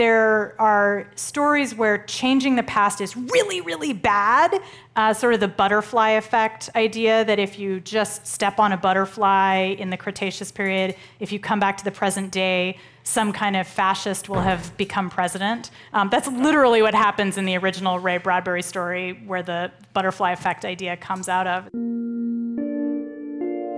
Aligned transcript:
there 0.00 0.58
are 0.58 1.06
stories 1.14 1.74
where 1.74 1.98
changing 2.04 2.56
the 2.56 2.62
past 2.62 3.02
is 3.02 3.14
really, 3.14 3.60
really 3.60 3.92
bad. 3.92 4.58
Uh, 4.96 5.12
sort 5.12 5.34
of 5.34 5.40
the 5.40 5.48
butterfly 5.48 6.10
effect 6.12 6.70
idea 6.74 7.22
that 7.26 7.38
if 7.38 7.58
you 7.58 7.80
just 7.80 8.26
step 8.26 8.58
on 8.58 8.72
a 8.72 8.78
butterfly 8.78 9.74
in 9.78 9.90
the 9.90 9.98
Cretaceous 9.98 10.50
period, 10.50 10.96
if 11.20 11.32
you 11.32 11.38
come 11.38 11.60
back 11.60 11.76
to 11.76 11.84
the 11.84 11.90
present 11.90 12.32
day, 12.32 12.78
some 13.04 13.30
kind 13.30 13.56
of 13.56 13.66
fascist 13.66 14.30
will 14.30 14.40
have 14.40 14.74
become 14.78 15.10
president. 15.10 15.70
Um, 15.92 16.08
that's 16.08 16.28
literally 16.28 16.80
what 16.80 16.94
happens 16.94 17.36
in 17.36 17.44
the 17.44 17.58
original 17.58 17.98
Ray 17.98 18.16
Bradbury 18.16 18.62
story, 18.62 19.22
where 19.26 19.42
the 19.42 19.70
butterfly 19.92 20.32
effect 20.32 20.64
idea 20.64 20.96
comes 20.96 21.28
out 21.28 21.46
of. 21.46 21.68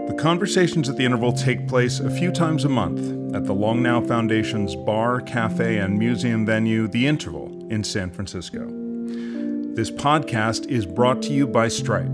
The 0.09 0.15
conversations 0.19 0.89
at 0.89 0.97
the 0.97 1.05
interval 1.05 1.33
take 1.33 1.69
place 1.69 2.01
a 2.01 2.11
few 2.11 2.33
times 2.33 2.65
a 2.65 2.69
month 2.69 3.35
at 3.37 3.45
the 3.45 3.55
Long 3.55 3.83
Now 3.83 4.01
Foundation's 4.01 4.75
bar, 4.75 5.21
cafe, 5.21 5.79
and 5.79 5.97
museum 5.97 6.45
venue, 6.45 6.89
The 6.89 7.07
Interval, 7.07 7.47
in 7.71 7.85
San 7.85 8.11
Francisco. 8.11 8.67
This 9.75 9.93
podcast 9.93 10.67
is 10.69 10.87
brought 10.87 11.23
to 11.23 11.33
you 11.33 11.47
by 11.47 11.69
Stripe, 11.69 12.11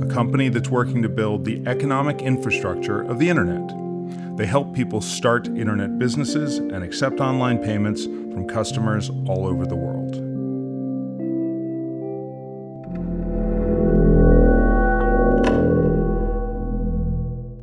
a 0.00 0.06
company 0.06 0.50
that's 0.50 0.68
working 0.68 1.02
to 1.02 1.08
build 1.08 1.44
the 1.44 1.66
economic 1.66 2.22
infrastructure 2.22 3.02
of 3.02 3.18
the 3.18 3.28
internet. 3.28 3.68
They 4.36 4.46
help 4.46 4.72
people 4.72 5.00
start 5.00 5.48
internet 5.48 5.98
businesses 5.98 6.58
and 6.58 6.84
accept 6.84 7.20
online 7.20 7.58
payments 7.58 8.04
from 8.04 8.46
customers 8.48 9.10
all 9.26 9.46
over 9.46 9.66
the 9.66 9.76
world. 9.76 10.01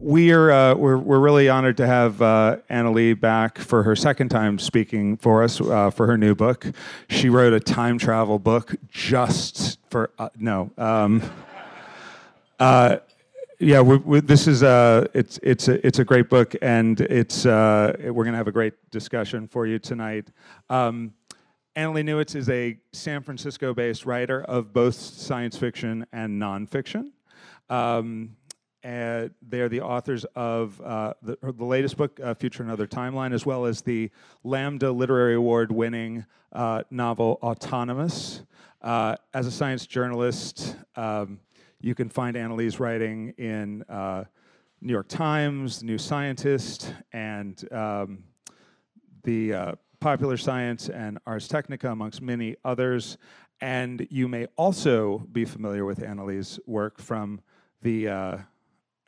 We 0.09 0.31
are 0.31 0.49
uh, 0.49 0.73
we're, 0.73 0.97
we're 0.97 1.19
really 1.19 1.49
honored 1.49 1.77
to 1.77 1.85
have 1.85 2.19
uh, 2.19 2.57
Annalee 2.67 3.17
back 3.17 3.59
for 3.59 3.83
her 3.83 3.95
second 3.95 4.29
time 4.29 4.57
speaking 4.57 5.15
for 5.17 5.43
us 5.43 5.61
uh, 5.61 5.91
for 5.91 6.07
her 6.07 6.17
new 6.17 6.33
book. 6.33 6.65
She 7.09 7.29
wrote 7.29 7.53
a 7.53 7.59
time 7.59 7.99
travel 7.99 8.39
book 8.39 8.73
just 8.87 9.77
for 9.91 10.09
uh, 10.17 10.29
no. 10.35 10.71
Um, 10.79 11.21
uh, 12.59 12.97
yeah, 13.59 13.81
we, 13.81 13.97
we, 13.97 14.19
this 14.21 14.47
is 14.47 14.63
a 14.63 14.67
uh, 14.67 15.05
it's 15.13 15.39
it's 15.43 15.67
a 15.67 15.85
it's 15.85 15.99
a 15.99 16.03
great 16.03 16.27
book, 16.27 16.55
and 16.59 16.99
it's 17.01 17.45
uh, 17.45 17.95
we're 18.05 18.25
gonna 18.25 18.35
have 18.35 18.47
a 18.47 18.51
great 18.51 18.73
discussion 18.89 19.47
for 19.47 19.67
you 19.67 19.77
tonight. 19.77 20.29
Um, 20.71 21.13
Annalee 21.75 22.03
Newitz 22.03 22.35
is 22.35 22.49
a 22.49 22.79
San 22.93 23.21
Francisco-based 23.21 24.07
writer 24.07 24.41
of 24.41 24.73
both 24.73 24.95
science 24.95 25.55
fiction 25.55 26.07
and 26.11 26.41
nonfiction. 26.41 27.11
Um, 27.69 28.35
and 28.83 29.31
they're 29.41 29.69
the 29.69 29.81
authors 29.81 30.25
of 30.35 30.79
uh, 30.81 31.13
the, 31.21 31.37
the, 31.41 31.65
latest 31.65 31.97
book, 31.97 32.19
uh, 32.23 32.33
Future 32.33 32.63
Another 32.63 32.87
Timeline, 32.87 33.33
as 33.33 33.45
well 33.45 33.65
as 33.65 33.81
the 33.81 34.09
Lambda 34.43 34.91
Literary 34.91 35.35
Award 35.35 35.71
winning 35.71 36.25
uh, 36.53 36.83
novel 36.89 37.39
Autonomous. 37.43 38.43
Uh, 38.81 39.15
as 39.33 39.45
a 39.45 39.51
science 39.51 39.85
journalist, 39.85 40.77
um, 40.95 41.39
you 41.81 41.93
can 41.93 42.09
find 42.09 42.37
Annalee's 42.37 42.79
writing 42.79 43.33
in 43.37 43.83
uh, 43.83 44.23
New 44.81 44.93
York 44.93 45.09
Times, 45.09 45.83
New 45.83 45.97
Scientist, 45.97 46.93
and 47.11 47.71
um, 47.73 48.23
the 49.23 49.53
uh, 49.53 49.71
Popular 49.99 50.37
Science 50.37 50.87
and 50.87 51.19
Ars 51.25 51.49
Technica, 51.49 51.91
amongst 51.91 52.21
many 52.21 52.55
others. 52.63 53.17
And 53.59 54.07
you 54.09 54.29
may 54.29 54.47
also 54.55 55.27
be 55.33 55.43
familiar 55.43 55.83
with 55.83 55.99
Annalee's 55.99 56.61
work 56.65 57.01
from 57.01 57.41
the 57.81 58.07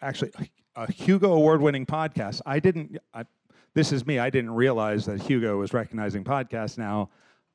actually 0.01 0.31
a 0.75 0.91
Hugo 0.91 1.33
Award-winning 1.33 1.85
podcast. 1.85 2.41
I 2.45 2.59
didn't. 2.59 2.97
I, 3.13 3.25
this 3.73 3.91
is 3.91 4.05
me. 4.05 4.19
I 4.19 4.29
didn't 4.29 4.51
realize 4.51 5.05
that 5.05 5.21
Hugo 5.21 5.57
was 5.57 5.73
recognizing 5.73 6.23
podcasts 6.23 6.77
now. 6.77 7.09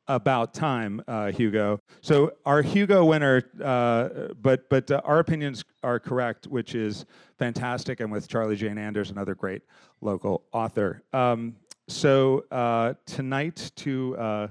About 0.08 0.54
time, 0.54 1.02
uh, 1.08 1.32
Hugo. 1.32 1.80
So 2.00 2.34
our 2.44 2.62
Hugo 2.62 3.04
winner, 3.04 3.42
uh, 3.60 4.28
but 4.40 4.68
but 4.70 4.88
uh, 4.88 5.00
our 5.04 5.18
opinions 5.18 5.64
are 5.82 5.98
correct, 5.98 6.46
which 6.46 6.76
is 6.76 7.04
fantastic, 7.40 7.98
and 7.98 8.12
with 8.12 8.28
Charlie 8.28 8.54
Jane 8.54 8.78
Anders, 8.78 9.10
another 9.10 9.34
great 9.34 9.62
local 10.00 10.44
author. 10.52 11.02
Um, 11.12 11.56
so 11.88 12.44
uh, 12.52 12.94
tonight 13.04 13.72
to. 13.76 14.16
Uh, 14.16 14.48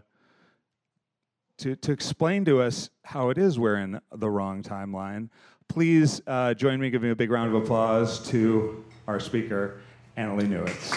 to, 1.59 1.73
to 1.77 1.93
explain 1.93 2.43
to 2.43 2.61
us 2.61 2.89
how 3.05 3.29
it 3.29 3.37
is 3.37 3.57
we're 3.57 3.77
in 3.77 4.01
the 4.13 4.29
wrong 4.29 4.61
timeline, 4.61 5.29
Please 5.75 6.21
uh, 6.25 6.53
join 6.53 6.79
me 6.79 6.89
giving 6.89 7.11
a 7.11 7.15
big 7.15 7.29
round 7.29 7.53
of 7.53 7.61
applause 7.61 8.25
to 8.29 8.85
our 9.07 9.19
speaker, 9.19 9.81
Annalee 10.17 10.47
Newitz. 10.47 10.93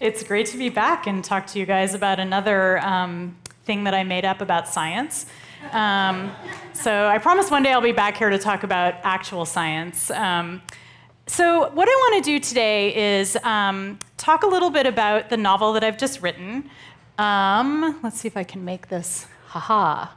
It's 0.00 0.22
great 0.22 0.46
to 0.46 0.56
be 0.56 0.68
back 0.68 1.08
and 1.08 1.24
talk 1.24 1.48
to 1.48 1.58
you 1.58 1.66
guys 1.66 1.94
about 1.94 2.20
another 2.20 2.78
um, 2.78 3.36
thing 3.64 3.82
that 3.82 3.92
I 3.94 4.04
made 4.04 4.24
up 4.24 4.40
about 4.40 4.68
science. 4.68 5.26
Um, 5.72 6.30
so 6.72 7.08
I 7.08 7.18
promise 7.18 7.50
one 7.50 7.64
day 7.64 7.72
I'll 7.72 7.80
be 7.80 7.90
back 7.90 8.16
here 8.16 8.30
to 8.30 8.38
talk 8.38 8.62
about 8.62 8.94
actual 9.02 9.44
science. 9.44 10.12
Um, 10.12 10.62
so, 11.28 11.68
what 11.70 11.86
I 11.86 11.92
want 11.92 12.24
to 12.24 12.30
do 12.30 12.40
today 12.40 13.18
is 13.18 13.36
um, 13.44 13.98
talk 14.16 14.44
a 14.44 14.46
little 14.46 14.70
bit 14.70 14.86
about 14.86 15.28
the 15.28 15.36
novel 15.36 15.74
that 15.74 15.84
I've 15.84 15.98
just 15.98 16.22
written. 16.22 16.70
Um, 17.18 18.00
let's 18.02 18.18
see 18.18 18.28
if 18.28 18.36
I 18.36 18.44
can 18.44 18.64
make 18.64 18.88
this. 18.88 19.26
Haha. 19.48 20.08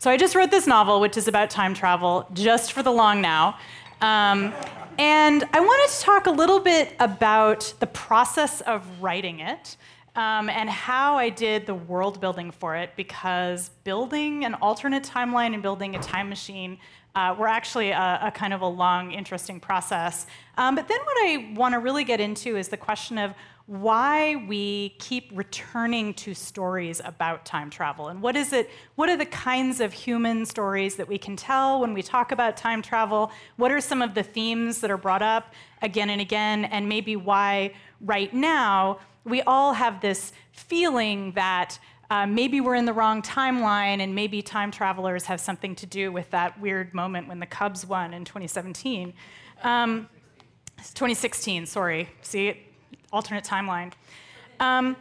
So, 0.00 0.10
I 0.10 0.16
just 0.16 0.34
wrote 0.34 0.50
this 0.50 0.66
novel, 0.66 1.00
which 1.00 1.16
is 1.16 1.28
about 1.28 1.50
time 1.50 1.72
travel, 1.72 2.26
just 2.32 2.72
for 2.72 2.82
the 2.82 2.90
long 2.90 3.20
now. 3.20 3.58
Um, 4.00 4.52
and 4.98 5.44
I 5.52 5.60
wanted 5.60 5.94
to 5.94 6.00
talk 6.02 6.26
a 6.26 6.32
little 6.32 6.58
bit 6.58 6.96
about 6.98 7.72
the 7.78 7.86
process 7.86 8.60
of 8.62 8.84
writing 9.00 9.38
it. 9.38 9.76
Um, 10.14 10.50
and 10.50 10.68
how 10.68 11.16
I 11.16 11.30
did 11.30 11.64
the 11.64 11.74
world 11.74 12.20
building 12.20 12.50
for 12.50 12.76
it 12.76 12.90
because 12.96 13.70
building 13.82 14.44
an 14.44 14.52
alternate 14.56 15.04
timeline 15.04 15.54
and 15.54 15.62
building 15.62 15.96
a 15.96 16.02
time 16.02 16.28
machine 16.28 16.76
uh, 17.14 17.34
were 17.38 17.48
actually 17.48 17.90
a, 17.90 18.20
a, 18.22 18.30
kind 18.30 18.54
of 18.54 18.62
a 18.62 18.66
long, 18.66 19.12
interesting 19.12 19.60
process. 19.60 20.26
Um, 20.56 20.74
but 20.74 20.88
then 20.88 21.00
what 21.00 21.16
I 21.18 21.52
want 21.54 21.74
to 21.74 21.78
really 21.78 22.04
get 22.04 22.20
into 22.20 22.56
is 22.56 22.68
the 22.68 22.76
question 22.76 23.18
of 23.18 23.34
why 23.66 24.36
we 24.48 24.90
keep 24.98 25.30
returning 25.32 26.14
to 26.14 26.34
stories 26.34 27.00
about 27.04 27.44
time 27.44 27.70
travel. 27.70 28.08
And 28.08 28.20
what 28.20 28.36
is 28.36 28.52
it 28.52 28.70
what 28.96 29.08
are 29.08 29.16
the 29.16 29.26
kinds 29.26 29.80
of 29.80 29.92
human 29.92 30.44
stories 30.46 30.96
that 30.96 31.06
we 31.06 31.16
can 31.16 31.36
tell 31.36 31.80
when 31.80 31.94
we 31.94 32.02
talk 32.02 32.32
about 32.32 32.56
time 32.56 32.82
travel? 32.82 33.30
What 33.56 33.70
are 33.70 33.80
some 33.80 34.02
of 34.02 34.14
the 34.14 34.22
themes 34.22 34.80
that 34.80 34.90
are 34.90 34.96
brought 34.96 35.22
up 35.22 35.54
again 35.80 36.10
and 36.10 36.20
again? 36.20 36.64
And 36.64 36.88
maybe 36.88 37.14
why 37.14 37.74
right 38.00 38.32
now 38.34 38.98
we 39.24 39.42
all 39.42 39.74
have 39.74 40.00
this 40.00 40.32
feeling 40.50 41.32
that 41.32 41.78
uh, 42.12 42.26
maybe 42.26 42.60
we're 42.60 42.74
in 42.74 42.84
the 42.84 42.92
wrong 42.92 43.22
timeline, 43.22 44.00
and 44.00 44.14
maybe 44.14 44.42
time 44.42 44.70
travelers 44.70 45.24
have 45.24 45.40
something 45.40 45.74
to 45.74 45.86
do 45.86 46.12
with 46.12 46.28
that 46.28 46.60
weird 46.60 46.92
moment 46.92 47.26
when 47.26 47.40
the 47.40 47.46
Cubs 47.46 47.86
won 47.86 48.12
in 48.12 48.22
2017. 48.22 49.14
Um, 49.62 50.10
2016, 50.76 51.64
sorry. 51.64 52.10
See, 52.20 52.66
alternate 53.14 53.44
timeline. 53.44 53.92
Um, 54.60 54.94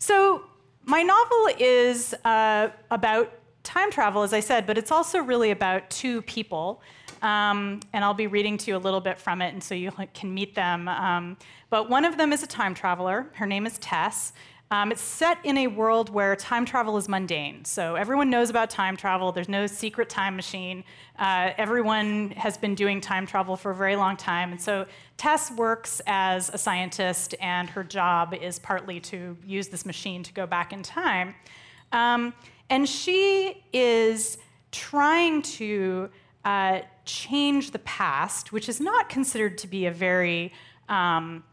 so, 0.00 0.42
my 0.84 1.02
novel 1.02 1.50
is 1.56 2.12
uh, 2.24 2.70
about 2.90 3.32
time 3.62 3.92
travel, 3.92 4.24
as 4.24 4.32
I 4.32 4.40
said, 4.40 4.66
but 4.66 4.76
it's 4.76 4.90
also 4.90 5.20
really 5.20 5.52
about 5.52 5.88
two 5.88 6.20
people. 6.22 6.82
Um, 7.22 7.78
and 7.92 8.04
I'll 8.04 8.12
be 8.12 8.26
reading 8.26 8.58
to 8.58 8.72
you 8.72 8.76
a 8.76 8.78
little 8.78 9.00
bit 9.00 9.18
from 9.18 9.40
it, 9.40 9.54
and 9.54 9.62
so 9.62 9.76
you 9.76 9.92
can 10.14 10.34
meet 10.34 10.56
them. 10.56 10.88
Um, 10.88 11.36
but 11.70 11.88
one 11.88 12.04
of 12.04 12.16
them 12.16 12.32
is 12.32 12.42
a 12.42 12.46
time 12.48 12.74
traveler. 12.74 13.28
Her 13.34 13.46
name 13.46 13.66
is 13.66 13.78
Tess. 13.78 14.32
Um, 14.70 14.90
it's 14.90 15.00
set 15.00 15.38
in 15.44 15.58
a 15.58 15.68
world 15.68 16.10
where 16.10 16.34
time 16.34 16.64
travel 16.64 16.96
is 16.96 17.08
mundane. 17.08 17.64
So 17.64 17.94
everyone 17.94 18.30
knows 18.30 18.50
about 18.50 18.68
time 18.68 18.96
travel. 18.96 19.30
There's 19.30 19.48
no 19.48 19.68
secret 19.68 20.08
time 20.08 20.34
machine. 20.34 20.82
Uh, 21.16 21.50
everyone 21.56 22.30
has 22.30 22.58
been 22.58 22.74
doing 22.74 23.00
time 23.00 23.26
travel 23.26 23.56
for 23.56 23.70
a 23.70 23.74
very 23.74 23.94
long 23.94 24.16
time. 24.16 24.50
And 24.50 24.60
so 24.60 24.86
Tess 25.16 25.52
works 25.52 26.02
as 26.06 26.50
a 26.50 26.58
scientist, 26.58 27.36
and 27.40 27.70
her 27.70 27.84
job 27.84 28.34
is 28.34 28.58
partly 28.58 28.98
to 29.00 29.36
use 29.46 29.68
this 29.68 29.86
machine 29.86 30.24
to 30.24 30.32
go 30.32 30.46
back 30.46 30.72
in 30.72 30.82
time. 30.82 31.36
Um, 31.92 32.34
and 32.68 32.88
she 32.88 33.62
is 33.72 34.38
trying 34.72 35.42
to 35.42 36.10
uh, 36.44 36.80
change 37.04 37.70
the 37.70 37.78
past, 37.80 38.52
which 38.52 38.68
is 38.68 38.80
not 38.80 39.08
considered 39.08 39.58
to 39.58 39.68
be 39.68 39.86
a 39.86 39.92
very 39.92 40.52
um, 40.88 41.44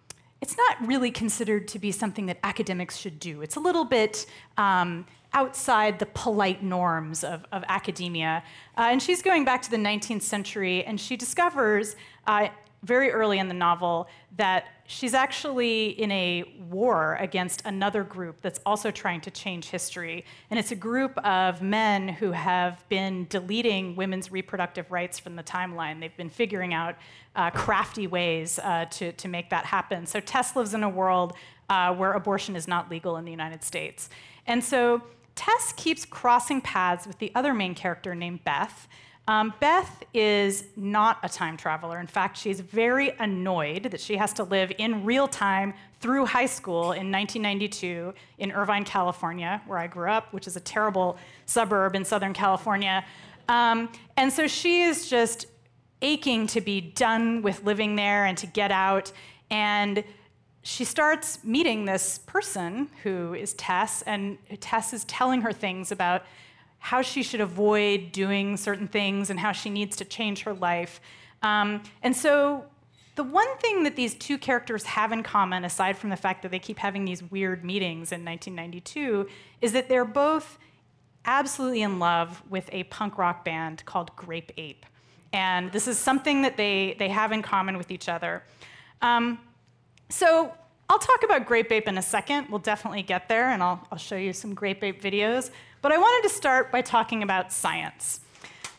it's 0.43 0.57
not 0.57 0.85
really 0.85 1.09
considered 1.09 1.69
to 1.69 1.79
be 1.79 1.89
something 1.89 2.25
that 2.25 2.37
academics 2.43 2.97
should 2.97 3.17
do. 3.17 3.41
It's 3.41 3.55
a 3.55 3.61
little 3.61 3.85
bit 3.85 4.25
um, 4.57 5.05
outside 5.31 5.99
the 5.99 6.05
polite 6.07 6.61
norms 6.61 7.23
of, 7.23 7.45
of 7.53 7.63
academia. 7.69 8.43
Uh, 8.77 8.89
and 8.91 9.01
she's 9.01 9.21
going 9.21 9.45
back 9.45 9.61
to 9.61 9.71
the 9.71 9.77
19th 9.77 10.21
century, 10.21 10.83
and 10.83 10.99
she 10.99 11.15
discovers 11.15 11.95
uh, 12.27 12.49
very 12.83 13.11
early 13.11 13.39
in 13.39 13.47
the 13.47 13.53
novel 13.53 14.07
that 14.37 14.65
she's 14.85 15.13
actually 15.13 15.89
in 15.89 16.11
a 16.11 16.43
war 16.69 17.17
against 17.19 17.65
another 17.65 18.03
group 18.03 18.41
that's 18.41 18.59
also 18.65 18.91
trying 18.91 19.21
to 19.21 19.31
change 19.31 19.69
history. 19.69 20.25
And 20.49 20.59
it's 20.59 20.71
a 20.71 20.75
group 20.75 21.17
of 21.19 21.61
men 21.61 22.09
who 22.09 22.31
have 22.31 22.83
been 22.89 23.25
deleting 23.29 23.95
women's 23.95 24.31
reproductive 24.31 24.91
rights 24.91 25.17
from 25.17 25.35
the 25.35 25.43
timeline. 25.43 25.99
They've 25.99 26.15
been 26.17 26.29
figuring 26.29 26.73
out 26.73 26.95
uh, 27.35 27.49
crafty 27.51 28.05
ways 28.05 28.59
uh, 28.59 28.85
to, 28.91 29.13
to 29.13 29.27
make 29.27 29.49
that 29.49 29.65
happen. 29.65 30.05
So 30.05 30.19
Tess 30.19 30.55
lives 30.55 30.73
in 30.73 30.83
a 30.83 30.89
world 30.89 31.33
uh, 31.69 31.95
where 31.95 32.13
abortion 32.13 32.55
is 32.55 32.67
not 32.67 32.91
legal 32.91 33.17
in 33.17 33.25
the 33.25 33.31
United 33.31 33.63
States. 33.63 34.09
And 34.45 34.63
so 34.63 35.01
Tess 35.35 35.73
keeps 35.77 36.05
crossing 36.05 36.61
paths 36.61 37.07
with 37.07 37.19
the 37.19 37.31
other 37.33 37.53
main 37.53 37.73
character 37.73 38.13
named 38.13 38.43
Beth. 38.43 38.87
Um, 39.27 39.53
Beth 39.61 40.03
is 40.13 40.65
not 40.75 41.17
a 41.23 41.29
time 41.29 41.55
traveler. 41.55 41.99
In 41.99 42.07
fact, 42.07 42.37
she's 42.37 42.59
very 42.59 43.11
annoyed 43.19 43.83
that 43.83 44.01
she 44.01 44.17
has 44.17 44.33
to 44.33 44.43
live 44.43 44.71
in 44.77 45.05
real 45.05 45.29
time 45.29 45.73
through 46.01 46.25
high 46.25 46.45
school 46.45 46.91
in 46.91 47.09
1992 47.09 48.13
in 48.39 48.51
Irvine, 48.51 48.83
California, 48.83 49.61
where 49.65 49.77
I 49.77 49.87
grew 49.87 50.09
up, 50.09 50.33
which 50.33 50.45
is 50.45 50.57
a 50.57 50.59
terrible 50.59 51.17
suburb 51.45 51.95
in 51.95 52.03
Southern 52.03 52.33
California. 52.33 53.05
Um, 53.47 53.89
and 54.17 54.31
so 54.31 54.45
she 54.45 54.81
is 54.81 55.09
just 55.09 55.47
aching 56.01 56.45
to 56.47 56.59
be 56.59 56.81
done 56.81 57.41
with 57.41 57.63
living 57.63 57.95
there 57.95 58.25
and 58.25 58.37
to 58.39 58.47
get 58.47 58.71
out. 58.71 59.13
And 59.49 60.03
she 60.63 60.83
starts 60.83 61.41
meeting 61.45 61.85
this 61.85 62.19
person 62.19 62.89
who 63.03 63.33
is 63.33 63.53
Tess, 63.53 64.01
and 64.01 64.37
Tess 64.59 64.91
is 64.91 65.05
telling 65.05 65.41
her 65.41 65.53
things 65.53 65.93
about 65.93 66.23
how 66.83 67.01
she 67.01 67.23
should 67.23 67.39
avoid 67.39 68.11
doing 68.11 68.57
certain 68.57 68.89
things 68.89 69.29
and 69.29 69.39
how 69.39 69.53
she 69.53 69.69
needs 69.69 69.95
to 69.95 70.03
change 70.03 70.43
her 70.43 70.53
life. 70.53 70.99
Um, 71.41 71.81
and 72.03 72.13
so, 72.13 72.65
the 73.15 73.23
one 73.23 73.57
thing 73.59 73.83
that 73.83 73.95
these 73.95 74.13
two 74.15 74.37
characters 74.37 74.83
have 74.83 75.13
in 75.13 75.23
common, 75.23 75.63
aside 75.63 75.97
from 75.97 76.09
the 76.09 76.17
fact 76.17 76.41
that 76.41 76.51
they 76.51 76.59
keep 76.59 76.77
having 76.77 77.05
these 77.05 77.23
weird 77.23 77.63
meetings 77.63 78.11
in 78.11 78.25
1992, 78.25 79.29
is 79.61 79.71
that 79.71 79.87
they're 79.87 80.03
both 80.03 80.59
absolutely 81.23 81.83
in 81.83 81.99
love 81.99 82.43
with 82.49 82.67
a 82.73 82.83
punk 82.83 83.17
rock 83.17 83.45
band 83.45 83.85
called 83.85 84.13
Grape 84.17 84.51
Ape. 84.57 84.85
And 85.31 85.71
this 85.71 85.87
is 85.87 85.97
something 85.97 86.41
that 86.41 86.57
they, 86.57 86.97
they 86.99 87.07
have 87.07 87.31
in 87.31 87.41
common 87.41 87.77
with 87.77 87.91
each 87.91 88.09
other. 88.09 88.43
Um, 89.01 89.39
so 90.09 90.53
I'll 90.89 90.99
talk 90.99 91.23
about 91.23 91.45
Grape 91.45 91.71
Ape 91.71 91.87
in 91.87 91.97
a 91.97 92.01
second. 92.01 92.49
We'll 92.49 92.59
definitely 92.59 93.03
get 93.03 93.29
there, 93.29 93.51
and 93.51 93.63
I'll, 93.63 93.87
I'll 93.89 93.97
show 93.97 94.17
you 94.17 94.33
some 94.33 94.53
Grape 94.53 94.83
Ape 94.83 95.01
videos. 95.01 95.49
But 95.83 95.91
I 95.91 95.97
wanted 95.97 96.29
to 96.29 96.33
start 96.33 96.71
by 96.71 96.81
talking 96.81 97.23
about 97.23 97.51
science. 97.51 98.21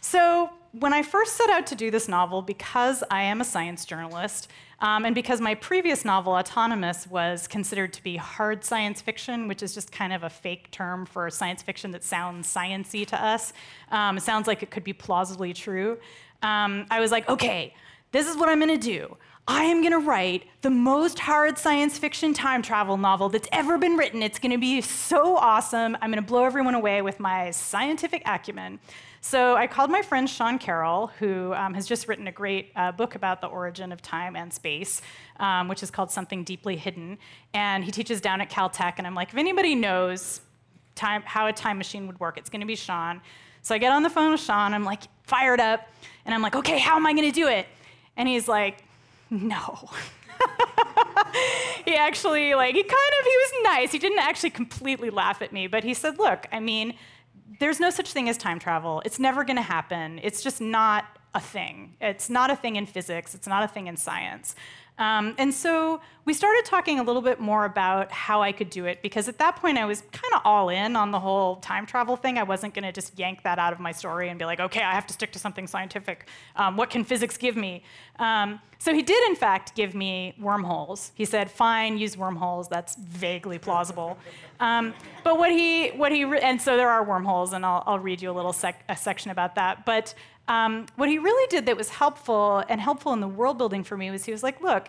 So, 0.01 0.49
when 0.73 0.95
I 0.95 1.03
first 1.03 1.37
set 1.37 1.51
out 1.51 1.67
to 1.67 1.75
do 1.75 1.91
this 1.91 2.09
novel, 2.09 2.41
because 2.41 3.05
I 3.11 3.23
am 3.25 3.43
a 3.43 3.45
science 3.45 3.85
journalist, 3.85 4.49
um, 4.81 5.05
and 5.05 5.15
because 5.15 5.39
my 5.39 5.55
previous 5.55 6.06
novel, 6.06 6.33
Autonomous, 6.33 7.06
was 7.06 7.47
considered 7.47 7.93
to 7.93 8.03
be 8.03 8.17
hard 8.17 8.65
science 8.65 9.03
fiction, 9.03 9.49
which 9.49 9.62
is 9.62 9.75
just 9.75 9.93
kind 9.93 10.15
of 10.15 10.23
a 10.23 10.31
fake 10.31 10.71
term 10.71 11.05
for 11.05 11.29
science 11.29 11.62
fiction 11.62 11.91
that 11.91 12.03
sounds 12.03 12.53
sciency 12.53 13.07
to 13.09 13.23
us, 13.23 13.53
um, 13.91 14.17
it 14.17 14.23
sounds 14.23 14.47
like 14.47 14.62
it 14.62 14.71
could 14.71 14.83
be 14.83 14.95
plausibly 14.95 15.53
true. 15.53 15.99
Um, 16.43 16.87
I 16.91 17.00
was 17.00 17.12
like, 17.12 17.29
okay, 17.29 17.75
this 18.12 18.27
is 18.27 18.35
what 18.39 18.49
I'm 18.49 18.59
gonna 18.59 18.79
do. 18.79 19.15
I 19.46 19.64
am 19.64 19.82
gonna 19.82 19.99
write 19.99 20.44
the 20.62 20.70
most 20.70 21.19
hard 21.19 21.58
science 21.58 21.99
fiction 21.99 22.32
time 22.32 22.62
travel 22.62 22.96
novel 22.96 23.29
that's 23.29 23.49
ever 23.52 23.76
been 23.76 23.99
written. 23.99 24.23
It's 24.23 24.38
gonna 24.38 24.56
be 24.56 24.81
so 24.81 25.37
awesome. 25.37 25.99
I'm 26.00 26.11
gonna 26.11 26.23
blow 26.23 26.44
everyone 26.44 26.75
away 26.75 27.02
with 27.02 27.20
my 27.20 27.50
scientific 27.50 28.23
acumen. 28.25 28.81
So 29.20 29.55
I 29.55 29.67
called 29.67 29.91
my 29.91 30.00
friend 30.00 30.29
Sean 30.29 30.58
Carroll, 30.58 31.08
who 31.19 31.52
um, 31.52 31.75
has 31.75 31.87
just 31.87 32.08
written 32.08 32.26
a 32.26 32.32
great 32.32 32.73
uh, 32.75 32.93
book 32.93 33.17
about 33.17 33.43
the 33.43 33.46
origin 33.46 33.93
of 33.93 34.00
time 34.00 34.35
and 34.35 34.50
space, 34.50 35.02
um, 35.38 35.69
which 35.69 35.82
is 35.82 35.90
called 35.90 36.11
Something 36.11 36.43
Deeply 36.43 36.76
Hidden. 36.76 37.19
And 37.52 37.85
he 37.85 37.90
teaches 37.90 38.23
down 38.23 38.40
at 38.40 38.50
Caltech. 38.50 38.94
And 38.97 39.06
I'm 39.06 39.14
like, 39.14 39.29
if 39.29 39.37
anybody 39.37 39.75
knows 39.75 40.40
time, 40.94 41.23
how 41.26 41.47
a 41.47 41.52
time 41.52 41.76
machine 41.76 42.06
would 42.06 42.19
work, 42.19 42.38
it's 42.38 42.49
gonna 42.49 42.67
be 42.67 42.76
Sean. 42.76 43.20
So 43.61 43.75
I 43.75 43.79
get 43.79 43.93
on 43.93 44.02
the 44.02 44.11
phone 44.11 44.32
with 44.32 44.40
Sean. 44.40 44.73
I'm 44.73 44.85
like 44.85 45.02
fired 45.25 45.61
up. 45.61 45.87
And 46.25 46.35
I'm 46.35 46.40
like, 46.40 46.56
okay, 46.56 46.79
how 46.79 46.97
am 46.97 47.06
I 47.06 47.12
gonna 47.12 47.31
do 47.31 47.49
it? 47.49 47.67
And 48.17 48.26
he's 48.26 48.49
like, 48.49 48.85
no. 49.31 49.88
he 51.85 51.97
actually, 51.97 52.55
like, 52.55 52.75
he 52.75 52.82
kind 52.82 53.12
of, 53.21 53.25
he 53.25 53.37
was 53.37 53.53
nice. 53.62 53.93
He 53.93 53.99
didn't 53.99 54.19
actually 54.19 54.50
completely 54.50 55.11
laugh 55.11 55.43
at 55.43 55.53
me, 55.53 55.67
but 55.67 55.85
he 55.85 55.94
said, 55.94 56.19
look, 56.19 56.47
I 56.53 56.61
mean, 56.61 56.94
there's 57.61 57.81
no 57.81 57.91
such 57.91 58.12
thing 58.12 58.29
as 58.29 58.37
time 58.37 58.59
travel. 58.59 59.03
It's 59.05 59.19
never 59.19 59.44
going 59.44 59.56
to 59.56 59.62
happen. 59.62 60.21
It's 60.23 60.43
just 60.43 60.61
not 60.61 61.05
a 61.35 61.41
thing. 61.41 61.94
It's 62.00 62.31
not 62.31 62.50
a 62.50 62.56
thing 62.56 62.76
in 62.76 62.87
physics. 62.87 63.35
It's 63.35 63.47
not 63.47 63.65
a 63.65 63.69
thing 63.69 63.87
in 63.87 63.97
science. 63.97 64.55
Um, 64.96 65.35
and 65.38 65.52
so 65.52 66.00
we 66.25 66.32
started 66.32 66.64
talking 66.64 67.00
a 67.00 67.02
little 67.02 67.20
bit 67.20 67.41
more 67.41 67.64
about 67.64 68.12
how 68.12 68.43
I 68.43 68.52
could 68.52 68.70
do 68.70 68.87
it 68.87 69.02
because 69.02 69.29
at 69.29 69.38
that 69.38 69.56
point 69.56 69.76
I 69.76 69.85
was 69.85 70.02
kind 70.12 70.32
of 70.35 70.43
all 70.44 70.69
in 70.69 70.94
on 70.94 71.11
the 71.11 71.19
whole 71.19 71.56
time 71.56 71.85
travel 71.85 72.17
thing. 72.17 72.38
I 72.38 72.44
wasn't 72.44 72.75
going 72.75 72.85
to 72.85 72.93
just 72.93 73.19
yank 73.19 73.43
that 73.43 73.58
out 73.58 73.73
of 73.73 73.81
my 73.81 73.91
story 73.91 74.29
and 74.29 74.38
be 74.38 74.44
like, 74.44 74.61
okay, 74.61 74.82
I 74.82 74.93
have 74.93 75.06
to 75.08 75.14
stick 75.14 75.32
to 75.32 75.38
something 75.38 75.67
scientific. 75.67 76.29
Um, 76.56 76.76
what 76.76 76.91
can 76.91 77.05
physics 77.05 77.37
give 77.37 77.56
me? 77.56 77.82
Um, 78.19 78.61
so 78.79 78.94
he 78.94 79.02
did, 79.02 79.29
in 79.29 79.35
fact, 79.35 79.75
give 79.75 79.94
me 79.94 80.35
wormholes. 80.38 81.11
He 81.14 81.25
said, 81.25 81.50
fine, 81.50 81.99
use 81.99 82.17
wormholes. 82.17 82.69
That's 82.69 82.94
vaguely 82.97 83.58
plausible. 83.58 84.17
Um, 84.61 84.94
but 85.25 85.38
what 85.38 85.50
he, 85.50 85.88
what 85.88 86.12
he, 86.12 86.23
and 86.23 86.61
so 86.61 86.76
there 86.76 86.90
are 86.90 87.02
wormholes, 87.02 87.52
and 87.52 87.67
I'll, 87.67 87.82
I'll 87.87 87.99
read 87.99 88.23
you 88.23 88.31
a 88.31 88.32
little 88.32 88.52
sec- 88.52 88.85
a 88.88 88.97
section 88.97 89.31
about 89.31 89.56
that. 89.56 89.85
But 89.85 90.14
um, 90.49 90.87
what 90.96 91.08
he 91.08 91.19
really 91.19 91.46
did 91.49 91.67
that 91.67 91.76
was 91.76 91.88
helpful 91.88 92.62
and 92.69 92.81
helpful 92.81 93.12
in 93.12 93.20
the 93.20 93.29
world 93.29 93.58
building 93.58 93.82
for 93.82 93.96
me 93.96 94.11
was 94.11 94.25
he 94.25 94.32
was 94.32 94.43
like, 94.43 94.61
look, 94.61 94.88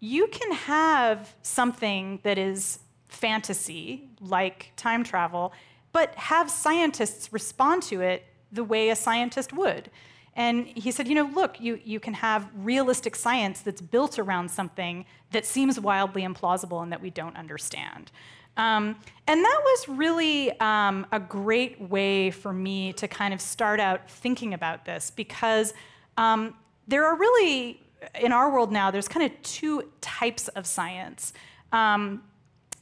you 0.00 0.26
can 0.28 0.52
have 0.52 1.34
something 1.42 2.20
that 2.22 2.38
is 2.38 2.80
fantasy, 3.08 4.08
like 4.20 4.72
time 4.76 5.04
travel, 5.04 5.52
but 5.92 6.14
have 6.16 6.50
scientists 6.50 7.32
respond 7.32 7.82
to 7.84 8.00
it 8.00 8.26
the 8.52 8.64
way 8.64 8.90
a 8.90 8.96
scientist 8.96 9.52
would. 9.52 9.90
And 10.34 10.66
he 10.66 10.90
said, 10.90 11.08
you 11.08 11.14
know, 11.14 11.30
look, 11.34 11.58
you, 11.60 11.80
you 11.82 11.98
can 11.98 12.12
have 12.12 12.50
realistic 12.54 13.16
science 13.16 13.62
that's 13.62 13.80
built 13.80 14.18
around 14.18 14.50
something 14.50 15.06
that 15.30 15.46
seems 15.46 15.80
wildly 15.80 16.22
implausible 16.22 16.82
and 16.82 16.92
that 16.92 17.00
we 17.00 17.08
don't 17.08 17.36
understand. 17.36 18.10
Um, 18.56 18.96
and 19.26 19.44
that 19.44 19.60
was 19.64 19.88
really 19.88 20.58
um, 20.60 21.06
a 21.12 21.20
great 21.20 21.80
way 21.80 22.30
for 22.30 22.52
me 22.52 22.92
to 22.94 23.08
kind 23.08 23.34
of 23.34 23.40
start 23.40 23.80
out 23.80 24.10
thinking 24.10 24.54
about 24.54 24.84
this 24.84 25.10
because 25.10 25.74
um, 26.16 26.54
there 26.88 27.04
are 27.04 27.16
really, 27.16 27.82
in 28.20 28.32
our 28.32 28.50
world 28.50 28.72
now, 28.72 28.90
there's 28.90 29.08
kind 29.08 29.30
of 29.30 29.42
two 29.42 29.90
types 30.00 30.48
of 30.48 30.66
science. 30.66 31.32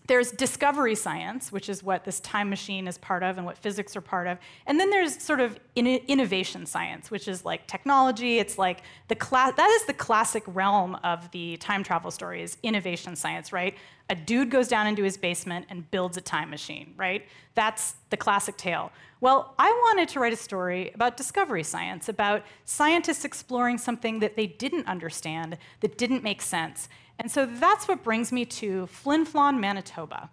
There's 0.07 0.33
discovery 0.33 0.95
science, 0.95 1.51
which 1.51 1.71
is 1.71 1.83
what 1.83 2.05
this 2.05 2.21
time 2.21 2.51
machine 2.51 2.87
is 2.87 2.99
part 2.99 3.23
of 3.23 3.39
and 3.39 3.47
what 3.47 3.57
physics 3.57 3.97
are 3.97 4.03
part 4.03 4.27
of. 4.27 4.39
And 4.67 4.79
then 4.79 4.91
there's 4.91 5.23
sort 5.23 5.41
of 5.41 5.59
in 5.75 5.87
innovation 5.87 6.67
science, 6.67 7.11
which 7.11 7.27
is 7.27 7.45
like 7.45 7.67
technology. 7.67 8.39
It's 8.39 8.59
like 8.59 8.83
the 9.09 9.17
that 9.57 9.71
is 9.81 9.87
the 9.87 9.95
classic 9.95 10.43
realm 10.47 10.97
of 10.97 11.31
the 11.31 11.57
time 11.57 11.83
travel 11.83 12.11
story 12.11 12.43
is 12.43 12.59
innovation 12.63 13.17
science, 13.17 13.51
right? 13.51 13.75
A 14.11 14.15
dude 14.15 14.51
goes 14.51 14.69
down 14.69 14.87
into 14.87 15.03
his 15.03 15.17
basement 15.17 15.65
and 15.71 15.91
builds 15.91 16.19
a 16.19 16.21
time 16.21 16.51
machine, 16.51 16.93
right? 16.99 17.27
That's 17.55 17.95
the 18.11 18.19
classic 18.19 18.59
tale. 18.59 18.93
Well, 19.23 19.55
I 19.59 19.71
wanted 19.71 20.11
to 20.11 20.21
write 20.21 20.35
a 20.35 20.37
story 20.37 20.91
about 20.95 21.17
discovery 21.17 21.63
science, 21.63 22.11
about 22.11 22.43
scientists 22.67 23.25
exploring 23.25 23.79
something 23.79 24.19
that 24.19 24.37
they 24.37 24.47
didn't 24.47 24.87
understand, 24.87 25.57
that 25.81 25.97
didn't 25.97 26.23
make 26.23 26.43
sense, 26.43 26.91
and 27.19 27.31
so 27.31 27.47
that's 27.47 27.87
what 27.89 28.03
brings 28.03 28.33
me 28.33 28.45
to 28.45 28.87
Flin 28.87 29.25
Flon, 29.27 29.59
Manitoba. 29.59 30.31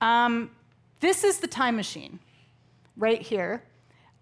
Um, 0.00 0.50
this 1.00 1.24
is 1.24 1.38
the 1.38 1.46
time 1.46 1.76
machine 1.76 2.18
right 2.96 3.22
here. 3.22 3.62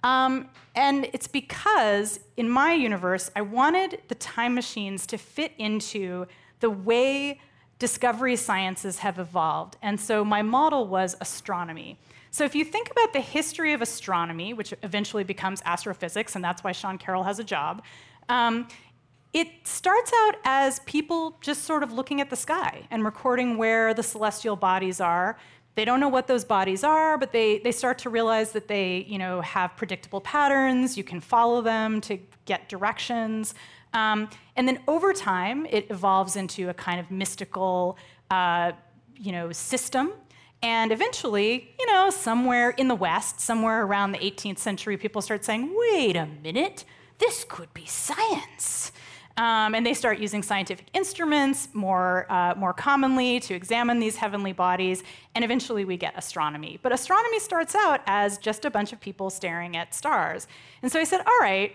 Um, 0.03 0.51
and 0.75 1.09
it's 1.13 1.27
because 1.27 2.21
in 2.37 2.49
my 2.49 2.75
universe, 2.75 3.31
I 3.35 3.41
wanted 3.41 4.03
the 4.09 4.15
time 4.15 4.55
machines 4.55 5.07
to 5.07 5.19
fit 5.19 5.53
into 5.59 6.27
the 6.61 6.71
way 6.71 7.41
discovery 7.79 8.37
sciences 8.37 8.99
have 8.99 9.19
evolved. 9.19 9.77
And 9.83 9.99
so 9.99 10.25
my 10.25 10.43
model 10.43 10.87
was 10.87 11.17
astronomy. 11.21 11.99
So 12.31 12.45
if 12.45 12.55
you 12.55 12.65
think 12.65 12.91
about 12.91 13.13
the 13.13 13.21
history 13.21 13.73
of 13.73 13.83
astronomy, 13.83 14.55
which 14.55 14.75
eventually 14.83 15.25
becomes 15.25 15.63
astrophysics, 15.65 16.35
and 16.37 16.45
that's 16.45 16.63
why 16.63 16.73
Sean 16.73 16.99
Carroll 16.99 17.25
has 17.25 17.39
a 17.39 17.45
job, 17.45 17.83
um, 18.29 18.69
it 19.37 19.69
starts 19.69 20.11
out 20.25 20.37
as 20.45 20.79
people 20.87 21.37
just 21.43 21.65
sort 21.65 21.83
of 21.83 21.93
looking 21.93 22.23
at 22.23 22.31
the 22.31 22.37
sky 22.37 22.87
and 22.91 23.05
recording 23.05 23.59
where 23.59 23.93
the 23.93 24.03
celestial 24.03 24.57
bodies 24.57 24.99
are. 24.99 25.37
They 25.75 25.85
don't 25.85 26.01
know 26.01 26.09
what 26.09 26.27
those 26.27 26.43
bodies 26.43 26.83
are, 26.83 27.19
but 27.19 27.33
they, 27.33 27.59
they 27.59 27.71
start 27.71 27.99
to 27.99 28.09
realize 28.09 28.53
that 28.53 28.67
they 28.67 29.05
you 29.07 29.19
know, 29.19 29.43
have 29.43 29.77
predictable 29.77 30.23
patterns. 30.23 30.97
You 30.97 31.05
can 31.05 31.21
follow 31.21 31.61
them 31.61 32.01
to 32.01 32.19
get 32.47 32.71
directions. 32.71 33.55
Um, 33.93 34.31
and 34.57 34.67
then 34.67 34.81
over 34.89 35.13
time, 35.13 35.67
it 35.67 35.91
evolves 35.91 36.37
into 36.37 36.71
a 36.71 36.75
kind 36.75 36.99
of 36.99 37.11
mystical 37.11 37.99
uh, 38.31 38.73
you 39.19 39.33
know, 39.33 39.53
system. 39.53 40.13
And 40.63 40.91
eventually, 40.91 41.75
you 41.79 41.93
know, 41.93 42.09
somewhere 42.09 42.71
in 42.71 42.89
the 42.89 42.95
West, 42.95 43.41
somewhere 43.41 43.85
around 43.85 44.13
the 44.13 44.19
18th 44.19 44.61
century, 44.61 44.97
people 44.97 45.21
start 45.21 45.45
saying, 45.45 45.75
wait 45.77 46.17
a 46.17 46.25
minute, 46.43 46.87
this 47.19 47.45
could 47.47 47.75
be 47.75 47.85
science. 47.85 48.93
Um, 49.37 49.75
and 49.75 49.85
they 49.85 49.93
start 49.93 50.19
using 50.19 50.43
scientific 50.43 50.87
instruments 50.95 51.69
more, 51.75 52.27
uh, 52.31 52.55
more 52.57 52.73
commonly 52.73 53.39
to 53.41 53.55
examine 53.55 53.99
these 53.99 54.17
heavenly 54.17 54.53
bodies, 54.53 55.03
and 55.35 55.45
eventually 55.45 55.85
we 55.85 55.99
get 55.99 56.15
astronomy. 56.17 56.79
But 56.83 56.93
astronomy 56.93 57.39
starts 57.39 57.75
out 57.75 58.01
as 58.07 58.39
just 58.39 58.65
a 58.65 58.71
bunch 58.71 58.95
of 58.95 59.01
people 59.01 59.29
staring 59.29 59.77
at 59.77 59.95
stars. 59.95 60.47
And 60.81 60.91
so 60.91 60.99
I 60.99 61.05
said, 61.05 61.21
all 61.21 61.39
right, 61.41 61.75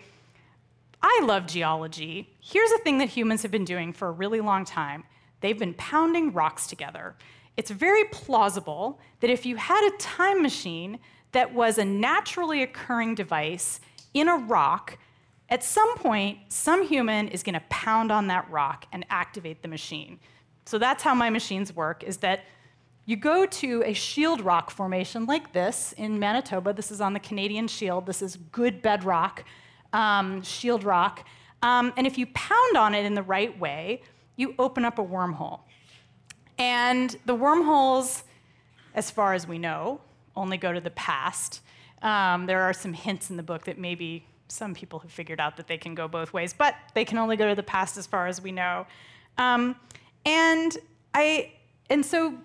I 1.04 1.22
love 1.24 1.46
geology. 1.46 2.30
Here's 2.40 2.72
a 2.72 2.80
thing 2.80 2.98
that 2.98 3.10
humans 3.10 3.44
have 3.44 3.52
been 3.52 3.66
doing 3.66 3.94
for 3.94 4.08
a 4.08 4.12
really 4.12 4.42
long 4.42 4.66
time 4.66 5.04
they've 5.42 5.58
been 5.58 5.74
pounding 5.74 6.32
rocks 6.34 6.68
together. 6.68 7.16
It's 7.58 7.72
very 7.72 8.06
plausible 8.06 9.00
that 9.20 9.30
if 9.30 9.46
you 9.46 9.56
had 9.56 9.88
a 9.88 9.98
time 9.98 10.42
machine 10.42 11.00
that 11.32 11.54
was 11.54 11.78
a 11.78 11.86
naturally 11.86 12.62
occurring 12.62 13.16
device 13.16 13.80
in 14.14 14.28
a 14.28 14.36
rock, 14.36 14.98
at 15.52 15.64
some 15.64 15.96
point, 15.98 16.40
some 16.48 16.88
human 16.88 17.28
is 17.28 17.44
going 17.44 17.54
to 17.54 17.64
pound 17.70 18.12
on 18.12 18.28
that 18.28 18.50
rock 18.50 18.86
and 18.94 19.06
activate 19.10 19.62
the 19.62 19.68
machine. 19.68 20.18
So 20.66 20.78
that's 20.78 21.04
how 21.04 21.14
my 21.14 21.30
machines 21.30 21.76
work, 21.76 22.04
is 22.04 22.18
that 22.18 22.46
you 23.06 23.18
go 23.18 23.46
to 23.46 23.84
a 23.86 23.94
shield 23.94 24.40
rock 24.42 24.72
formation 24.72 25.26
like 25.26 25.52
this 25.52 25.94
in 25.98 26.18
Manitoba. 26.18 26.72
This 26.72 26.90
is 26.90 27.02
on 27.02 27.12
the 27.12 27.20
Canadian 27.20 27.68
Shield. 27.68 28.06
This 28.06 28.22
is 28.22 28.38
good 28.38 28.82
bedrock 28.82 29.44
um, 29.92 30.42
shield 30.42 30.86
rock. 30.86 31.28
Um, 31.62 31.92
and 31.98 32.08
if 32.08 32.18
you 32.18 32.28
pound 32.28 32.78
on 32.78 32.96
it 32.96 33.04
in 33.04 33.14
the 33.14 33.24
right 33.24 33.58
way, 33.60 34.04
you 34.38 34.56
open 34.58 34.86
up 34.86 35.00
a 35.00 35.04
wormhole. 35.04 35.60
And 36.58 37.16
the 37.26 37.36
wormholes, 37.36 38.24
as 38.94 39.12
far 39.12 39.34
as 39.34 39.46
we 39.48 39.58
know, 39.58 40.00
only 40.36 40.58
go 40.58 40.72
to 40.72 40.80
the 40.80 40.92
past. 40.92 41.62
Um, 42.02 42.46
there 42.46 42.62
are 42.62 42.74
some 42.74 42.94
hints 42.94 43.30
in 43.30 43.36
the 43.36 43.44
book 43.44 43.66
that 43.66 43.78
maybe 43.78 44.26
some 44.52 44.74
people 44.74 45.00
have 45.00 45.12
figured 45.12 45.40
out 45.40 45.58
that 45.58 45.68
they 45.68 45.78
can 45.78 45.96
go 45.96 46.08
both 46.08 46.34
ways, 46.34 46.54
but 46.54 46.76
they 46.94 47.06
can 47.06 47.18
only 47.18 47.36
go 47.36 47.48
to 47.48 47.56
the 47.56 47.64
past 47.64 47.98
as 47.98 48.06
far 48.06 48.28
as 48.28 48.42
we 48.42 48.52
know. 48.52 48.86
Um, 49.38 49.76
and 50.26 50.78
I, 51.14 51.54
and 51.90 52.06
so 52.06 52.36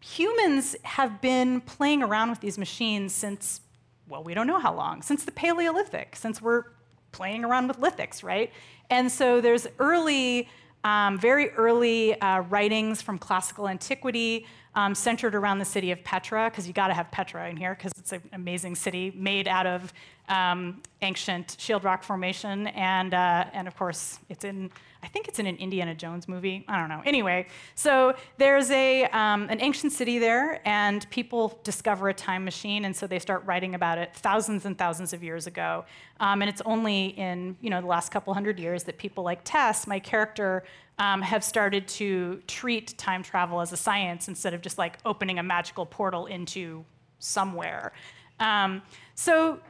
humans 0.00 0.76
have 0.84 1.20
been 1.20 1.60
playing 1.62 2.02
around 2.02 2.30
with 2.30 2.40
these 2.40 2.56
machines 2.58 3.12
since, 3.12 3.60
well, 4.08 4.22
we 4.22 4.32
don't 4.34 4.46
know 4.46 4.58
how 4.58 4.74
long, 4.74 5.02
since 5.02 5.24
the 5.24 5.32
Paleolithic, 5.32 6.16
since 6.16 6.40
we're 6.40 6.64
playing 7.12 7.44
around 7.44 7.68
with 7.68 7.80
lithics, 7.80 8.22
right? 8.22 8.52
And 8.90 9.10
so 9.10 9.40
there's 9.40 9.66
early, 9.78 10.48
um, 10.84 11.18
very 11.18 11.50
early 11.50 12.18
uh, 12.20 12.40
writings 12.42 13.02
from 13.02 13.18
classical 13.18 13.68
antiquity 13.68 14.46
um, 14.74 14.94
centered 14.94 15.34
around 15.34 15.58
the 15.58 15.64
city 15.64 15.90
of 15.90 16.02
Petra, 16.04 16.48
because 16.50 16.66
you 16.68 16.72
got 16.72 16.88
to 16.88 16.94
have 16.94 17.10
Petra 17.10 17.48
in 17.50 17.56
here, 17.56 17.74
because 17.74 17.92
it's 17.98 18.12
an 18.12 18.22
amazing 18.32 18.76
city 18.76 19.12
made 19.16 19.48
out 19.48 19.66
of 19.66 19.92
um, 20.28 20.82
ancient 21.02 21.56
shield 21.58 21.84
rock 21.84 22.02
formation, 22.02 22.68
and 22.68 23.14
uh, 23.14 23.46
and 23.52 23.66
of 23.68 23.76
course 23.76 24.18
it's 24.28 24.44
in 24.44 24.70
I 25.02 25.06
think 25.06 25.28
it's 25.28 25.38
in 25.38 25.46
an 25.46 25.56
Indiana 25.56 25.94
Jones 25.94 26.26
movie. 26.26 26.64
I 26.66 26.78
don't 26.78 26.88
know. 26.88 27.02
Anyway, 27.04 27.46
so 27.74 28.14
there's 28.36 28.70
a 28.70 29.04
um, 29.06 29.48
an 29.48 29.60
ancient 29.60 29.92
city 29.92 30.18
there, 30.18 30.60
and 30.66 31.08
people 31.10 31.58
discover 31.62 32.08
a 32.08 32.14
time 32.14 32.44
machine, 32.44 32.84
and 32.84 32.94
so 32.94 33.06
they 33.06 33.18
start 33.18 33.44
writing 33.46 33.74
about 33.74 33.98
it 33.98 34.14
thousands 34.14 34.66
and 34.66 34.76
thousands 34.76 35.12
of 35.12 35.22
years 35.22 35.46
ago. 35.46 35.84
Um, 36.20 36.42
and 36.42 36.48
it's 36.48 36.62
only 36.64 37.08
in 37.08 37.56
you 37.60 37.70
know 37.70 37.80
the 37.80 37.86
last 37.86 38.10
couple 38.10 38.34
hundred 38.34 38.58
years 38.58 38.84
that 38.84 38.98
people 38.98 39.22
like 39.22 39.40
Tess, 39.44 39.86
my 39.86 40.00
character, 40.00 40.64
um, 40.98 41.22
have 41.22 41.44
started 41.44 41.86
to 41.88 42.42
treat 42.48 42.98
time 42.98 43.22
travel 43.22 43.60
as 43.60 43.72
a 43.72 43.76
science 43.76 44.26
instead 44.26 44.52
of 44.52 44.60
just 44.60 44.78
like 44.78 44.98
opening 45.04 45.38
a 45.38 45.42
magical 45.42 45.86
portal 45.86 46.26
into 46.26 46.84
somewhere. 47.20 47.92
Um, 48.40 48.82
so 49.14 49.60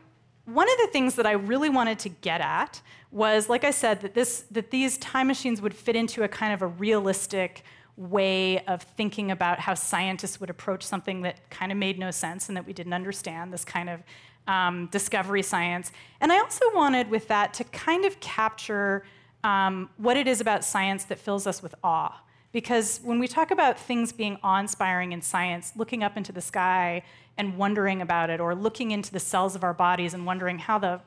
one 0.48 0.66
of 0.66 0.78
the 0.78 0.86
things 0.86 1.14
that 1.16 1.26
I 1.26 1.32
really 1.32 1.68
wanted 1.68 1.98
to 2.00 2.08
get 2.08 2.40
at 2.40 2.80
was, 3.10 3.50
like 3.50 3.64
I 3.64 3.70
said, 3.70 4.00
that, 4.00 4.14
this, 4.14 4.44
that 4.50 4.70
these 4.70 4.96
time 4.96 5.26
machines 5.26 5.60
would 5.60 5.74
fit 5.74 5.94
into 5.94 6.22
a 6.22 6.28
kind 6.28 6.54
of 6.54 6.62
a 6.62 6.66
realistic 6.66 7.64
way 7.98 8.64
of 8.64 8.82
thinking 8.82 9.30
about 9.30 9.58
how 9.58 9.74
scientists 9.74 10.40
would 10.40 10.48
approach 10.48 10.82
something 10.82 11.20
that 11.22 11.50
kind 11.50 11.70
of 11.70 11.76
made 11.76 11.98
no 11.98 12.10
sense 12.10 12.48
and 12.48 12.56
that 12.56 12.66
we 12.66 12.72
didn't 12.72 12.94
understand, 12.94 13.52
this 13.52 13.64
kind 13.64 13.90
of 13.90 14.02
um, 14.46 14.86
discovery 14.86 15.42
science. 15.42 15.92
And 16.22 16.32
I 16.32 16.38
also 16.38 16.64
wanted 16.74 17.10
with 17.10 17.28
that 17.28 17.52
to 17.54 17.64
kind 17.64 18.06
of 18.06 18.18
capture 18.20 19.04
um, 19.44 19.90
what 19.98 20.16
it 20.16 20.26
is 20.26 20.40
about 20.40 20.64
science 20.64 21.04
that 21.04 21.18
fills 21.18 21.46
us 21.46 21.62
with 21.62 21.74
awe. 21.84 22.22
Because 22.52 23.00
when 23.02 23.18
we 23.18 23.28
talk 23.28 23.50
about 23.50 23.78
things 23.78 24.12
being 24.12 24.38
awe 24.42 24.58
inspiring 24.58 25.12
in 25.12 25.20
science, 25.20 25.72
looking 25.76 26.02
up 26.02 26.16
into 26.16 26.32
the 26.32 26.40
sky 26.40 27.02
and 27.36 27.56
wondering 27.56 28.00
about 28.00 28.30
it, 28.30 28.40
or 28.40 28.54
looking 28.54 28.90
into 28.90 29.12
the 29.12 29.20
cells 29.20 29.54
of 29.54 29.62
our 29.62 29.74
bodies 29.74 30.14
and 30.14 30.24
wondering 30.24 30.58
how 30.58 30.78
the 30.78 31.00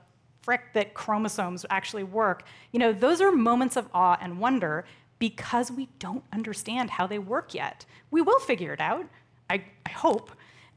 frick 0.43 0.74
that 0.74 0.93
chromosomes 0.93 1.65
actually 1.69 2.03
work, 2.03 2.43
you 2.71 2.79
know, 2.79 2.93
those 2.93 3.21
are 3.21 3.31
moments 3.31 3.75
of 3.75 3.88
awe 3.93 4.17
and 4.21 4.39
wonder 4.39 4.86
because 5.19 5.71
we 5.71 5.88
don't 6.00 6.24
understand 6.33 6.89
how 6.89 7.05
they 7.05 7.19
work 7.19 7.53
yet. 7.53 7.86
We 8.10 8.21
will 8.21 8.39
figure 8.39 8.74
it 8.74 8.81
out, 8.81 9.05
I, 9.50 9.63
I 9.86 9.91
hope. 9.91 10.31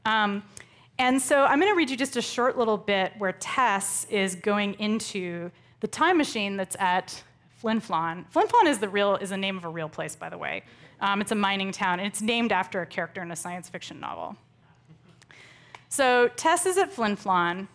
Um, 0.05 0.43
and 0.97 1.21
so 1.21 1.43
I'm 1.43 1.59
going 1.59 1.71
to 1.71 1.75
read 1.75 1.89
you 1.89 1.97
just 1.97 2.15
a 2.15 2.21
short 2.21 2.57
little 2.57 2.77
bit 2.77 3.13
where 3.17 3.33
Tess 3.33 4.05
is 4.09 4.35
going 4.35 4.75
into 4.75 5.51
the 5.79 5.87
time 5.87 6.17
machine 6.17 6.57
that's 6.57 6.75
at 6.79 7.21
Flin 7.55 7.81
Flon. 7.81 8.25
Flin 8.29 8.47
Flon 8.47 8.67
is 8.67 8.79
the 8.79 8.89
real 8.89 9.15
is 9.15 9.29
the 9.29 9.37
name 9.37 9.57
of 9.57 9.65
a 9.65 9.69
real 9.69 9.89
place, 9.89 10.15
by 10.15 10.29
the 10.29 10.37
way. 10.37 10.63
Um, 10.99 11.21
it's 11.21 11.31
a 11.31 11.35
mining 11.35 11.71
town, 11.71 11.99
and 11.99 12.07
it's 12.07 12.21
named 12.21 12.51
after 12.51 12.81
a 12.81 12.85
character 12.85 13.21
in 13.21 13.31
a 13.31 13.35
science 13.35 13.69
fiction 13.69 13.99
novel. 13.99 14.35
So 15.89 16.29
Tess 16.35 16.65
is 16.65 16.77
at 16.77 16.91
Flin 16.91 17.15
Flon, 17.15 17.67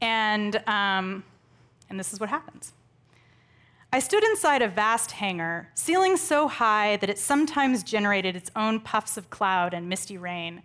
and 0.00 0.56
um, 0.68 1.24
and 1.88 1.98
this 1.98 2.12
is 2.12 2.20
what 2.20 2.28
happens. 2.28 2.72
I 3.92 4.00
stood 4.00 4.24
inside 4.24 4.62
a 4.62 4.68
vast 4.68 5.12
hangar, 5.12 5.68
ceiling 5.74 6.16
so 6.16 6.48
high 6.48 6.96
that 6.98 7.08
it 7.08 7.18
sometimes 7.18 7.82
generated 7.82 8.36
its 8.36 8.50
own 8.54 8.80
puffs 8.80 9.16
of 9.16 9.30
cloud 9.30 9.72
and 9.72 9.88
misty 9.88 10.18
rain. 10.18 10.62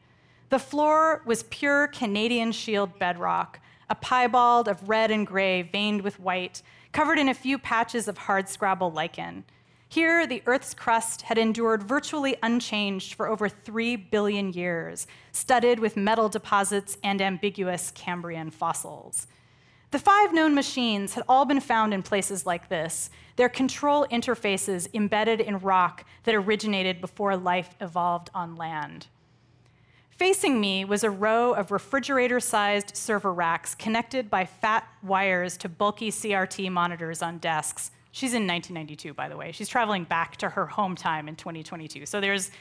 The 0.50 0.60
floor 0.60 1.22
was 1.26 1.44
pure 1.44 1.88
Canadian 1.88 2.52
shield 2.52 3.00
bedrock, 3.00 3.60
a 3.90 3.96
piebald 3.96 4.68
of 4.68 4.90
red 4.90 5.12
and 5.12 5.26
gray 5.26 5.62
veined 5.62 6.02
with 6.02 6.20
white, 6.20 6.62
covered 6.92 7.20
in 7.20 7.30
a 7.30 7.34
few 7.34 7.58
patches 7.58 8.08
of 8.08 8.18
hardscrabble 8.18 8.94
lichen. 8.94 9.44
Here, 9.88 10.26
the 10.26 10.42
Earth's 10.46 10.74
crust 10.74 11.24
had 11.24 11.38
endured 11.38 11.84
virtually 11.84 12.38
unchanged 12.42 13.14
for 13.14 13.28
over 13.28 13.50
three 13.50 13.98
billion 13.98 14.54
years, 14.54 15.06
studded 15.34 15.80
with 15.80 15.98
metal 15.98 16.30
deposits 16.30 16.98
and 17.04 17.22
ambiguous 17.22 17.92
Cambrian 17.92 18.52
fossils. 18.52 19.28
The 19.92 20.00
five 20.00 20.34
known 20.34 20.56
machines 20.56 21.16
had 21.16 21.26
all 21.28 21.44
been 21.44 21.60
found 21.60 21.94
in 21.94 22.04
places 22.04 22.46
like 22.46 22.70
this, 22.70 23.10
their 23.36 23.50
control 23.50 24.08
interfaces 24.10 24.88
embedded 24.94 25.42
in 25.42 25.60
rock 25.60 26.06
that 26.24 26.36
originated 26.36 27.02
before 27.02 27.36
life 27.36 27.76
evolved 27.82 28.30
on 28.34 28.56
land. 28.56 29.08
Facing 30.22 30.62
me 30.62 30.86
was 30.86 31.04
a 31.04 31.10
row 31.10 31.54
of 31.54 31.72
refrigerator 31.72 32.40
sized 32.40 32.96
server 32.96 33.34
racks 33.34 33.74
connected 33.74 34.30
by 34.30 34.46
fat 34.46 34.88
wires 35.02 35.58
to 35.58 35.68
bulky 35.68 36.12
CRT 36.12 36.72
monitors 36.72 37.24
on 37.24 37.40
desks. 37.40 37.90
She's 38.12 38.36
in 38.36 38.46
1992, 38.46 39.16
by 39.16 39.28
the 39.28 39.36
way. 39.36 39.52
She's 39.52 39.68
traveling 39.68 40.04
back 40.04 40.38
to 40.38 40.50
her 40.50 40.68
home 40.68 40.96
time 40.96 41.28
in 41.28 41.36
2022. 41.36 42.06
So 42.06 42.22
there's 42.22 42.52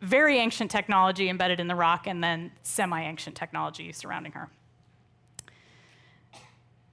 very 0.00 0.38
ancient 0.38 0.70
technology 0.70 1.28
embedded 1.28 1.60
in 1.60 1.68
the 1.68 1.74
rock 1.74 2.06
and 2.06 2.24
then 2.24 2.50
semi 2.62 3.02
ancient 3.02 3.36
technology 3.36 3.92
surrounding 3.92 4.32
her. 4.32 4.48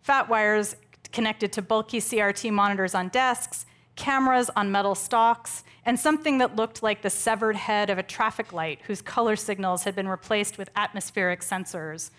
Fat 0.01 0.27
wires 0.27 0.75
connected 1.13 1.53
to 1.53 1.61
bulky 1.61 2.01
CRT 2.01 2.51
monitors 2.51 2.93
on 2.93 3.07
desks 3.07 3.65
cameras 3.97 4.49
on 4.55 4.71
metal 4.71 4.95
stalks, 4.95 5.63
and 5.85 5.99
something 5.99 6.37
that 6.37 6.55
looked 6.55 6.81
like 6.81 7.01
the 7.01 7.09
severed 7.09 7.57
head 7.57 7.89
of 7.89 7.97
a 7.97 8.03
traffic 8.03 8.53
light 8.53 8.79
whose 8.87 9.01
color 9.01 9.35
signals 9.35 9.83
had 9.83 9.95
been 9.95 10.07
replaced 10.07 10.57
with 10.57 10.69
atmospheric 10.75 11.41
sensors. 11.41 12.11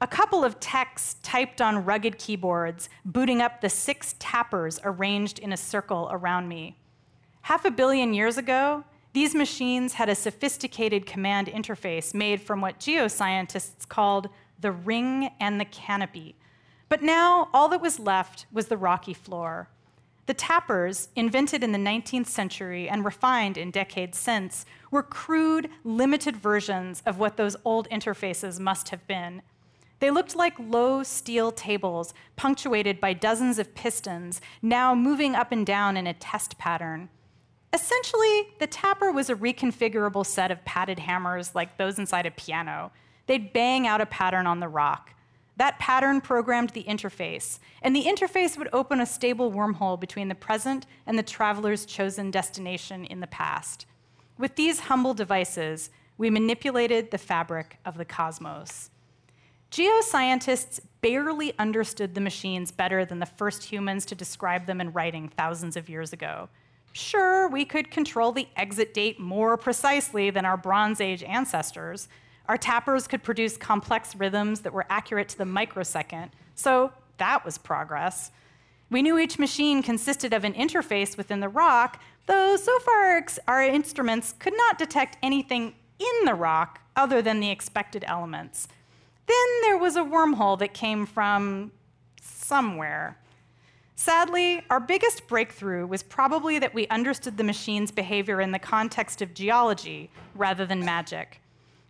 A 0.00 0.06
couple 0.06 0.44
of 0.44 0.60
texts 0.60 1.16
typed 1.22 1.60
on 1.60 1.84
rugged 1.84 2.18
keyboards, 2.18 2.88
booting 3.04 3.42
up 3.42 3.60
the 3.60 3.68
six 3.68 4.14
tappers 4.20 4.78
arranged 4.84 5.40
in 5.40 5.52
a 5.52 5.56
circle 5.56 6.08
around 6.12 6.46
me. 6.46 6.76
Half 7.42 7.64
a 7.64 7.70
billion 7.72 8.14
years 8.14 8.38
ago, 8.38 8.84
these 9.12 9.34
machines 9.34 9.94
had 9.94 10.08
a 10.08 10.14
sophisticated 10.14 11.06
command 11.06 11.48
interface 11.48 12.14
made 12.14 12.40
from 12.40 12.60
what 12.60 12.78
geoscientists 12.78 13.88
called 13.88 14.28
the 14.60 14.70
ring 14.70 15.30
and 15.40 15.60
the 15.60 15.64
canopy, 15.64 16.36
but 16.88 17.02
now 17.02 17.48
all 17.52 17.68
that 17.68 17.80
was 17.80 17.98
left 17.98 18.46
was 18.52 18.68
the 18.68 18.76
rocky 18.76 19.14
floor. 19.14 19.68
The 20.26 20.34
tappers, 20.34 21.08
invented 21.16 21.64
in 21.64 21.72
the 21.72 21.78
19th 21.78 22.26
century 22.26 22.88
and 22.88 23.04
refined 23.04 23.56
in 23.56 23.70
decades 23.70 24.18
since, 24.18 24.66
were 24.90 25.02
crude, 25.02 25.70
limited 25.84 26.36
versions 26.36 27.02
of 27.06 27.18
what 27.18 27.38
those 27.38 27.56
old 27.64 27.88
interfaces 27.88 28.60
must 28.60 28.90
have 28.90 29.06
been. 29.06 29.40
They 30.00 30.10
looked 30.10 30.36
like 30.36 30.54
low 30.58 31.02
steel 31.02 31.50
tables 31.50 32.14
punctuated 32.36 33.00
by 33.00 33.14
dozens 33.14 33.58
of 33.58 33.74
pistons, 33.74 34.40
now 34.60 34.94
moving 34.94 35.34
up 35.34 35.50
and 35.50 35.66
down 35.66 35.96
in 35.96 36.06
a 36.06 36.14
test 36.14 36.58
pattern. 36.58 37.08
Essentially, 37.72 38.48
the 38.60 38.66
tapper 38.66 39.10
was 39.10 39.28
a 39.28 39.34
reconfigurable 39.34 40.24
set 40.24 40.50
of 40.50 40.64
padded 40.64 40.98
hammers 40.98 41.54
like 41.54 41.76
those 41.76 41.98
inside 41.98 42.26
a 42.26 42.30
piano. 42.30 42.92
They'd 43.26 43.52
bang 43.52 43.86
out 43.86 44.00
a 44.00 44.06
pattern 44.06 44.46
on 44.46 44.60
the 44.60 44.68
rock. 44.68 45.14
That 45.58 45.80
pattern 45.80 46.20
programmed 46.20 46.70
the 46.70 46.84
interface, 46.84 47.58
and 47.82 47.94
the 47.94 48.04
interface 48.04 48.56
would 48.56 48.68
open 48.72 49.00
a 49.00 49.06
stable 49.06 49.50
wormhole 49.50 49.98
between 49.98 50.28
the 50.28 50.36
present 50.36 50.86
and 51.04 51.18
the 51.18 51.22
traveler's 51.24 51.84
chosen 51.84 52.30
destination 52.30 53.04
in 53.04 53.18
the 53.18 53.26
past. 53.26 53.84
With 54.38 54.54
these 54.54 54.78
humble 54.78 55.14
devices, 55.14 55.90
we 56.16 56.30
manipulated 56.30 57.10
the 57.10 57.18
fabric 57.18 57.78
of 57.84 57.98
the 57.98 58.04
cosmos. 58.04 58.90
Geoscientists 59.72 60.78
barely 61.00 61.58
understood 61.58 62.14
the 62.14 62.20
machines 62.20 62.70
better 62.70 63.04
than 63.04 63.18
the 63.18 63.26
first 63.26 63.64
humans 63.64 64.06
to 64.06 64.14
describe 64.14 64.66
them 64.66 64.80
in 64.80 64.92
writing 64.92 65.28
thousands 65.28 65.76
of 65.76 65.88
years 65.88 66.12
ago. 66.12 66.48
Sure, 66.92 67.48
we 67.48 67.64
could 67.64 67.90
control 67.90 68.30
the 68.30 68.46
exit 68.56 68.94
date 68.94 69.18
more 69.18 69.56
precisely 69.56 70.30
than 70.30 70.44
our 70.44 70.56
Bronze 70.56 71.00
Age 71.00 71.24
ancestors. 71.24 72.08
Our 72.48 72.56
tappers 72.56 73.06
could 73.06 73.22
produce 73.22 73.56
complex 73.56 74.16
rhythms 74.16 74.60
that 74.60 74.72
were 74.72 74.86
accurate 74.88 75.28
to 75.30 75.38
the 75.38 75.44
microsecond, 75.44 76.30
so 76.54 76.92
that 77.18 77.44
was 77.44 77.58
progress. 77.58 78.30
We 78.90 79.02
knew 79.02 79.18
each 79.18 79.38
machine 79.38 79.82
consisted 79.82 80.32
of 80.32 80.44
an 80.44 80.54
interface 80.54 81.16
within 81.16 81.40
the 81.40 81.48
rock, 81.48 82.00
though 82.26 82.56
so 82.56 82.78
far 82.78 83.22
our 83.46 83.62
instruments 83.62 84.34
could 84.38 84.54
not 84.56 84.78
detect 84.78 85.18
anything 85.22 85.74
in 85.98 86.24
the 86.24 86.34
rock 86.34 86.80
other 86.96 87.20
than 87.20 87.40
the 87.40 87.50
expected 87.50 88.02
elements. 88.06 88.66
Then 89.26 89.46
there 89.62 89.76
was 89.76 89.96
a 89.96 90.00
wormhole 90.00 90.58
that 90.58 90.72
came 90.72 91.04
from 91.04 91.70
somewhere. 92.22 93.18
Sadly, 93.94 94.62
our 94.70 94.80
biggest 94.80 95.26
breakthrough 95.26 95.86
was 95.86 96.02
probably 96.02 96.58
that 96.60 96.72
we 96.72 96.86
understood 96.86 97.36
the 97.36 97.44
machine's 97.44 97.90
behavior 97.90 98.40
in 98.40 98.52
the 98.52 98.58
context 98.58 99.20
of 99.20 99.34
geology 99.34 100.08
rather 100.34 100.64
than 100.64 100.82
magic. 100.82 101.42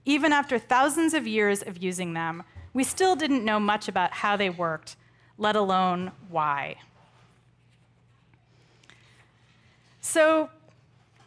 Even 0.09 0.33
after 0.33 0.59
thousands 0.59 1.12
of 1.12 1.27
years 1.27 1.61
of 1.61 1.83
using 1.83 2.15
them, 2.15 2.43
we 2.73 2.83
still 2.83 3.15
didn't 3.15 3.45
know 3.45 3.61
much 3.61 3.88
about 3.88 4.11
how 4.11 4.38
they 4.38 4.49
worked, 4.49 4.97
let 5.37 5.55
alone 5.55 6.12
why. 6.31 6.77
So 10.00 10.49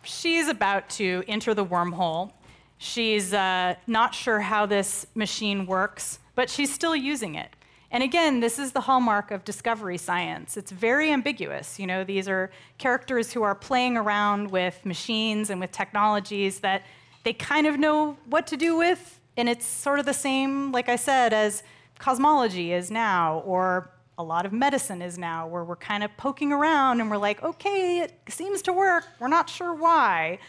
she's 0.02 0.48
about 0.48 0.90
to 0.98 1.24
enter 1.28 1.54
the 1.54 1.64
wormhole. 1.64 2.32
She's 2.80 3.36
uh, 3.36 3.76
not 3.86 4.16
sure 4.16 4.40
how 4.40 4.66
this 4.66 5.06
machine 5.14 5.68
works, 5.68 6.18
but 6.34 6.50
she's 6.50 6.74
still 6.74 6.96
using 6.96 7.36
it. 7.36 7.52
And 7.92 8.02
again, 8.02 8.40
this 8.40 8.58
is 8.58 8.72
the 8.72 8.82
hallmark 8.82 9.30
of 9.30 9.46
discovery 9.46 10.00
science. 10.00 10.58
It's 10.58 10.72
very 10.72 11.12
ambiguous. 11.12 11.78
You 11.78 11.86
know, 11.86 12.04
these 12.04 12.28
are 12.28 12.50
characters 12.80 13.32
who 13.32 13.44
are 13.44 13.54
playing 13.54 13.96
around 13.96 14.50
with 14.50 14.84
machines 14.88 15.52
and 15.52 15.62
with 15.62 15.72
technologies 15.72 16.62
that 16.62 16.82
they 17.24 17.34
kind 17.34 17.68
of 17.68 17.78
know 17.78 18.18
what 18.26 18.48
to 18.48 18.58
do 18.58 18.78
with, 18.78 19.20
and 19.38 19.48
it's 19.48 19.66
sort 19.66 20.00
of 20.00 20.06
the 20.06 20.14
same, 20.14 20.72
like 20.72 20.90
I 20.90 20.96
said, 20.96 21.34
as 21.34 21.64
cosmology 22.00 22.74
is 22.74 22.90
now, 22.90 23.40
or 23.46 23.92
a 24.18 24.24
lot 24.24 24.46
of 24.46 24.54
medicine 24.54 25.02
is 25.02 25.18
now, 25.18 25.48
where 25.48 25.64
we're 25.64 25.76
kind 25.76 26.04
of 26.04 26.16
poking 26.18 26.52
around 26.52 27.00
and 27.00 27.10
we're 27.10 27.18
like, 27.18 27.42
okay, 27.44 28.00
it 28.00 28.14
seems 28.30 28.62
to 28.64 28.74
work, 28.74 29.06
we're 29.20 29.28
not 29.28 29.50
sure 29.50 29.74
why. 29.74 30.40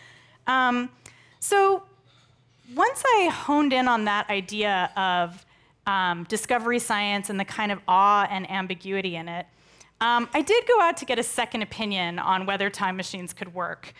Um, 0.47 0.91
so 1.41 1.83
once 2.75 3.03
I 3.05 3.31
honed 3.33 3.73
in 3.73 3.89
on 3.89 4.05
that 4.07 4.29
idea 4.31 4.91
of 4.97 5.45
um, 5.87 6.25
discovery 6.25 6.79
science 6.79 7.29
and 7.31 7.39
the 7.39 7.45
kind 7.45 7.73
of 7.73 7.81
awe 7.87 8.27
and 8.31 8.51
ambiguity 8.51 9.17
in 9.17 9.29
it, 9.29 9.47
um, 10.01 10.29
I 10.35 10.43
did 10.43 10.67
go 10.67 10.81
out 10.81 10.97
to 10.99 11.05
get 11.05 11.19
a 11.19 11.23
second 11.23 11.63
opinion 11.63 12.19
on 12.19 12.45
whether 12.45 12.71
time 12.71 12.97
machines 12.97 13.33
could 13.33 13.55
work 13.55 13.95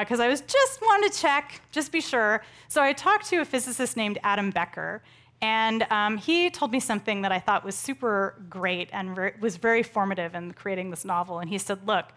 because 0.00 0.20
uh, 0.20 0.24
I 0.24 0.28
was 0.28 0.42
just 0.42 0.82
wanted 0.82 1.10
to 1.10 1.18
check, 1.18 1.62
just 1.72 1.90
be 1.90 2.02
sure. 2.02 2.42
So 2.68 2.82
I 2.82 2.92
talked 2.92 3.26
to 3.30 3.40
a 3.40 3.46
physicist 3.46 3.96
named 3.96 4.18
Adam 4.22 4.50
Becker, 4.50 5.00
and 5.40 5.84
um, 5.84 6.18
he 6.18 6.50
told 6.50 6.70
me 6.70 6.80
something 6.80 7.22
that 7.22 7.32
I 7.32 7.38
thought 7.38 7.64
was 7.64 7.74
super 7.74 8.34
great 8.50 8.90
and 8.92 9.16
re- 9.16 9.32
was 9.40 9.56
very 9.56 9.82
formative 9.82 10.34
in 10.34 10.52
creating 10.52 10.90
this 10.90 11.06
novel. 11.06 11.38
And 11.38 11.48
he 11.48 11.56
said, 11.56 11.86
"Look, 11.86 12.12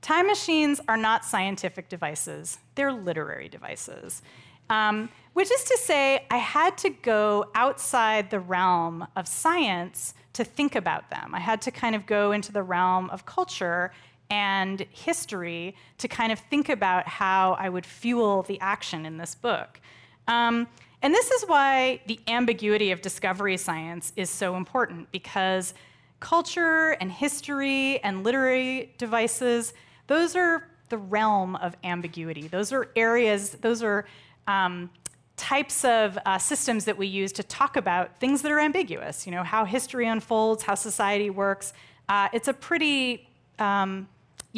time 0.00 0.26
machines 0.26 0.80
are 0.88 0.96
not 0.96 1.26
scientific 1.26 1.90
devices; 1.90 2.58
they're 2.74 2.92
literary 2.92 3.50
devices." 3.50 4.22
Um, 4.70 5.10
which 5.34 5.50
is 5.50 5.64
to 5.64 5.78
say, 5.78 6.26
I 6.30 6.38
had 6.38 6.76
to 6.78 6.90
go 6.90 7.50
outside 7.54 8.30
the 8.30 8.40
realm 8.40 9.06
of 9.14 9.28
science 9.28 10.14
to 10.32 10.44
think 10.44 10.74
about 10.74 11.10
them. 11.10 11.34
I 11.34 11.40
had 11.40 11.62
to 11.62 11.70
kind 11.70 11.94
of 11.94 12.06
go 12.06 12.32
into 12.32 12.52
the 12.52 12.62
realm 12.62 13.08
of 13.10 13.24
culture 13.24 13.92
and 14.30 14.80
history 14.90 15.74
to 15.98 16.08
kind 16.08 16.32
of 16.32 16.38
think 16.38 16.68
about 16.68 17.06
how 17.08 17.52
I 17.58 17.68
would 17.68 17.86
fuel 17.86 18.42
the 18.42 18.60
action 18.60 19.06
in 19.06 19.16
this 19.16 19.34
book. 19.34 19.80
Um, 20.26 20.66
and 21.00 21.14
this 21.14 21.30
is 21.30 21.44
why 21.44 22.00
the 22.06 22.20
ambiguity 22.26 22.90
of 22.90 23.00
discovery 23.00 23.56
science 23.56 24.12
is 24.16 24.28
so 24.28 24.56
important 24.56 25.10
because 25.12 25.74
culture 26.20 26.96
and 27.00 27.10
history 27.10 28.02
and 28.02 28.24
literary 28.24 28.92
devices, 28.98 29.72
those 30.08 30.34
are 30.34 30.68
the 30.88 30.98
realm 30.98 31.56
of 31.56 31.76
ambiguity. 31.84 32.48
Those 32.48 32.72
are 32.72 32.90
areas, 32.96 33.50
those 33.50 33.82
are 33.82 34.06
um, 34.46 34.90
types 35.36 35.84
of 35.84 36.18
uh, 36.26 36.38
systems 36.38 36.84
that 36.86 36.98
we 36.98 37.06
use 37.06 37.32
to 37.32 37.42
talk 37.42 37.76
about 37.76 38.18
things 38.18 38.42
that 38.42 38.50
are 38.50 38.58
ambiguous. 38.58 39.26
You 39.26 39.32
know, 39.32 39.44
how 39.44 39.64
history 39.64 40.06
unfolds, 40.08 40.64
how 40.64 40.74
society 40.74 41.30
works. 41.30 41.72
Uh, 42.08 42.28
it's 42.32 42.48
a 42.48 42.52
pretty, 42.52 43.28
um, 43.58 44.08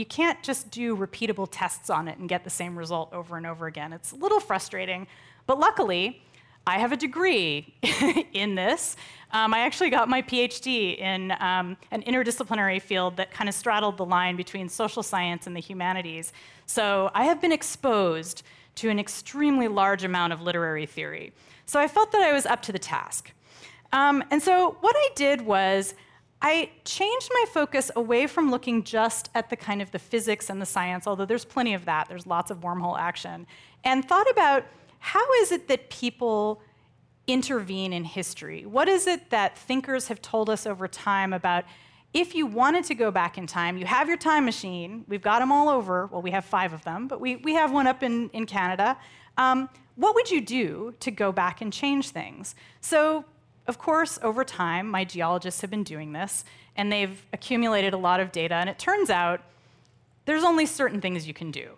you 0.01 0.07
can't 0.07 0.43
just 0.43 0.71
do 0.71 0.97
repeatable 0.97 1.47
tests 1.51 1.91
on 1.91 2.09
it 2.09 2.17
and 2.19 2.27
get 2.27 2.43
the 2.43 2.51
same 2.51 2.77
result 2.77 3.13
over 3.13 3.37
and 3.37 3.47
over 3.47 3.67
again. 3.67 3.93
It's 3.93 4.13
a 4.13 4.17
little 4.17 4.41
frustrating, 4.41 5.07
but 5.47 5.61
luckily, 5.61 6.23
I 6.67 6.79
have 6.79 6.91
a 6.91 6.97
degree 6.97 7.75
in 8.33 8.55
this. 8.55 8.97
Um, 9.33 9.53
I 9.53 9.61
actually 9.61 9.91
got 9.91 10.09
my 10.09 10.23
PhD 10.23 10.99
in 10.99 11.33
um, 11.33 11.77
an 11.91 12.03
interdisciplinary 12.03 12.81
field 12.81 13.19
that 13.19 13.31
kind 13.31 13.49
of 13.49 13.55
straddled 13.55 13.99
the 13.99 14.07
line 14.07 14.37
between 14.37 14.71
social 14.71 15.03
science 15.03 15.47
and 15.47 15.55
the 15.55 15.61
humanities. 15.61 16.33
So 16.65 17.11
I 17.15 17.25
have 17.25 17.41
been 17.43 17.53
exposed 17.53 18.43
to 18.77 18.89
an 18.89 18.99
extremely 18.99 19.69
large 19.69 20.03
amount 20.03 20.33
of 20.33 20.41
literary 20.41 20.87
theory. 20.87 21.35
So 21.67 21.79
I 21.79 21.89
felt 21.89 22.11
that 22.13 22.23
I 22.23 22.33
was 22.33 22.47
up 22.47 22.63
to 22.63 22.73
the 22.73 22.79
task. 22.79 23.33
Um, 23.93 24.25
and 24.31 24.43
so 24.43 24.79
what 24.81 24.97
I 24.97 25.09
did 25.15 25.43
was 25.43 25.95
I 26.43 26.71
changed 26.85 27.31
my 27.33 27.45
focus 27.53 27.91
away 27.95 28.27
from 28.27 28.51
looking 28.51 28.83
just 28.83 29.29
at 29.35 29.51
the 29.51 29.57
kind 29.57 29.83
of 29.83 29.91
the 29.91 29.99
physics 29.99 30.49
and 30.49 30.61
the 30.61 30.67
science, 30.67 31.07
although 31.07 31.27
there's 31.27 31.45
plenty 31.45 31.75
of 31.75 31.85
that, 31.85 32.09
there's 32.09 32.27
lots 32.27 32.51
of 32.51 32.61
wormhole 32.61 32.99
action, 32.99 33.47
and 33.85 34.07
thought 34.07 34.31
about 34.31 34.65
how 34.99 35.33
is 35.43 35.53
it 35.53 35.69
that 35.69 35.91
people 35.91 36.63
intervene 37.27 37.93
in 37.93 38.05
history? 38.05 38.65
What 38.65 38.89
is 38.89 39.07
it 39.07 39.31
that 39.31 39.57
thinkers 39.57 40.09
have 40.09 40.23
told 40.23 40.49
us 40.49 40.67
over 40.67 40.89
time 40.89 41.33
about 41.33 41.65
if 42.13 42.35
you 42.35 42.47
wanted 42.47 42.85
to 42.85 42.95
go 42.95 43.11
back 43.11 43.39
in 43.39 43.47
time, 43.47 43.79
you 43.79 43.87
have 43.87 44.09
your 44.09 44.17
time 44.17 44.45
machine. 44.45 45.05
We've 45.07 45.23
got 45.23 45.39
them 45.39 45.53
all 45.53 45.69
over. 45.69 46.07
Well, 46.07 46.23
we 46.23 46.33
have 46.33 46.45
five 46.45 46.73
of 46.73 46.83
them, 46.83 47.07
but 47.07 47.21
we, 47.21 47.37
we 47.37 47.55
have 47.55 47.71
one 47.71 47.87
up 47.87 48.03
in, 48.03 48.31
in 48.31 48.47
Canada. 48.47 48.99
Um, 49.39 49.69
what 49.95 50.15
would 50.17 50.31
you 50.31 50.41
do 50.41 50.95
to 51.01 51.11
go 51.11 51.31
back 51.31 51.61
and 51.61 51.73
change 51.73 52.09
things? 52.11 52.55
So, 52.81 53.25
of 53.67 53.79
course, 53.79 54.19
over 54.23 54.45
time, 54.45 54.89
my 54.89 55.05
geologists 55.05 55.61
have 55.61 55.71
been 55.71 55.85
doing 55.85 56.13
this, 56.13 56.45
and 56.77 56.91
they've 56.91 57.25
accumulated 57.33 57.93
a 57.93 57.99
lot 57.99 58.21
of 58.21 58.33
data, 58.33 58.55
and 58.55 58.69
it 58.69 58.79
turns 58.79 59.11
out 59.11 59.43
there's 60.25 60.45
only 60.45 60.67
certain 60.67 61.01
things 61.01 61.27
you 61.27 61.35
can 61.35 61.51
do. 61.51 61.71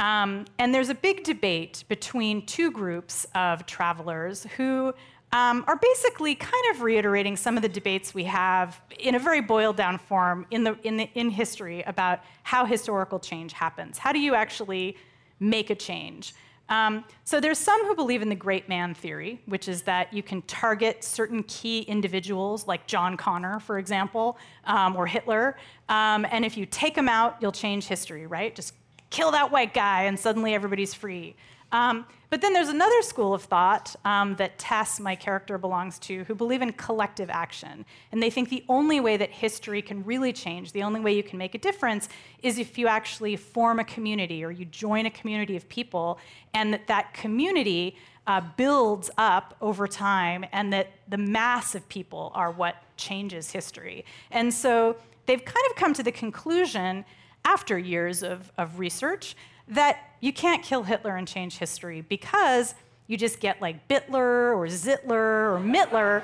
Um, 0.00 0.46
and 0.58 0.74
there's 0.74 0.88
a 0.88 0.94
big 0.94 1.22
debate 1.22 1.84
between 1.88 2.44
two 2.46 2.70
groups 2.70 3.26
of 3.34 3.64
travelers 3.66 4.44
who 4.56 4.92
um, 5.32 5.64
are 5.66 5.76
basically 5.76 6.34
kind 6.34 6.64
of 6.70 6.82
reiterating 6.82 7.36
some 7.36 7.56
of 7.56 7.62
the 7.62 7.68
debates 7.68 8.14
we 8.14 8.24
have 8.24 8.80
in 8.98 9.14
a 9.14 9.18
very 9.18 9.40
boiled 9.40 9.76
down 9.76 9.98
form 9.98 10.46
in, 10.50 10.62
the, 10.64 10.78
in, 10.84 10.96
the, 10.96 11.10
in 11.14 11.30
history 11.30 11.82
about 11.82 12.20
how 12.44 12.64
historical 12.64 13.18
change 13.18 13.52
happens. 13.52 13.98
How 13.98 14.12
do 14.12 14.20
you 14.20 14.34
actually 14.34 14.96
make 15.40 15.70
a 15.70 15.74
change? 15.74 16.34
Um, 16.68 17.04
so 17.24 17.40
there's 17.40 17.58
some 17.58 17.84
who 17.86 17.94
believe 17.94 18.22
in 18.22 18.28
the 18.28 18.34
great 18.34 18.68
man 18.68 18.94
theory, 18.94 19.40
which 19.46 19.68
is 19.68 19.82
that 19.82 20.12
you 20.12 20.22
can 20.22 20.40
target 20.42 21.04
certain 21.04 21.42
key 21.42 21.80
individuals, 21.82 22.66
like 22.66 22.86
John 22.86 23.16
Connor, 23.16 23.60
for 23.60 23.78
example, 23.78 24.38
um, 24.64 24.96
or 24.96 25.06
Hitler, 25.06 25.56
um, 25.88 26.26
and 26.30 26.44
if 26.44 26.56
you 26.56 26.64
take 26.64 26.94
them 26.94 27.08
out, 27.08 27.36
you'll 27.40 27.52
change 27.52 27.86
history, 27.86 28.26
right? 28.26 28.54
Just 28.54 28.74
kill 29.10 29.30
that 29.32 29.50
white 29.52 29.74
guy, 29.74 30.04
and 30.04 30.18
suddenly 30.18 30.54
everybody's 30.54 30.94
free. 30.94 31.36
Um, 31.74 32.06
but 32.30 32.40
then 32.40 32.52
there's 32.52 32.68
another 32.68 33.02
school 33.02 33.34
of 33.34 33.42
thought 33.42 33.96
um, 34.04 34.36
that 34.36 34.58
Tess, 34.60 35.00
my 35.00 35.16
character, 35.16 35.58
belongs 35.58 35.98
to, 36.00 36.22
who 36.24 36.34
believe 36.34 36.62
in 36.62 36.72
collective 36.72 37.28
action. 37.28 37.84
And 38.12 38.22
they 38.22 38.30
think 38.30 38.48
the 38.48 38.64
only 38.68 39.00
way 39.00 39.16
that 39.16 39.30
history 39.30 39.82
can 39.82 40.04
really 40.04 40.32
change, 40.32 40.70
the 40.70 40.84
only 40.84 41.00
way 41.00 41.16
you 41.16 41.24
can 41.24 41.36
make 41.36 41.56
a 41.56 41.58
difference, 41.58 42.08
is 42.44 42.60
if 42.60 42.78
you 42.78 42.86
actually 42.86 43.34
form 43.34 43.80
a 43.80 43.84
community 43.84 44.44
or 44.44 44.52
you 44.52 44.66
join 44.66 45.06
a 45.06 45.10
community 45.10 45.56
of 45.56 45.68
people, 45.68 46.18
and 46.54 46.72
that 46.72 46.86
that 46.86 47.12
community 47.12 47.96
uh, 48.28 48.40
builds 48.56 49.10
up 49.18 49.56
over 49.60 49.88
time, 49.88 50.44
and 50.52 50.72
that 50.72 50.90
the 51.08 51.18
mass 51.18 51.74
of 51.74 51.86
people 51.88 52.30
are 52.34 52.52
what 52.52 52.76
changes 52.96 53.50
history. 53.50 54.04
And 54.30 54.54
so 54.54 54.96
they've 55.26 55.44
kind 55.44 55.66
of 55.70 55.76
come 55.76 55.92
to 55.94 56.04
the 56.04 56.12
conclusion 56.12 57.04
after 57.44 57.76
years 57.78 58.22
of, 58.22 58.52
of 58.56 58.78
research 58.78 59.34
that 59.68 59.98
you 60.20 60.32
can't 60.32 60.62
kill 60.62 60.82
Hitler 60.82 61.16
and 61.16 61.26
change 61.26 61.58
history 61.58 62.00
because 62.02 62.74
you 63.06 63.16
just 63.16 63.40
get 63.40 63.60
like 63.60 63.88
Bitler 63.88 64.54
or 64.54 64.66
Zitler 64.66 65.54
or 65.54 65.60
Mittler. 65.62 66.22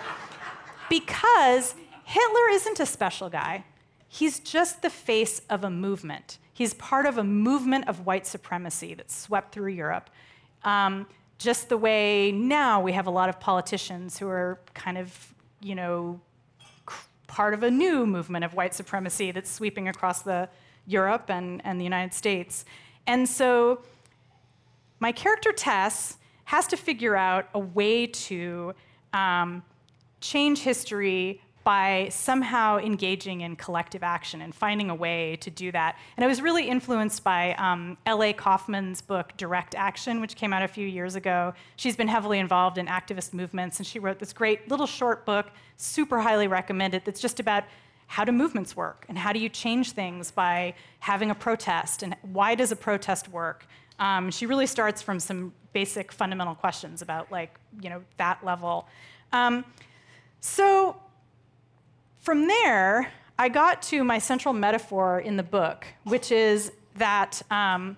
because 0.88 1.74
Hitler 2.05 2.48
isn't 2.50 2.81
a 2.81 2.87
special 2.87 3.29
guy. 3.31 3.64
He's 4.09 4.40
just 4.40 4.83
the 4.83 4.90
face 4.90 5.42
of 5.48 5.62
a 5.62 5.70
movement. 5.70 6.38
He's 6.53 6.74
part 6.74 7.07
of 7.07 7.16
a 7.16 7.24
movement 7.24 7.88
of 7.88 8.05
white 8.07 8.26
supremacy 8.26 8.94
that 8.94 9.11
swept 9.11 9.53
through 9.53 9.72
Europe. 9.72 10.11
Um, 10.64 11.07
just 11.38 11.68
the 11.68 11.76
way 11.76 12.33
now 12.33 12.83
we 12.83 12.92
have 12.92 13.07
a 13.07 13.11
lot 13.11 13.29
of 13.29 13.40
politicians 13.40 14.18
who 14.18 14.29
are 14.29 14.59
kind 14.74 14.98
of, 14.98 15.35
you 15.61 15.74
know, 15.74 16.20
part 17.29 17.55
of 17.55 17.62
a 17.62 17.70
new 17.70 18.05
movement 18.05 18.44
of 18.44 18.55
white 18.55 18.74
supremacy 18.74 19.31
that's 19.31 19.50
sweeping 19.50 19.88
across 19.88 20.22
the 20.22 20.48
Europe 20.87 21.31
and, 21.31 21.62
and 21.64 21.81
the 21.81 21.85
United 21.85 22.12
States. 22.12 22.64
And 23.07 23.29
so 23.29 23.83
my 25.01 25.13
character 25.13 25.53
Tess 25.53 26.19
has 26.45 26.67
to 26.69 26.77
figure 26.77 27.17
out 27.17 27.49
a 27.55 27.59
way 27.59 28.07
to 28.07 28.75
um, 29.13 29.63
change 30.21 30.61
history 30.61 31.41
by 31.63 32.09
somehow 32.11 32.79
engaging 32.79 33.43
in 33.43 33.55
collective 33.55 34.03
action 34.03 34.41
and 34.41 34.55
finding 34.55 34.89
a 34.89 34.95
way 34.95 35.37
to 35.37 35.51
do 35.51 35.71
that. 35.71 35.99
And 36.17 36.25
I 36.25 36.27
was 36.27 36.41
really 36.41 36.67
influenced 36.69 37.23
by 37.23 37.55
um, 37.55 37.99
L.A. 38.07 38.33
Kauffman's 38.33 39.03
book, 39.03 39.37
Direct 39.37 39.75
Action, 39.75 40.21
which 40.21 40.37
came 40.37 40.53
out 40.53 40.63
a 40.63 40.69
few 40.69 40.87
years 40.87 41.17
ago. 41.17 41.53
She's 41.77 41.97
been 41.97 42.09
heavily 42.09 42.39
involved 42.39 42.79
in 42.79 42.87
activist 42.87 43.35
movements, 43.35 43.79
and 43.79 43.87
she 43.87 43.99
wrote 43.99 44.19
this 44.19 44.33
great 44.33 44.71
little 44.71 44.87
short 44.87 45.27
book, 45.27 45.51
super 45.77 46.21
highly 46.21 46.49
recommended, 46.49 47.05
that's 47.05 47.21
just 47.21 47.41
about 47.41 47.65
how 48.11 48.25
do 48.25 48.33
movements 48.33 48.77
work? 48.77 49.07
And 49.09 49.16
how 49.16 49.33
do 49.33 49.38
you 49.38 49.49
change 49.49 49.92
things 49.92 50.33
by 50.33 50.75
having 50.99 51.31
a 51.31 51.35
protest? 51.35 52.03
And 52.03 52.16
why 52.23 52.57
does 52.57 52.73
a 52.73 52.77
protest 52.77 53.29
work? 53.29 53.64
Um, 54.01 54.33
she 54.33 54.46
really 54.46 54.66
starts 54.66 55.01
from 55.01 55.20
some 55.20 55.53
basic 55.73 56.11
fundamental 56.11 56.57
questions 56.57 57.03
about 57.03 57.31
like 57.31 57.57
you 57.81 57.88
know 57.88 58.03
that 58.16 58.44
level. 58.44 58.88
Um, 59.33 59.64
so 60.40 61.01
from 62.18 62.49
there, 62.49 63.12
I 63.38 63.49
got 63.49 63.81
to 63.83 64.03
my 64.03 64.18
central 64.18 64.55
metaphor 64.55 65.20
in 65.20 65.37
the 65.37 65.44
book, 65.44 65.87
which 66.03 66.33
is 66.33 66.73
that 66.96 67.40
um, 67.49 67.96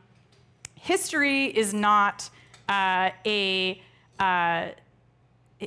history 0.75 1.47
is 1.47 1.73
not 1.73 2.29
uh, 2.69 3.09
a 3.25 3.81
uh, 4.21 4.69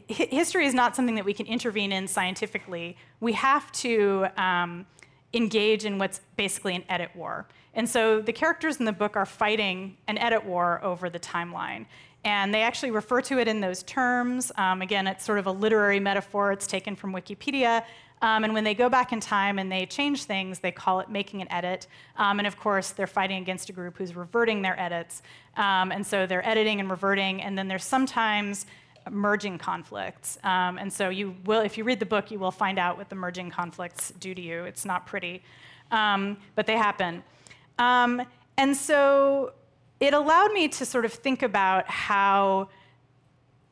history 0.08 0.66
is 0.66 0.74
not 0.74 0.96
something 0.96 1.16
that 1.16 1.26
we 1.26 1.34
can 1.34 1.46
intervene 1.46 1.92
in 1.92 2.08
scientifically. 2.08 2.98
We 3.20 3.34
have 3.34 3.72
to 3.74 4.28
um, 4.38 4.86
engage 5.34 5.86
in 5.86 5.98
what's 5.98 6.22
basically 6.38 6.76
an 6.76 6.84
edit 6.90 7.12
war. 7.16 7.48
And 7.74 7.90
so 7.90 8.22
the 8.22 8.34
characters 8.34 8.78
in 8.78 8.86
the 8.86 8.94
book 8.94 9.18
are 9.18 9.26
fighting 9.26 9.98
an 10.08 10.18
edit 10.18 10.46
war 10.46 10.84
over 10.84 11.10
the 11.10 11.20
timeline. 11.20 11.86
And 12.24 12.54
they 12.54 12.64
actually 12.64 12.92
refer 12.92 13.22
to 13.22 13.38
it 13.38 13.48
in 13.48 13.60
those 13.60 13.84
terms. 13.84 14.52
Um, 14.58 14.82
again, 14.82 15.06
it's 15.06 15.24
sort 15.24 15.38
of 15.38 15.46
a 15.46 15.52
literary 15.52 16.00
metaphor. 16.00 16.52
It's 16.52 16.66
taken 16.66 16.96
from 16.96 17.14
Wikipedia. 17.14 17.84
Um, 18.22 18.44
and 18.46 18.54
when 18.54 18.64
they 18.64 18.74
go 18.74 18.90
back 18.90 19.12
in 19.12 19.20
time 19.20 19.60
and 19.60 19.72
they 19.72 19.86
change 19.86 20.24
things, 20.24 20.60
they 20.60 20.72
call 20.72 21.02
it 21.02 21.10
making 21.10 21.42
an 21.42 21.52
edit. 21.52 21.86
Um, 22.18 22.40
and 22.40 22.48
of 22.48 22.58
course, 22.58 22.92
they're 22.92 23.06
fighting 23.06 23.42
against 23.42 23.70
a 23.70 23.74
group 23.74 23.98
who's 23.98 24.16
reverting 24.16 24.62
their 24.62 24.80
edits. 24.80 25.22
Um, 25.58 25.92
and 25.92 26.08
so 26.08 26.26
they're 26.26 26.48
editing 26.48 26.80
and 26.80 26.90
reverting. 26.90 27.42
And 27.42 27.58
then 27.58 27.68
there's 27.68 27.84
sometimes 27.84 28.66
merging 29.10 29.58
conflicts. 29.58 30.38
Um, 30.44 30.78
and 30.78 30.92
so 30.92 31.10
you 31.10 31.36
will, 31.46 31.62
if 31.62 31.78
you 31.78 31.84
read 31.84 32.00
the 32.00 32.06
book, 32.06 32.32
you 32.32 32.40
will 32.40 32.52
find 32.52 32.80
out 32.80 32.98
what 32.98 33.10
the 33.10 33.16
merging 33.16 33.50
conflicts 33.50 34.12
do 34.20 34.34
to 34.34 34.42
you. 34.42 34.64
It's 34.64 34.86
not 34.86 35.06
pretty, 35.06 35.44
um, 35.92 36.38
but 36.56 36.66
they 36.66 36.78
happen. 36.78 37.24
Um, 37.78 38.22
and 38.58 38.76
so 38.76 39.54
it 40.00 40.14
allowed 40.14 40.54
me 40.54 40.68
to 40.70 40.86
sort 40.86 41.06
of 41.06 41.14
think 41.14 41.44
about 41.44 41.90
how 41.90 42.70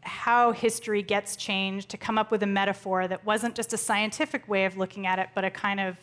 how 0.05 0.51
history 0.51 1.01
gets 1.01 1.37
changed 1.37 1.87
to 1.87 1.95
come 1.95 2.17
up 2.17 2.29
with 2.29 2.43
a 2.43 2.47
metaphor 2.47 3.07
that 3.07 3.25
wasn't 3.25 3.55
just 3.55 3.71
a 3.71 3.77
scientific 3.77 4.45
way 4.49 4.65
of 4.65 4.75
looking 4.75 5.07
at 5.07 5.17
it, 5.17 5.29
but 5.33 5.45
a 5.45 5.49
kind 5.49 5.79
of 5.79 5.95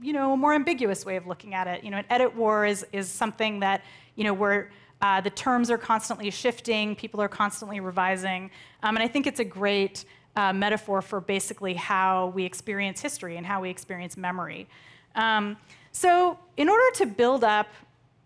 you 0.00 0.12
know, 0.12 0.32
a 0.32 0.36
more 0.36 0.54
ambiguous 0.54 1.04
way 1.04 1.16
of 1.16 1.26
looking 1.26 1.54
at 1.54 1.66
it. 1.66 1.84
You 1.84 1.90
know, 1.90 1.98
an 1.98 2.04
edit 2.10 2.34
war 2.34 2.66
is, 2.66 2.86
is 2.92 3.08
something 3.08 3.60
that, 3.60 3.82
you 4.16 4.24
know, 4.24 4.34
where 4.34 4.70
uh, 5.00 5.20
the 5.20 5.30
terms 5.30 5.70
are 5.70 5.78
constantly 5.78 6.30
shifting, 6.30 6.96
people 6.96 7.20
are 7.20 7.28
constantly 7.28 7.80
revising. 7.80 8.50
Um, 8.82 8.96
and 8.96 9.02
I 9.02 9.08
think 9.08 9.26
it's 9.26 9.40
a 9.40 9.44
great 9.44 10.04
uh, 10.36 10.52
metaphor 10.52 11.02
for 11.02 11.20
basically 11.20 11.74
how 11.74 12.28
we 12.28 12.44
experience 12.44 13.00
history 13.00 13.36
and 13.36 13.46
how 13.46 13.60
we 13.60 13.70
experience 13.70 14.16
memory. 14.16 14.68
Um, 15.14 15.56
so, 15.92 16.38
in 16.56 16.68
order 16.68 16.96
to 16.96 17.06
build 17.06 17.42
up 17.42 17.68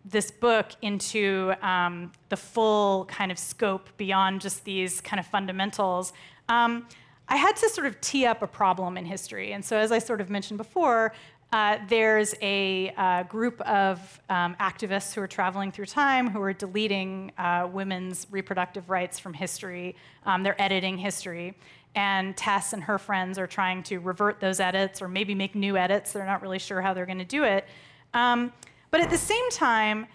this 0.05 0.31
book 0.31 0.73
into 0.83 1.55
um, 1.63 2.13
the 2.29 2.37
full 2.37 3.05
kind 3.07 3.31
of 3.31 3.39
scope 3.39 3.89
beyond 3.97 4.41
just 4.41 4.65
these 4.65 5.01
kind 5.01 5.21
of 5.21 5.27
fundamentals, 5.27 6.13
um, 6.49 6.87
I 7.29 7.37
had 7.37 7.57
to 7.57 7.69
sort 7.69 7.87
of 7.87 8.01
tee 8.01 8.27
up 8.27 8.43
a 8.43 8.47
problem 8.47 8.99
in 8.99 9.07
history. 9.07 9.53
And 9.53 9.65
so, 9.65 9.77
as 9.77 9.93
I 9.93 9.99
sort 9.99 10.21
of 10.21 10.29
mentioned 10.29 10.59
before, 10.59 11.15
uh, 11.53 11.77
there's 11.89 12.35
a 12.41 12.91
uh, 12.97 13.23
group 13.25 13.61
of 13.63 14.21
um, 14.31 14.57
activists 14.59 15.13
who 15.13 15.21
are 15.21 15.27
traveling 15.27 15.71
through 15.71 15.85
time 15.85 16.31
who 16.31 16.41
are 16.41 16.55
deleting 16.55 17.31
uh, 17.37 17.69
women's 17.71 18.27
reproductive 18.31 18.89
rights 18.89 19.19
from 19.19 19.35
history. 19.35 19.95
Um, 20.25 20.43
they're 20.43 20.61
editing 20.61 20.97
history. 20.97 21.55
And 21.95 22.35
Tess 22.39 22.73
and 22.73 22.83
her 22.85 22.99
friends 22.99 23.39
are 23.39 23.47
trying 23.47 23.83
to 23.85 23.99
revert 23.99 24.41
those 24.41 24.61
edits 24.61 25.03
or 25.03 25.09
maybe 25.09 25.35
make 25.35 25.55
new 25.55 25.77
edits. 25.77 26.13
They're 26.13 26.25
not 26.25 26.41
really 26.41 26.59
sure 26.59 26.81
how 26.81 26.95
they're 26.95 27.05
going 27.05 27.19
to 27.19 27.25
do 27.25 27.45
it. 27.45 27.67
Um, 28.15 28.51
but 28.91 29.03
at 29.03 29.11
the 29.11 29.19
same 29.19 29.51
time, 29.51 30.07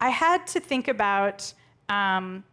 I 0.00 0.10
had 0.10 0.46
to 0.48 0.60
think 0.60 0.86
about 0.86 1.52
um, 1.88 2.44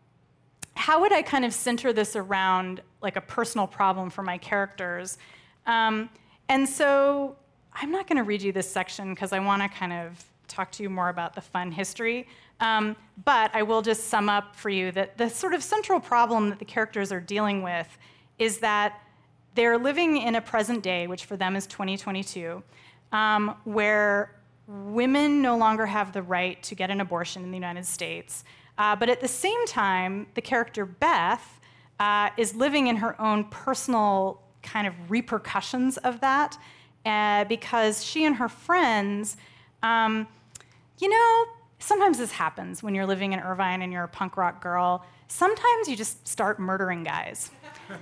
how 0.76 1.02
would 1.02 1.14
I 1.14 1.22
kind 1.22 1.46
of 1.46 1.54
center 1.54 1.94
this 1.94 2.16
around 2.16 2.82
like 3.00 3.16
a 3.16 3.22
personal 3.22 3.68
problem 3.68 4.10
for 4.10 4.24
my 4.24 4.40
characters. 4.40 5.20
Um, 5.68 6.10
and 6.50 6.68
so 6.68 7.36
I'm 7.76 7.92
not 7.92 8.08
going 8.08 8.18
to 8.18 8.24
read 8.24 8.42
you 8.42 8.52
this 8.52 8.70
section 8.70 9.14
because 9.14 9.34
I 9.34 9.40
want 9.40 9.62
to 9.62 9.70
kind 9.70 9.94
of 9.94 10.24
talk 10.48 10.72
to 10.74 10.84
you 10.84 10.90
more 10.90 11.10
about 11.10 11.34
the 11.34 11.42
fun 11.42 11.72
history. 11.72 12.28
Um, 12.60 12.96
but 13.26 13.52
I 13.54 13.64
will 13.64 13.82
just 13.82 14.06
sum 14.06 14.30
up 14.30 14.56
for 14.56 14.70
you 14.70 14.92
that 14.92 15.18
the 15.18 15.30
sort 15.30 15.54
of 15.54 15.64
central 15.64 16.00
problem 16.00 16.50
that 16.50 16.60
the 16.60 16.66
characters 16.66 17.12
are 17.12 17.20
dealing 17.20 17.64
with 17.64 17.98
is 18.40 18.60
that 18.60 19.02
they're 19.56 19.78
living 19.78 20.18
in 20.18 20.36
a 20.36 20.42
present 20.42 20.84
day, 20.84 21.08
which 21.08 21.26
for 21.26 21.38
them 21.38 21.56
is 21.56 21.68
2022, 21.68 22.64
um, 23.12 23.56
where 23.64 24.36
women 24.68 25.42
no 25.42 25.58
longer 25.58 25.86
have 25.86 26.14
the 26.14 26.22
right 26.22 26.62
to 26.64 26.76
get 26.76 26.90
an 26.90 27.02
abortion 27.02 27.44
in 27.44 27.52
the 27.52 27.58
United 27.58 27.86
States. 27.86 28.44
Uh, 28.78 28.96
but 28.96 29.10
at 29.10 29.22
the 29.22 29.28
same 29.28 29.68
time, 29.68 30.28
the 30.34 30.42
character 30.42 30.86
Beth 30.86 31.60
uh, 32.00 32.30
is 32.38 32.56
living 32.56 32.88
in 32.88 32.96
her 32.98 33.20
own 33.22 33.44
personal 33.46 34.42
kind 34.64 34.88
of 34.88 35.12
repercussions 35.12 35.98
of 35.98 36.22
that 36.22 36.58
uh, 37.06 37.46
because 37.46 38.04
she 38.04 38.26
and 38.26 38.36
her 38.36 38.50
friends, 38.50 39.38
um, 39.82 40.28
you 41.00 41.10
know, 41.10 41.46
sometimes 41.80 42.18
this 42.18 42.32
happens 42.32 42.82
when 42.82 42.96
you're 42.96 43.06
living 43.06 43.34
in 43.34 43.40
Irvine 43.40 43.82
and 43.82 43.92
you're 43.92 44.06
a 44.06 44.08
punk 44.10 44.38
rock 44.38 44.62
girl. 44.62 45.06
Sometimes 45.28 45.88
you 45.88 45.96
just 45.96 46.28
start 46.28 46.60
murdering 46.60 47.04
guys. 47.04 47.52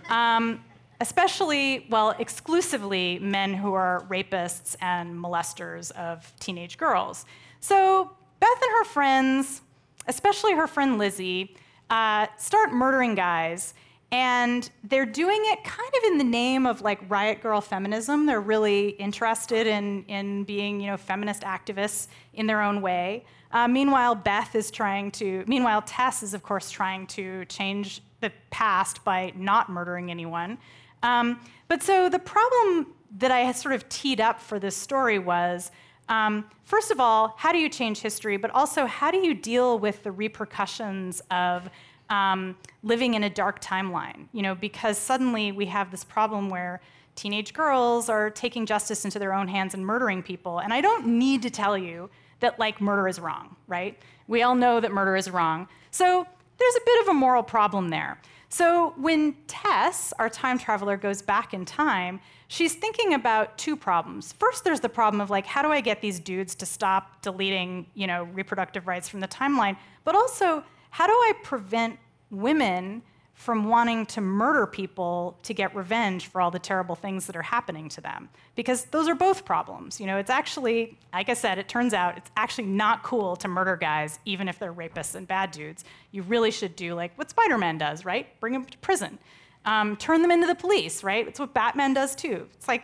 Um, 0.10 0.64
especially, 1.02 1.88
well, 1.90 2.12
exclusively 2.20 3.18
men 3.20 3.56
who 3.56 3.74
are 3.74 4.06
rapists 4.10 4.76
and 4.80 5.18
molesters 5.18 5.92
of 5.94 6.32
teenage 6.40 6.78
girls. 6.78 7.26
So 7.60 8.12
Beth 8.40 8.62
and 8.62 8.72
her 8.72 8.84
friends, 8.86 9.62
especially 10.08 10.54
her 10.54 10.68
friend 10.68 11.00
Lizzie, 11.00 11.56
uh, 11.90 12.28
start 12.38 12.72
murdering 12.72 13.16
guys. 13.16 13.74
And 14.12 14.70
they're 14.84 15.06
doing 15.06 15.42
it 15.46 15.64
kind 15.64 15.92
of 15.98 16.12
in 16.12 16.18
the 16.18 16.24
name 16.26 16.66
of 16.66 16.82
like 16.82 17.00
riot 17.10 17.42
girl 17.42 17.62
feminism. 17.62 18.26
They're 18.26 18.42
really 18.42 18.90
interested 18.90 19.68
in, 19.68 20.04
in 20.06 20.44
being, 20.44 20.82
you 20.82 20.88
know, 20.88 20.98
feminist 20.98 21.44
activists 21.44 22.08
in 22.34 22.46
their 22.46 22.62
own 22.62 22.82
way. 22.82 23.24
Uh, 23.52 23.68
meanwhile, 23.68 24.16
Beth 24.16 24.54
is 24.56 24.70
trying 24.70 25.12
to, 25.12 25.46
meanwhile, 25.48 25.82
Tess 25.82 26.24
is, 26.24 26.34
of 26.34 26.44
course, 26.44 26.70
trying 26.72 27.08
to 27.08 27.46
change 27.46 28.02
the 28.20 28.32
past 28.50 29.04
by 29.04 29.32
not 29.36 29.70
murdering 29.70 30.12
anyone. 30.12 30.58
Um, 31.04 31.40
but 31.68 31.82
so 31.82 32.10
the 32.10 32.20
problem 32.20 32.88
that 33.18 33.32
I 33.32 33.52
sort 33.54 33.76
of 33.76 33.88
teed 33.90 34.22
up 34.22 34.40
for 34.40 34.60
this 34.60 34.76
story 34.76 35.20
was 35.20 35.72
um, 36.10 36.46
first 36.66 36.92
of 36.92 37.00
all, 37.00 37.36
how 37.38 37.52
do 37.54 37.58
you 37.58 37.70
change 37.70 38.00
history? 38.00 38.36
But 38.36 38.52
also, 38.52 38.86
how 38.86 39.12
do 39.12 39.18
you 39.18 39.34
deal 39.34 39.80
with 39.80 40.04
the 40.04 40.12
repercussions 40.12 41.22
of 41.32 41.70
um, 42.12 42.56
living 42.84 43.16
in 43.16 43.24
a 43.24 43.30
dark 43.30 43.62
timeline? 43.62 44.28
You 44.34 44.44
know, 44.44 44.54
because 44.54 44.98
suddenly 44.98 45.52
we 45.52 45.66
have 45.66 45.90
this 45.90 46.04
problem 46.04 46.50
where 46.50 46.82
teenage 47.16 47.54
girls 47.54 48.10
are 48.10 48.30
taking 48.30 48.66
justice 48.66 49.04
into 49.06 49.18
their 49.20 49.34
own 49.34 49.48
hands 49.48 49.74
and 49.74 49.86
murdering 49.86 50.22
people. 50.22 50.60
And 50.60 50.74
I 50.74 50.82
don't 50.82 51.06
need 51.08 51.42
to 51.42 51.50
tell 51.50 51.78
you 51.78 52.10
that, 52.40 52.60
like, 52.60 52.80
murder 52.80 53.08
is 53.08 53.20
wrong, 53.20 53.56
right? 53.68 54.00
We 54.28 54.44
all 54.44 54.56
know 54.56 54.80
that 54.80 54.92
murder 54.92 55.16
is 55.16 55.30
wrong. 55.30 55.68
So 55.92 56.26
there's 56.58 56.76
a 56.76 56.86
bit 56.86 57.02
of 57.02 57.08
a 57.10 57.14
moral 57.14 57.44
problem 57.44 57.90
there. 57.90 58.20
So 58.50 58.94
when 58.98 59.36
Tess, 59.48 60.14
our 60.20 60.30
time 60.30 60.60
traveler, 60.60 60.98
goes 60.98 61.22
back 61.22 61.54
in 61.54 61.64
time, 61.64 62.20
she's 62.50 62.76
thinking 62.76 63.14
about 63.14 63.58
two 63.58 63.78
problems. 63.78 64.34
First, 64.34 64.66
there's 64.66 64.82
the 64.82 64.90
problem 64.90 65.22
of 65.22 65.30
like, 65.30 65.46
how 65.46 65.62
do 65.62 65.70
I 65.70 65.80
get 65.80 66.02
these 66.02 66.20
dudes 66.20 66.54
to 66.56 66.66
stop 66.66 67.22
deleting, 67.22 67.86
you 67.94 68.08
know, 68.08 68.24
reproductive 68.34 68.88
rights 68.88 69.08
from 69.08 69.22
the 69.22 69.28
timeline? 69.28 69.78
But 70.04 70.16
also, 70.16 70.64
how 70.92 71.08
do 71.08 71.14
I 71.14 71.34
prevent 71.44 71.98
women 72.30 73.02
from 73.42 73.68
wanting 73.68 74.06
to 74.06 74.22
murder 74.22 74.68
people 74.68 75.36
to 75.42 75.52
get 75.52 75.76
revenge 75.76 76.28
for 76.28 76.40
all 76.40 76.52
the 76.52 76.60
terrible 76.60 76.94
things 76.94 77.26
that 77.26 77.36
are 77.36 77.42
happening 77.42 77.90
to 77.90 78.00
them. 78.00 78.30
Because 78.54 78.84
those 78.86 79.08
are 79.08 79.16
both 79.16 79.46
problems. 79.46 80.00
You 80.00 80.06
know, 80.06 80.18
it's 80.18 80.30
actually, 80.30 80.96
like 81.12 81.28
I 81.28 81.34
said, 81.34 81.58
it 81.58 81.68
turns 81.68 81.92
out 81.92 82.18
it's 82.18 82.30
actually 82.38 82.68
not 82.68 83.02
cool 83.02 83.36
to 83.38 83.48
murder 83.48 83.76
guys, 83.76 84.20
even 84.26 84.48
if 84.48 84.60
they're 84.60 84.72
rapists 84.72 85.16
and 85.16 85.28
bad 85.28 85.50
dudes. 85.50 85.84
You 86.12 86.22
really 86.22 86.52
should 86.52 86.76
do 86.76 86.94
like 86.94 87.18
what 87.18 87.32
Spider 87.32 87.58
Man 87.58 87.80
does, 87.80 88.06
right? 88.06 88.40
Bring 88.40 88.54
them 88.54 88.64
to 88.66 88.78
prison. 88.78 89.18
Um, 89.66 89.98
turn 89.98 90.22
them 90.22 90.30
into 90.30 90.46
the 90.46 90.54
police, 90.54 91.04
right? 91.04 91.28
It's 91.28 91.40
what 91.40 91.52
Batman 91.52 91.96
does 91.96 92.14
too. 92.14 92.48
It's 92.54 92.68
like 92.68 92.84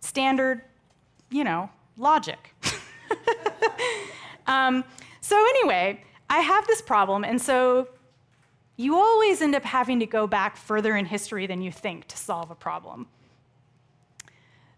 standard, 0.00 0.62
you 1.30 1.44
know, 1.44 1.70
logic. 1.96 2.52
um, 4.48 4.82
so, 5.20 5.36
anyway, 5.36 6.02
I 6.28 6.40
have 6.40 6.66
this 6.66 6.82
problem, 6.82 7.24
and 7.24 7.40
so 7.40 7.88
you 8.76 8.96
always 8.96 9.40
end 9.40 9.54
up 9.54 9.64
having 9.64 10.00
to 10.00 10.06
go 10.06 10.26
back 10.26 10.56
further 10.56 10.96
in 10.96 11.06
history 11.06 11.46
than 11.46 11.62
you 11.62 11.70
think 11.70 12.08
to 12.08 12.16
solve 12.16 12.50
a 12.50 12.54
problem. 12.54 13.06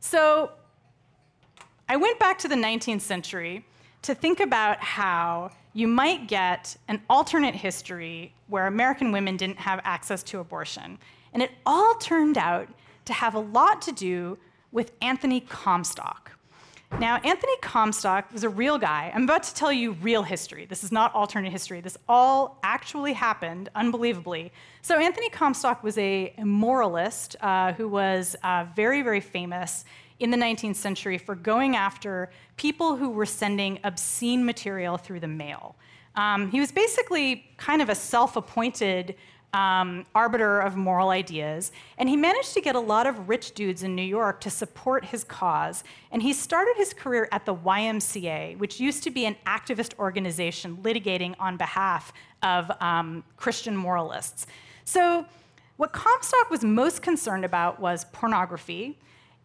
So 0.01 0.51
I 1.89 1.97
went 1.97 2.19
back 2.19 2.39
to 2.41 2.49
the 2.49 2.57
19th 2.57 3.01
century 3.01 3.65
to 4.03 4.15
think 4.15 4.41
about 4.41 4.81
how 4.81 5.51
you 5.73 5.89
might 5.89 6.29
get 6.29 6.77
an 6.89 7.03
alternate 7.09 7.55
history 7.55 8.33
where 8.49 8.67
American 8.67 9.13
women 9.13 9.37
didn't 9.37 9.59
have 9.59 9.81
access 9.85 10.23
to 10.25 10.39
abortion. 10.39 10.99
And 11.33 11.43
it 11.43 11.51
all 11.65 11.95
turned 11.97 12.39
out 12.39 12.69
to 13.07 13.13
have 13.13 13.35
a 13.35 13.39
lot 13.41 13.83
to 13.83 13.93
do 13.93 14.39
with 14.73 14.93
Anthony 15.01 15.41
Comstock. 15.41 16.36
Now, 16.93 17.17
Anthony 17.17 17.57
Comstock 17.61 18.33
was 18.33 18.43
a 18.45 18.49
real 18.49 18.79
guy. 18.79 19.13
I'm 19.15 19.25
about 19.25 19.43
to 19.43 19.55
tell 19.55 19.73
you 19.73 19.93
real 19.93 20.23
history. 20.23 20.65
This 20.65 20.83
is 20.83 20.91
not 20.91 21.15
alternate 21.15 21.51
history. 21.51 21.81
This 21.81 21.99
all 22.09 22.59
actually 22.63 23.13
happened, 23.13 23.69
unbelievably. 23.75 24.51
So, 24.81 24.99
Anthony 24.99 25.29
Comstock 25.29 25.83
was 25.83 25.99
a 25.99 26.33
moralist 26.39 27.37
uh, 27.43 27.73
who 27.75 27.89
was 27.89 28.35
uh, 28.43 28.67
very, 28.75 29.03
very 29.03 29.21
famous 29.21 29.85
in 30.21 30.31
the 30.31 30.39
19th 30.39 30.77
century 30.77 31.19
for 31.19 31.35
going 31.35 31.77
after 31.77 32.31
people 32.57 32.97
who 32.97 33.11
were 33.11 33.27
sending 33.27 33.79
obscene 33.85 34.45
material 34.45 34.97
through 34.97 35.21
the 35.21 35.29
mail. 35.29 35.77
Um, 36.15 36.51
he 36.51 36.61
was 36.61 36.73
basically 36.73 37.45
kind 37.59 37.83
of 37.83 37.91
a 37.91 37.95
self 37.95 38.37
appointed 38.37 39.17
um, 39.57 40.05
arbiter 40.15 40.61
of 40.61 40.77
moral 40.77 41.09
ideas, 41.09 41.73
and 41.97 42.11
he 42.11 42.17
managed 42.17 42.53
to 42.53 42.61
get 42.61 42.77
a 42.77 42.81
lot 42.81 43.07
of 43.07 43.27
rich 43.27 43.53
dudes 43.55 43.83
in 43.83 43.97
New 43.97 44.03
York 44.03 44.39
to 44.43 44.51
support 44.51 45.07
his 45.07 45.25
cause. 45.25 45.83
And 46.13 46.21
he 46.21 46.35
started 46.35 46.75
his 46.77 46.93
career 46.93 47.27
at 47.33 47.47
the 47.47 47.55
YMCA, 47.55 48.59
which 48.59 48.79
used 48.79 49.03
to 49.05 49.11
be 49.11 49.25
an 49.25 49.35
activist 49.47 49.99
organization 49.99 50.77
litigating 50.83 51.35
on 51.41 51.57
behalf 51.57 52.13
of 52.43 52.71
um, 52.83 53.25
Christian 53.39 53.75
moralists. 53.75 54.47
So, 54.85 55.25
what 55.79 55.93
Comstock 55.93 56.51
was 56.51 56.63
most 56.63 57.01
concerned 57.01 57.45
about 57.45 57.81
was 57.81 58.05
pornography 58.13 58.99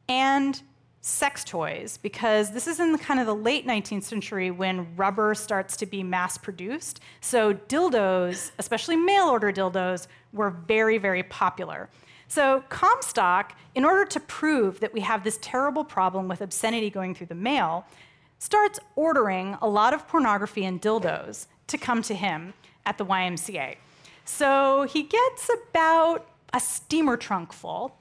and 0.08 0.62
sex 1.02 1.44
toys 1.44 1.98
because 1.98 2.52
this 2.52 2.68
is 2.68 2.80
in 2.80 2.92
the 2.92 2.98
kind 2.98 3.20
of 3.20 3.26
the 3.26 3.36
late 3.36 3.66
19th 3.66 4.04
century 4.04 4.52
when 4.52 4.96
rubber 4.96 5.34
starts 5.34 5.76
to 5.78 5.88
be 5.88 6.04
mass 6.04 6.38
produced. 6.38 7.00
So 7.22 7.56
dildos, 7.56 8.52
especially 8.60 8.96
mail 8.96 9.26
order 9.26 9.52
dildos, 9.52 10.08
were 10.32 10.52
very, 10.52 11.00
very 11.00 11.24
popular. 11.24 11.90
So 12.28 12.64
Comstock, 12.70 13.58
in 13.76 13.84
order 13.84 14.06
to 14.06 14.20
prove 14.20 14.80
that 14.80 14.94
we 14.94 15.02
have 15.02 15.24
this 15.24 15.40
terrible 15.42 15.84
problem 15.84 16.28
with 16.28 16.40
obscenity 16.40 16.90
going 16.90 17.16
through 17.16 17.28
the 17.28 17.36
mail, 17.36 17.86
starts 18.38 18.80
ordering 18.96 19.58
a 19.62 19.68
lot 19.68 19.94
of 19.94 20.08
pornography 20.08 20.66
and 20.66 20.82
dildos 20.82 21.48
to 21.68 21.78
come 21.78 22.02
to 22.04 22.14
him 22.14 22.54
at 22.86 22.98
the 22.98 23.06
YMCA. 23.06 23.76
So 24.24 24.84
he 24.84 25.04
gets 25.04 25.50
about 25.70 26.28
a 26.54 26.60
steamer 26.60 27.18
trunk 27.18 27.54
full, 27.54 27.96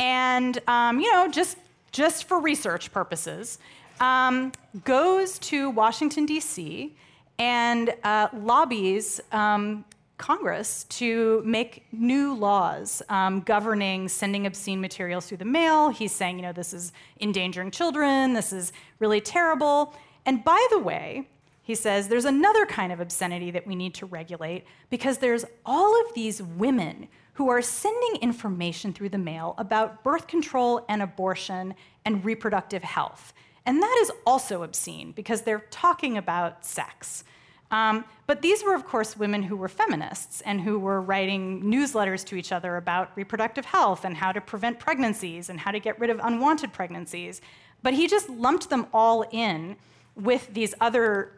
and 0.00 0.58
um, 0.66 0.98
you 1.00 1.10
know, 1.12 1.28
just 1.28 1.56
just 1.92 2.24
for 2.24 2.40
research 2.40 2.92
purposes, 2.92 3.58
um, 4.00 4.52
goes 4.84 5.38
to 5.40 5.70
Washington, 5.70 6.26
D.C., 6.26 6.94
and 7.38 7.94
uh, 8.02 8.28
lobbies 8.32 9.20
um, 9.32 9.84
Congress 10.18 10.84
to 10.84 11.40
make 11.44 11.86
new 11.92 12.34
laws 12.34 13.00
um, 13.08 13.40
governing 13.40 14.08
sending 14.08 14.46
obscene 14.46 14.80
materials 14.80 15.26
through 15.26 15.36
the 15.38 15.44
mail. 15.44 15.90
He's 15.90 16.12
saying, 16.12 16.36
you 16.36 16.42
know, 16.42 16.52
this 16.52 16.72
is 16.74 16.92
endangering 17.20 17.70
children, 17.70 18.34
this 18.34 18.52
is 18.52 18.72
really 18.98 19.20
terrible. 19.20 19.94
And 20.26 20.42
by 20.44 20.66
the 20.70 20.78
way, 20.80 21.28
he 21.62 21.74
says 21.74 22.08
there's 22.08 22.24
another 22.24 22.66
kind 22.66 22.92
of 22.92 22.98
obscenity 22.98 23.50
that 23.52 23.66
we 23.66 23.76
need 23.76 23.94
to 23.94 24.06
regulate 24.06 24.64
because 24.90 25.18
there's 25.18 25.44
all 25.64 26.00
of 26.00 26.14
these 26.14 26.42
women 26.42 27.08
who 27.38 27.50
are 27.50 27.62
sending 27.62 28.20
information 28.20 28.92
through 28.92 29.08
the 29.08 29.16
mail 29.16 29.54
about 29.58 30.02
birth 30.02 30.26
control 30.26 30.84
and 30.88 31.00
abortion 31.00 31.72
and 32.04 32.24
reproductive 32.24 32.82
health. 32.82 33.32
And 33.64 33.80
that 33.80 33.98
is 34.02 34.10
also 34.26 34.64
obscene 34.64 35.12
because 35.12 35.42
they're 35.42 35.64
talking 35.70 36.18
about 36.18 36.64
sex. 36.64 37.22
Um, 37.70 38.04
but 38.26 38.42
these 38.42 38.64
were, 38.64 38.74
of 38.74 38.84
course, 38.84 39.16
women 39.16 39.44
who 39.44 39.54
were 39.54 39.68
feminists 39.68 40.40
and 40.40 40.60
who 40.60 40.80
were 40.80 41.00
writing 41.00 41.62
newsletters 41.62 42.26
to 42.26 42.34
each 42.34 42.50
other 42.50 42.76
about 42.76 43.16
reproductive 43.16 43.66
health 43.66 44.04
and 44.04 44.16
how 44.16 44.32
to 44.32 44.40
prevent 44.40 44.80
pregnancies 44.80 45.48
and 45.48 45.60
how 45.60 45.70
to 45.70 45.78
get 45.78 45.96
rid 46.00 46.10
of 46.10 46.18
unwanted 46.20 46.72
pregnancies. 46.72 47.40
But 47.84 47.94
he 47.94 48.08
just 48.08 48.28
lumped 48.28 48.68
them 48.68 48.88
all 48.92 49.24
in 49.30 49.76
with 50.16 50.52
these 50.52 50.74
other 50.80 51.34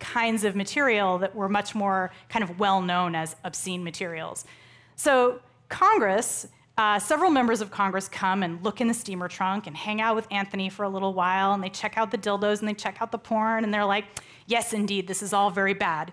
kinds 0.00 0.42
of 0.42 0.56
material 0.56 1.18
that 1.18 1.36
were 1.36 1.48
much 1.48 1.76
more 1.76 2.10
kind 2.28 2.42
of 2.42 2.58
well 2.58 2.82
known 2.82 3.14
as 3.14 3.36
obscene 3.44 3.84
materials. 3.84 4.44
So, 4.96 5.40
Congress, 5.68 6.48
uh, 6.78 6.98
several 6.98 7.30
members 7.30 7.60
of 7.60 7.70
Congress 7.70 8.08
come 8.08 8.42
and 8.42 8.62
look 8.64 8.80
in 8.80 8.88
the 8.88 8.94
steamer 8.94 9.28
trunk 9.28 9.66
and 9.66 9.76
hang 9.76 10.00
out 10.00 10.16
with 10.16 10.26
Anthony 10.30 10.68
for 10.68 10.84
a 10.84 10.88
little 10.88 11.12
while, 11.12 11.52
and 11.52 11.62
they 11.62 11.68
check 11.68 11.96
out 11.96 12.10
the 12.10 12.18
dildos 12.18 12.60
and 12.60 12.68
they 12.68 12.74
check 12.74 12.98
out 13.00 13.12
the 13.12 13.18
porn, 13.18 13.62
and 13.62 13.72
they're 13.72 13.84
like, 13.84 14.06
yes, 14.46 14.72
indeed, 14.72 15.06
this 15.06 15.22
is 15.22 15.32
all 15.32 15.50
very 15.50 15.74
bad. 15.74 16.12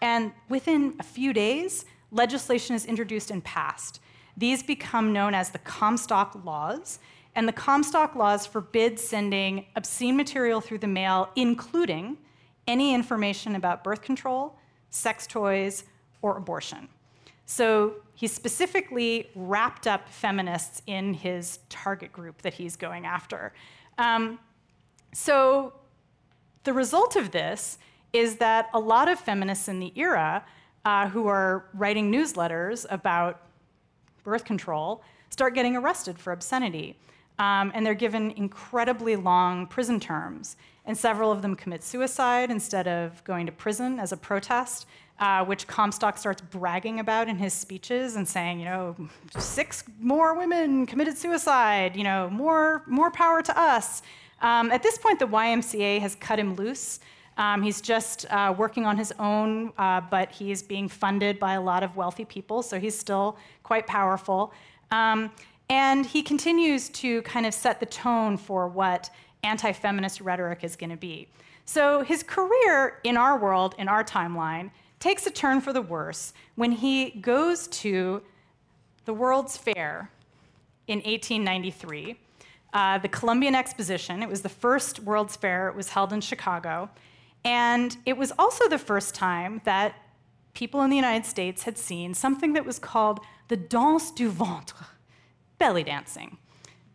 And 0.00 0.32
within 0.48 0.94
a 0.98 1.02
few 1.02 1.32
days, 1.32 1.84
legislation 2.10 2.74
is 2.76 2.84
introduced 2.84 3.30
and 3.30 3.42
passed. 3.42 4.00
These 4.36 4.62
become 4.62 5.12
known 5.12 5.34
as 5.34 5.50
the 5.50 5.58
Comstock 5.58 6.44
Laws, 6.44 7.00
and 7.34 7.48
the 7.48 7.52
Comstock 7.52 8.14
Laws 8.14 8.46
forbid 8.46 8.98
sending 8.98 9.66
obscene 9.74 10.16
material 10.16 10.60
through 10.60 10.78
the 10.78 10.86
mail, 10.86 11.30
including 11.34 12.18
any 12.66 12.94
information 12.94 13.56
about 13.56 13.82
birth 13.82 14.02
control, 14.02 14.56
sex 14.90 15.26
toys, 15.26 15.84
or 16.20 16.36
abortion. 16.36 16.88
So 17.46 17.96
he 18.22 18.28
specifically 18.28 19.28
wrapped 19.34 19.88
up 19.88 20.08
feminists 20.08 20.80
in 20.86 21.12
his 21.12 21.58
target 21.68 22.12
group 22.12 22.40
that 22.42 22.54
he's 22.54 22.76
going 22.76 23.04
after. 23.04 23.52
Um, 23.98 24.38
so 25.12 25.72
the 26.62 26.72
result 26.72 27.16
of 27.16 27.32
this 27.32 27.78
is 28.12 28.36
that 28.36 28.70
a 28.74 28.78
lot 28.78 29.08
of 29.08 29.18
feminists 29.18 29.66
in 29.66 29.80
the 29.80 29.92
era 29.96 30.44
uh, 30.84 31.08
who 31.08 31.26
are 31.26 31.64
writing 31.74 32.12
newsletters 32.12 32.86
about 32.90 33.40
birth 34.22 34.44
control 34.44 35.02
start 35.30 35.56
getting 35.56 35.74
arrested 35.74 36.16
for 36.16 36.32
obscenity. 36.32 36.96
Um, 37.40 37.72
and 37.74 37.84
they're 37.84 37.92
given 37.92 38.30
incredibly 38.36 39.16
long 39.16 39.66
prison 39.66 39.98
terms. 39.98 40.54
And 40.86 40.96
several 40.96 41.32
of 41.32 41.42
them 41.42 41.56
commit 41.56 41.82
suicide 41.82 42.52
instead 42.52 42.86
of 42.86 43.24
going 43.24 43.46
to 43.46 43.52
prison 43.52 43.98
as 43.98 44.12
a 44.12 44.16
protest 44.16 44.86
uh, 45.22 45.44
which 45.44 45.68
Comstock 45.68 46.18
starts 46.18 46.40
bragging 46.40 46.98
about 46.98 47.28
in 47.28 47.36
his 47.36 47.54
speeches 47.54 48.16
and 48.16 48.26
saying, 48.26 48.58
you 48.58 48.64
know, 48.64 48.96
six 49.38 49.84
more 50.00 50.34
women 50.34 50.84
committed 50.84 51.16
suicide, 51.16 51.94
you 51.94 52.02
know, 52.02 52.28
more, 52.28 52.82
more 52.88 53.08
power 53.08 53.40
to 53.40 53.56
us. 53.56 54.02
Um, 54.40 54.72
at 54.72 54.82
this 54.82 54.98
point, 54.98 55.20
the 55.20 55.28
YMCA 55.28 56.00
has 56.00 56.16
cut 56.16 56.40
him 56.40 56.56
loose. 56.56 56.98
Um, 57.36 57.62
he's 57.62 57.80
just 57.80 58.26
uh, 58.30 58.52
working 58.58 58.84
on 58.84 58.96
his 58.96 59.12
own, 59.20 59.72
uh, 59.78 60.00
but 60.00 60.32
he's 60.32 60.60
being 60.60 60.88
funded 60.88 61.38
by 61.38 61.52
a 61.52 61.60
lot 61.60 61.84
of 61.84 61.94
wealthy 61.94 62.24
people, 62.24 62.60
so 62.60 62.80
he's 62.80 62.98
still 62.98 63.36
quite 63.62 63.86
powerful. 63.86 64.52
Um, 64.90 65.30
and 65.70 66.04
he 66.04 66.24
continues 66.24 66.88
to 66.88 67.22
kind 67.22 67.46
of 67.46 67.54
set 67.54 67.78
the 67.78 67.86
tone 67.86 68.36
for 68.36 68.66
what 68.66 69.08
anti 69.44 69.70
feminist 69.70 70.20
rhetoric 70.20 70.64
is 70.64 70.74
going 70.74 70.90
to 70.90 70.96
be. 70.96 71.28
So 71.64 72.02
his 72.02 72.24
career 72.24 72.98
in 73.04 73.16
our 73.16 73.38
world, 73.38 73.76
in 73.78 73.86
our 73.86 74.02
timeline, 74.02 74.72
takes 75.02 75.26
a 75.26 75.30
turn 75.30 75.60
for 75.60 75.72
the 75.72 75.82
worse 75.82 76.32
when 76.54 76.70
he 76.70 77.10
goes 77.10 77.66
to 77.66 78.22
the 79.04 79.12
World's 79.12 79.56
Fair 79.56 80.08
in 80.86 80.98
1893, 80.98 82.16
uh, 82.72 82.98
the 82.98 83.08
Columbian 83.08 83.56
Exposition. 83.56 84.22
It 84.22 84.28
was 84.28 84.42
the 84.42 84.48
first 84.48 85.00
World's 85.00 85.34
Fair, 85.34 85.68
it 85.68 85.74
was 85.74 85.88
held 85.88 86.12
in 86.12 86.20
Chicago. 86.20 86.88
And 87.44 87.96
it 88.06 88.16
was 88.16 88.32
also 88.38 88.68
the 88.68 88.78
first 88.78 89.12
time 89.12 89.60
that 89.64 89.96
people 90.54 90.82
in 90.82 90.90
the 90.90 90.96
United 90.96 91.26
States 91.26 91.64
had 91.64 91.76
seen 91.76 92.14
something 92.14 92.52
that 92.52 92.64
was 92.64 92.78
called 92.78 93.18
the 93.48 93.56
danse 93.56 94.12
du 94.12 94.30
ventre, 94.30 94.86
belly 95.58 95.82
dancing. 95.82 96.38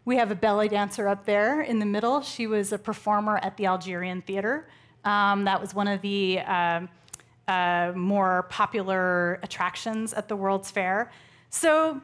We 0.05 0.15
have 0.15 0.31
a 0.31 0.35
belly 0.35 0.69
dancer 0.69 1.09
up 1.09 1.25
there 1.25 1.59
in 1.59 1.79
the 1.79 1.85
middle. 1.85 2.21
She 2.21 2.47
was 2.47 2.71
a 2.71 2.77
performer 2.77 3.37
at 3.39 3.57
the 3.57 3.65
Algerian 3.65 4.21
Theater. 4.21 4.69
Um, 5.03 5.43
that 5.43 5.59
was 5.59 5.73
one 5.73 5.89
of 5.89 6.01
the 6.01 6.39
uh, 6.39 6.87
uh, 7.47 7.93
more 7.95 8.43
popular 8.49 9.39
attractions 9.43 10.13
at 10.13 10.27
the 10.27 10.35
World's 10.35 10.69
Fair. 10.71 11.11
So 11.49 12.01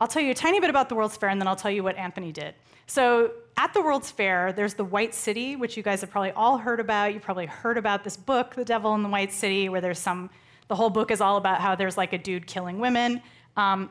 I'll 0.00 0.08
tell 0.08 0.22
you 0.22 0.30
a 0.30 0.34
tiny 0.34 0.60
bit 0.60 0.70
about 0.70 0.88
the 0.88 0.94
World's 0.94 1.16
Fair, 1.16 1.28
and 1.28 1.40
then 1.40 1.48
I'll 1.48 1.56
tell 1.56 1.70
you 1.70 1.82
what 1.82 1.96
Anthony 1.96 2.32
did. 2.32 2.54
So 2.86 3.32
at 3.56 3.74
the 3.74 3.82
World's 3.82 4.10
Fair, 4.10 4.52
there's 4.52 4.74
the 4.74 4.84
White 4.84 5.14
City, 5.14 5.56
which 5.56 5.76
you 5.76 5.82
guys 5.82 6.00
have 6.00 6.10
probably 6.10 6.30
all 6.32 6.58
heard 6.58 6.80
about. 6.80 7.12
You 7.12 7.20
probably 7.20 7.46
heard 7.46 7.76
about 7.76 8.04
this 8.04 8.16
book, 8.16 8.54
The 8.54 8.64
Devil 8.64 8.94
in 8.94 9.02
the 9.02 9.08
White 9.08 9.32
City, 9.32 9.68
where 9.68 9.80
there's 9.80 9.98
some, 9.98 10.30
the 10.68 10.74
whole 10.74 10.90
book 10.90 11.10
is 11.10 11.20
all 11.20 11.36
about 11.36 11.60
how 11.60 11.74
there's 11.74 11.96
like 11.96 12.12
a 12.12 12.18
dude 12.18 12.46
killing 12.46 12.78
women. 12.78 13.20
Um, 13.56 13.90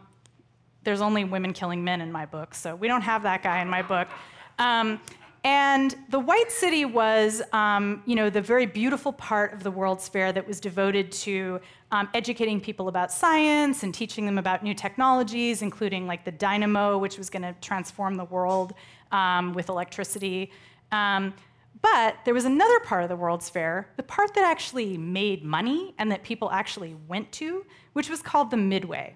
there's 0.83 1.01
only 1.01 1.25
women 1.25 1.51
killing 1.53 1.83
men 1.83 1.99
in 1.99 2.11
my 2.11 2.25
book, 2.25 2.55
so 2.55 2.75
we 2.75 2.87
don't 2.87 3.01
have 3.01 3.23
that 3.23 3.43
guy 3.43 3.61
in 3.61 3.67
my 3.67 3.81
book. 3.81 4.07
Um, 4.57 5.01
and 5.47 5.95
the 6.09 6.19
White 6.19 6.51
City 6.51 6.83
was, 6.83 7.41
um, 7.53 8.03
you 8.05 8.17
know, 8.17 8.29
the 8.29 8.41
very 8.41 8.65
beautiful 8.65 9.13
part 9.13 9.53
of 9.53 9.63
the 9.63 9.71
World's 9.71 10.05
Fair 10.09 10.33
that 10.33 10.45
was 10.45 10.59
devoted 10.59 11.09
to 11.23 11.61
um, 11.93 12.09
educating 12.13 12.59
people 12.59 12.89
about 12.89 13.13
science 13.13 13.83
and 13.83 13.93
teaching 13.93 14.25
them 14.25 14.37
about 14.37 14.61
new 14.61 14.73
technologies, 14.73 15.61
including 15.61 16.05
like 16.05 16.25
the 16.25 16.33
dynamo, 16.33 16.97
which 16.97 17.17
was 17.17 17.29
going 17.29 17.43
to 17.43 17.55
transform 17.61 18.15
the 18.15 18.25
world 18.25 18.73
um, 19.13 19.53
with 19.53 19.69
electricity. 19.69 20.51
Um, 20.91 21.33
but 21.81 22.17
there 22.25 22.33
was 22.33 22.43
another 22.43 22.81
part 22.81 23.03
of 23.03 23.09
the 23.09 23.15
World's 23.15 23.49
Fair, 23.49 23.87
the 23.95 24.03
part 24.03 24.33
that 24.33 24.43
actually 24.43 24.97
made 24.97 25.45
money 25.45 25.93
and 25.97 26.11
that 26.11 26.23
people 26.23 26.51
actually 26.51 26.97
went 27.07 27.31
to, 27.31 27.65
which 27.93 28.09
was 28.09 28.21
called 28.21 28.51
the 28.51 28.57
Midway. 28.57 29.15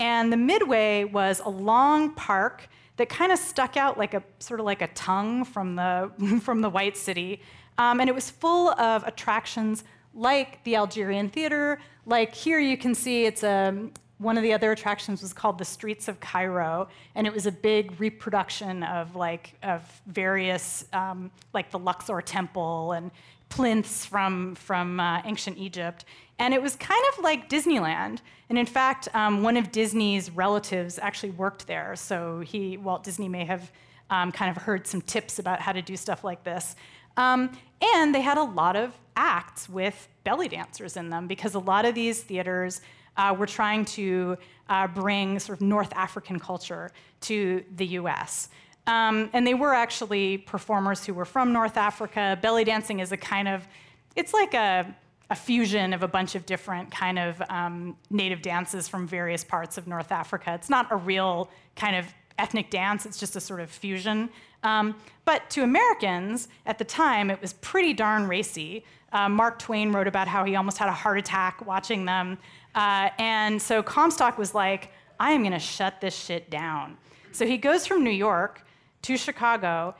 And 0.00 0.32
the 0.32 0.38
Midway 0.38 1.04
was 1.04 1.42
a 1.44 1.50
long 1.50 2.14
park 2.14 2.66
that 2.96 3.08
kind 3.08 3.32
of 3.32 3.38
stuck 3.38 3.76
out 3.76 3.98
like 3.98 4.14
a 4.14 4.22
sort 4.38 4.60
of 4.60 4.66
like 4.66 4.82
a 4.82 4.88
tongue 4.88 5.44
from 5.44 5.76
the 5.76 6.10
from 6.42 6.60
the 6.60 6.70
White 6.70 6.96
City, 6.96 7.40
um, 7.78 8.00
and 8.00 8.08
it 8.08 8.14
was 8.14 8.30
full 8.30 8.70
of 8.70 9.04
attractions 9.04 9.84
like 10.14 10.62
the 10.64 10.76
Algerian 10.76 11.28
Theater. 11.28 11.78
Like 12.06 12.34
here, 12.34 12.58
you 12.58 12.76
can 12.76 12.94
see 12.94 13.26
it's 13.26 13.42
a 13.42 13.68
um, 13.68 13.92
one 14.18 14.38
of 14.38 14.42
the 14.42 14.52
other 14.52 14.72
attractions 14.72 15.20
was 15.20 15.34
called 15.34 15.58
the 15.58 15.64
Streets 15.64 16.08
of 16.08 16.20
Cairo, 16.20 16.88
and 17.14 17.26
it 17.26 17.32
was 17.32 17.44
a 17.44 17.52
big 17.52 18.00
reproduction 18.00 18.82
of 18.82 19.14
like 19.14 19.54
of 19.62 19.82
various 20.06 20.86
um, 20.92 21.30
like 21.52 21.70
the 21.70 21.78
Luxor 21.78 22.22
Temple 22.22 22.92
and 22.92 23.10
plinths 23.48 24.04
from 24.04 24.54
from 24.54 25.00
uh, 25.00 25.22
ancient 25.24 25.58
Egypt. 25.58 26.04
And 26.38 26.52
it 26.52 26.60
was 26.60 26.76
kind 26.76 27.02
of 27.12 27.24
like 27.24 27.48
Disneyland. 27.48 28.18
And 28.48 28.58
in 28.58 28.66
fact, 28.66 29.08
um, 29.14 29.42
one 29.42 29.56
of 29.56 29.72
Disney's 29.72 30.30
relatives 30.30 30.98
actually 30.98 31.30
worked 31.30 31.66
there. 31.66 31.96
So 31.96 32.40
he, 32.40 32.76
Walt 32.76 33.02
Disney 33.02 33.28
may 33.28 33.44
have 33.44 33.72
um, 34.10 34.30
kind 34.32 34.54
of 34.54 34.62
heard 34.62 34.86
some 34.86 35.00
tips 35.00 35.38
about 35.38 35.60
how 35.60 35.72
to 35.72 35.82
do 35.82 35.96
stuff 35.96 36.22
like 36.22 36.44
this. 36.44 36.76
Um, 37.16 37.56
and 37.80 38.14
they 38.14 38.20
had 38.20 38.38
a 38.38 38.44
lot 38.44 38.76
of 38.76 38.92
acts 39.16 39.68
with 39.68 40.08
belly 40.24 40.48
dancers 40.48 40.96
in 40.96 41.08
them 41.08 41.26
because 41.26 41.54
a 41.54 41.58
lot 41.58 41.86
of 41.86 41.94
these 41.94 42.22
theaters 42.22 42.82
uh, 43.16 43.34
were 43.36 43.46
trying 43.46 43.84
to 43.84 44.36
uh, 44.68 44.86
bring 44.86 45.38
sort 45.38 45.58
of 45.58 45.66
North 45.66 45.92
African 45.94 46.38
culture 46.38 46.90
to 47.22 47.64
the 47.76 47.86
US. 47.86 48.50
Um, 48.86 49.30
and 49.32 49.46
they 49.46 49.54
were 49.54 49.74
actually 49.74 50.38
performers 50.38 51.04
who 51.04 51.14
were 51.14 51.24
from 51.24 51.52
North 51.52 51.76
Africa. 51.76 52.38
Belly 52.40 52.64
dancing 52.64 53.00
is 53.00 53.12
a 53.12 53.16
kind 53.16 53.48
of, 53.48 53.66
it's 54.14 54.32
like 54.32 54.54
a, 54.54 54.94
a 55.30 55.34
fusion 55.34 55.92
of 55.92 56.02
a 56.02 56.08
bunch 56.08 56.34
of 56.34 56.46
different 56.46 56.90
kind 56.90 57.18
of 57.18 57.42
um, 57.48 57.96
native 58.10 58.42
dances 58.42 58.86
from 58.86 59.06
various 59.06 59.42
parts 59.42 59.76
of 59.76 59.86
North 59.86 60.12
Africa. 60.12 60.54
It's 60.54 60.70
not 60.70 60.86
a 60.92 60.96
real 60.96 61.50
kind 61.74 61.96
of 61.96 62.06
ethnic 62.38 62.70
dance, 62.70 63.06
it's 63.06 63.18
just 63.18 63.34
a 63.34 63.40
sort 63.40 63.60
of 63.60 63.70
fusion. 63.70 64.28
Um, 64.62 64.94
but 65.24 65.48
to 65.50 65.62
Americans 65.62 66.48
at 66.66 66.78
the 66.78 66.84
time, 66.84 67.30
it 67.30 67.40
was 67.40 67.54
pretty 67.54 67.92
darn 67.92 68.28
racy. 68.28 68.84
Uh, 69.12 69.28
Mark 69.28 69.58
Twain 69.58 69.92
wrote 69.92 70.06
about 70.06 70.28
how 70.28 70.44
he 70.44 70.54
almost 70.54 70.78
had 70.78 70.88
a 70.88 70.92
heart 70.92 71.18
attack 71.18 71.66
watching 71.66 72.04
them. 72.04 72.38
Uh, 72.74 73.08
and 73.18 73.60
so 73.60 73.82
Comstock 73.82 74.38
was 74.38 74.54
like, 74.54 74.90
I 75.18 75.32
am 75.32 75.42
gonna 75.42 75.58
shut 75.58 76.00
this 76.00 76.14
shit 76.14 76.50
down. 76.50 76.98
So 77.32 77.46
he 77.46 77.56
goes 77.56 77.86
from 77.86 78.04
New 78.04 78.10
York 78.10 78.65
to 79.06 79.16
Chicago, 79.16 79.94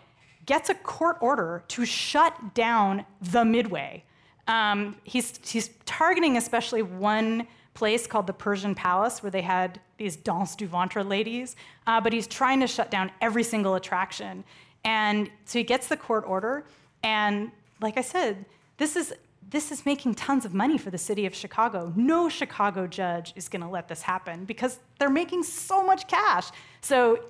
gets 0.47 0.69
a 0.69 0.75
court 0.75 1.17
order 1.21 1.63
to 1.69 1.85
shut 1.85 2.55
down 2.55 3.05
the 3.21 3.45
Midway. 3.45 4.03
Um, 4.49 4.97
he's, 5.05 5.39
he's 5.45 5.71
targeting 5.85 6.37
especially 6.37 6.83
one 6.83 7.47
place 7.75 8.07
called 8.09 8.27
the 8.27 8.33
Persian 8.33 8.75
Palace, 8.75 9.23
where 9.23 9.31
they 9.31 9.43
had 9.43 9.81
these 9.97 10.17
danse 10.17 10.57
du 10.57 10.67
ventre 10.67 11.05
ladies, 11.05 11.55
uh, 11.87 12.01
but 12.01 12.13
he's 12.13 12.27
trying 12.27 12.59
to 12.61 12.67
shut 12.67 12.91
down 12.91 13.13
every 13.21 13.45
single 13.45 13.77
attraction. 13.77 14.43
And 14.85 15.31
so 15.45 15.61
he 15.61 15.65
gets 15.65 15.87
the 15.87 15.97
court 15.97 16.25
order, 16.27 16.65
and 17.05 17.53
like 17.81 17.97
I 17.97 18.03
said, 18.03 18.45
this 18.77 18.97
is 18.97 19.15
this 19.49 19.71
is 19.71 19.87
making 19.87 20.17
tons 20.17 20.45
of 20.45 20.53
money 20.53 20.77
for 20.77 20.91
the 20.91 20.99
city 20.99 21.25
of 21.25 21.33
Chicago. 21.33 21.93
No 21.95 22.29
Chicago 22.29 22.89
judge 22.89 23.33
is 23.37 23.49
going 23.49 23.63
to 23.63 23.69
let 23.69 23.87
this 23.87 24.03
happen 24.03 24.45
because 24.45 24.81
they're 24.99 25.09
making 25.09 25.45
so 25.45 25.85
much 25.85 26.09
cash. 26.09 26.49
So 26.81 27.21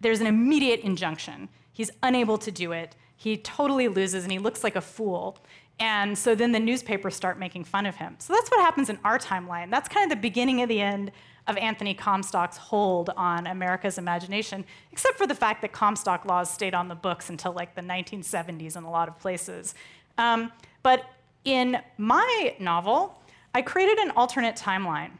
there's 0.00 0.20
an 0.20 0.26
immediate 0.26 0.80
injunction. 0.80 1.48
He's 1.72 1.90
unable 2.02 2.38
to 2.38 2.50
do 2.50 2.72
it. 2.72 2.96
He 3.16 3.36
totally 3.36 3.88
loses 3.88 4.24
and 4.24 4.32
he 4.32 4.38
looks 4.38 4.62
like 4.62 4.76
a 4.76 4.80
fool. 4.80 5.38
And 5.78 6.16
so 6.16 6.34
then 6.34 6.52
the 6.52 6.60
newspapers 6.60 7.14
start 7.14 7.38
making 7.38 7.64
fun 7.64 7.86
of 7.86 7.96
him. 7.96 8.16
So 8.18 8.32
that's 8.32 8.50
what 8.50 8.60
happens 8.60 8.88
in 8.88 8.98
our 9.04 9.18
timeline. 9.18 9.70
That's 9.70 9.88
kind 9.88 10.10
of 10.10 10.16
the 10.16 10.20
beginning 10.20 10.62
of 10.62 10.68
the 10.68 10.80
end 10.80 11.12
of 11.46 11.56
Anthony 11.58 11.94
Comstock's 11.94 12.56
hold 12.56 13.10
on 13.16 13.46
America's 13.46 13.98
imagination, 13.98 14.64
except 14.90 15.16
for 15.16 15.26
the 15.26 15.34
fact 15.34 15.62
that 15.62 15.72
Comstock 15.72 16.24
laws 16.24 16.50
stayed 16.50 16.74
on 16.74 16.88
the 16.88 16.94
books 16.94 17.30
until 17.30 17.52
like 17.52 17.74
the 17.74 17.82
1970s 17.82 18.76
in 18.76 18.84
a 18.84 18.90
lot 18.90 19.08
of 19.08 19.18
places. 19.18 19.74
Um, 20.18 20.50
but 20.82 21.04
in 21.44 21.78
my 21.98 22.56
novel, 22.58 23.22
I 23.54 23.62
created 23.62 23.98
an 23.98 24.10
alternate 24.12 24.56
timeline. 24.56 25.10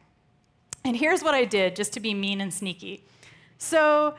And 0.85 0.97
here's 0.97 1.23
what 1.23 1.35
I 1.35 1.45
did 1.45 1.77
just 1.77 1.93
to 1.95 2.01
be 2.01 2.15
mean 2.15 2.41
and 2.41 2.53
sneaky. 2.53 3.05
So 3.59 4.15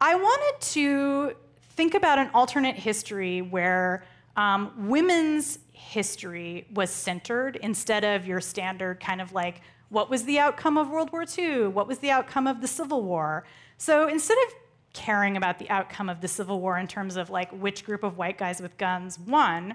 I 0.00 0.14
wanted 0.14 0.60
to 0.72 1.34
think 1.76 1.94
about 1.94 2.18
an 2.18 2.30
alternate 2.32 2.76
history 2.76 3.42
where 3.42 4.04
um, 4.36 4.88
women's 4.88 5.58
history 5.72 6.66
was 6.72 6.90
centered 6.90 7.56
instead 7.56 8.04
of 8.04 8.26
your 8.26 8.40
standard 8.40 9.00
kind 9.00 9.20
of 9.20 9.32
like, 9.32 9.60
what 9.88 10.08
was 10.10 10.24
the 10.24 10.38
outcome 10.38 10.76
of 10.76 10.90
World 10.90 11.10
War 11.12 11.24
II? 11.36 11.68
What 11.68 11.88
was 11.88 11.98
the 11.98 12.10
outcome 12.10 12.46
of 12.46 12.60
the 12.60 12.68
Civil 12.68 13.02
War? 13.02 13.44
So 13.78 14.08
instead 14.08 14.38
of 14.46 14.54
caring 14.92 15.36
about 15.36 15.58
the 15.58 15.68
outcome 15.70 16.08
of 16.08 16.20
the 16.20 16.28
Civil 16.28 16.60
War 16.60 16.78
in 16.78 16.86
terms 16.86 17.16
of 17.16 17.30
like 17.30 17.50
which 17.50 17.84
group 17.84 18.04
of 18.04 18.16
white 18.16 18.38
guys 18.38 18.60
with 18.60 18.76
guns 18.78 19.18
won, 19.18 19.74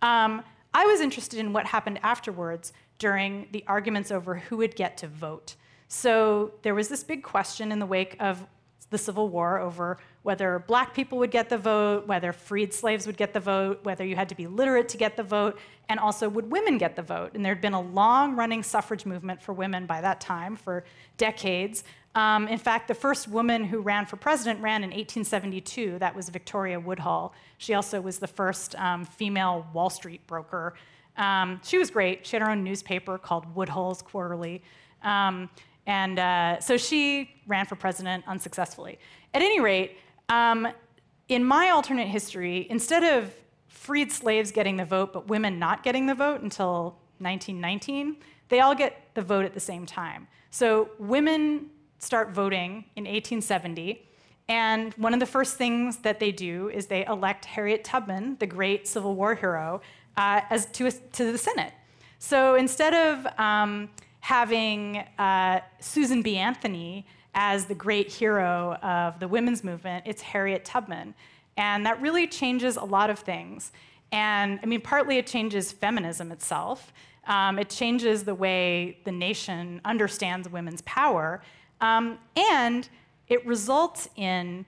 um, 0.00 0.42
I 0.72 0.86
was 0.86 1.00
interested 1.00 1.40
in 1.40 1.52
what 1.52 1.66
happened 1.66 1.98
afterwards 2.02 2.72
during 2.98 3.48
the 3.52 3.64
arguments 3.66 4.10
over 4.10 4.36
who 4.36 4.58
would 4.58 4.76
get 4.76 4.96
to 4.98 5.08
vote. 5.08 5.56
So 5.88 6.52
there 6.62 6.74
was 6.74 6.88
this 6.88 7.02
big 7.02 7.22
question 7.22 7.72
in 7.72 7.78
the 7.78 7.86
wake 7.86 8.16
of 8.20 8.46
the 8.90 8.98
Civil 8.98 9.28
War 9.28 9.58
over 9.58 9.98
whether 10.22 10.58
black 10.58 10.94
people 10.94 11.18
would 11.18 11.30
get 11.30 11.48
the 11.48 11.58
vote, 11.58 12.06
whether 12.06 12.32
freed 12.32 12.72
slaves 12.72 13.06
would 13.06 13.16
get 13.16 13.32
the 13.32 13.40
vote, 13.40 13.80
whether 13.82 14.04
you 14.04 14.16
had 14.16 14.28
to 14.28 14.34
be 14.34 14.46
literate 14.46 14.88
to 14.90 14.96
get 14.96 15.16
the 15.16 15.22
vote, 15.22 15.58
and 15.88 15.98
also 15.98 16.28
would 16.28 16.50
women 16.50 16.78
get 16.78 16.96
the 16.96 17.02
vote. 17.02 17.32
And 17.34 17.44
there 17.44 17.54
had 17.54 17.62
been 17.62 17.74
a 17.74 17.80
long 17.80 18.36
running 18.36 18.62
suffrage 18.62 19.06
movement 19.06 19.42
for 19.42 19.52
women 19.52 19.86
by 19.86 20.00
that 20.00 20.20
time 20.20 20.56
for 20.56 20.84
decades. 21.16 21.84
Um, 22.14 22.48
in 22.48 22.58
fact, 22.58 22.88
the 22.88 22.94
first 22.94 23.28
woman 23.28 23.64
who 23.64 23.80
ran 23.80 24.06
for 24.06 24.16
president 24.16 24.60
ran 24.60 24.82
in 24.82 24.90
1872. 24.90 25.98
That 25.98 26.16
was 26.16 26.28
Victoria 26.30 26.80
Woodhull. 26.80 27.32
She 27.58 27.74
also 27.74 28.00
was 28.00 28.18
the 28.18 28.26
first 28.26 28.74
um, 28.76 29.04
female 29.04 29.66
Wall 29.72 29.90
Street 29.90 30.26
broker. 30.26 30.74
Um, 31.16 31.60
she 31.64 31.78
was 31.78 31.90
great. 31.90 32.26
She 32.26 32.36
had 32.36 32.42
her 32.42 32.50
own 32.50 32.64
newspaper 32.64 33.18
called 33.18 33.54
Woodhull's 33.54 34.02
Quarterly. 34.02 34.62
Um, 35.02 35.48
and 35.88 36.18
uh, 36.18 36.60
so 36.60 36.76
she 36.76 37.30
ran 37.46 37.64
for 37.64 37.74
president 37.74 38.22
unsuccessfully. 38.28 38.98
At 39.32 39.40
any 39.40 39.58
rate, 39.58 39.96
um, 40.28 40.68
in 41.28 41.42
my 41.42 41.70
alternate 41.70 42.06
history, 42.06 42.66
instead 42.70 43.02
of 43.02 43.34
freed 43.66 44.12
slaves 44.12 44.52
getting 44.52 44.76
the 44.76 44.84
vote 44.84 45.14
but 45.14 45.28
women 45.28 45.58
not 45.58 45.82
getting 45.82 46.04
the 46.04 46.14
vote 46.14 46.42
until 46.42 46.98
1919, 47.18 48.18
they 48.50 48.60
all 48.60 48.74
get 48.74 49.02
the 49.14 49.22
vote 49.22 49.46
at 49.46 49.54
the 49.54 49.60
same 49.60 49.86
time. 49.86 50.28
So 50.50 50.90
women 50.98 51.70
start 51.98 52.30
voting 52.30 52.84
in 52.94 53.04
1870. 53.04 54.06
And 54.46 54.92
one 54.94 55.14
of 55.14 55.20
the 55.20 55.26
first 55.26 55.56
things 55.56 55.98
that 55.98 56.20
they 56.20 56.32
do 56.32 56.68
is 56.68 56.86
they 56.86 57.06
elect 57.06 57.46
Harriet 57.46 57.82
Tubman, 57.82 58.36
the 58.38 58.46
great 58.46 58.86
Civil 58.86 59.14
War 59.14 59.34
hero, 59.34 59.80
uh, 60.18 60.42
as 60.50 60.66
to, 60.66 60.86
a, 60.86 60.90
to 60.90 61.32
the 61.32 61.38
Senate. 61.38 61.72
So 62.18 62.56
instead 62.56 62.94
of 62.94 63.26
um, 63.38 63.90
having 64.20 64.98
uh, 65.18 65.60
Susan 65.80 66.22
B. 66.22 66.36
Anthony 66.36 67.06
as 67.34 67.66
the 67.66 67.74
great 67.74 68.10
hero 68.10 68.74
of 68.82 69.20
the 69.20 69.28
women's 69.28 69.62
movement, 69.62 70.04
it's 70.06 70.22
Harriet 70.22 70.64
Tubman. 70.64 71.14
And 71.56 71.84
that 71.86 72.00
really 72.00 72.26
changes 72.26 72.76
a 72.76 72.84
lot 72.84 73.10
of 73.10 73.18
things. 73.18 73.72
And 74.12 74.58
I 74.62 74.66
mean, 74.66 74.80
partly 74.80 75.18
it 75.18 75.26
changes 75.26 75.72
feminism 75.72 76.32
itself. 76.32 76.92
Um, 77.26 77.58
it 77.58 77.68
changes 77.68 78.24
the 78.24 78.34
way 78.34 78.98
the 79.04 79.12
nation 79.12 79.80
understands 79.84 80.48
women's 80.48 80.82
power. 80.82 81.42
Um, 81.80 82.18
and 82.36 82.88
it 83.28 83.46
results 83.46 84.08
in 84.16 84.64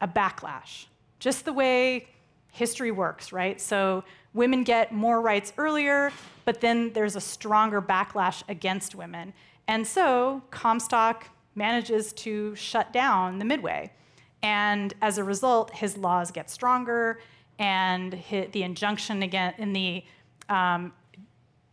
a 0.00 0.06
backlash, 0.06 0.86
just 1.18 1.44
the 1.44 1.52
way 1.52 2.08
history 2.52 2.92
works, 2.92 3.32
right? 3.32 3.60
So 3.60 4.04
women 4.38 4.62
get 4.62 4.92
more 4.92 5.20
rights 5.20 5.52
earlier, 5.58 6.12
but 6.44 6.60
then 6.60 6.92
there's 6.92 7.16
a 7.16 7.20
stronger 7.20 7.82
backlash 7.82 8.44
against 8.48 8.94
women. 8.94 9.34
And 9.66 9.84
so 9.84 10.40
Comstock 10.50 11.26
manages 11.56 12.12
to 12.12 12.54
shut 12.54 12.92
down 12.92 13.40
the 13.40 13.44
Midway. 13.44 13.92
And 14.40 14.94
as 15.02 15.18
a 15.18 15.24
result, 15.24 15.72
his 15.72 15.98
laws 15.98 16.30
get 16.30 16.48
stronger, 16.50 17.20
and 17.58 18.12
the 18.30 18.62
injunction 18.62 19.24
again 19.24 19.54
in 19.58 19.72
the 19.72 20.04
um, 20.48 20.92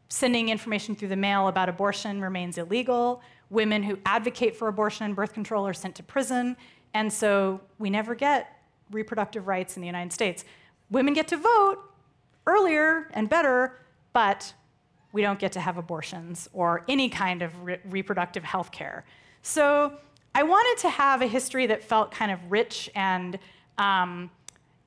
sending 0.09 0.49
information 0.49 0.95
through 0.95 1.09
the 1.09 1.15
mail 1.15 1.47
about 1.47 1.69
abortion 1.69 2.19
remains 2.19 2.57
illegal. 2.57 3.21
Women 3.51 3.83
who 3.83 3.99
advocate 4.07 4.55
for 4.55 4.67
abortion 4.67 5.05
and 5.05 5.15
birth 5.15 5.33
control 5.33 5.67
are 5.67 5.73
sent 5.73 5.93
to 5.97 6.03
prison. 6.03 6.57
And 6.95 7.13
so 7.13 7.61
we 7.77 7.91
never 7.91 8.15
get 8.15 8.59
reproductive 8.89 9.47
rights 9.47 9.77
in 9.77 9.81
the 9.81 9.87
United 9.87 10.11
States. 10.11 10.43
Women 10.89 11.13
get 11.13 11.27
to 11.27 11.37
vote 11.37 11.77
earlier 12.47 13.09
and 13.13 13.29
better, 13.29 13.79
but 14.13 14.53
we 15.11 15.21
don't 15.21 15.39
get 15.39 15.51
to 15.53 15.59
have 15.59 15.77
abortions 15.77 16.49
or 16.53 16.83
any 16.89 17.09
kind 17.09 17.41
of 17.41 17.63
re- 17.63 17.79
reproductive 17.85 18.43
health 18.43 18.71
care. 18.71 19.05
So 19.41 19.93
I 20.33 20.43
wanted 20.43 20.81
to 20.81 20.89
have 20.89 21.21
a 21.21 21.27
history 21.27 21.65
that 21.67 21.83
felt 21.83 22.11
kind 22.11 22.31
of 22.31 22.39
rich 22.51 22.89
and 22.95 23.39
um, 23.77 24.29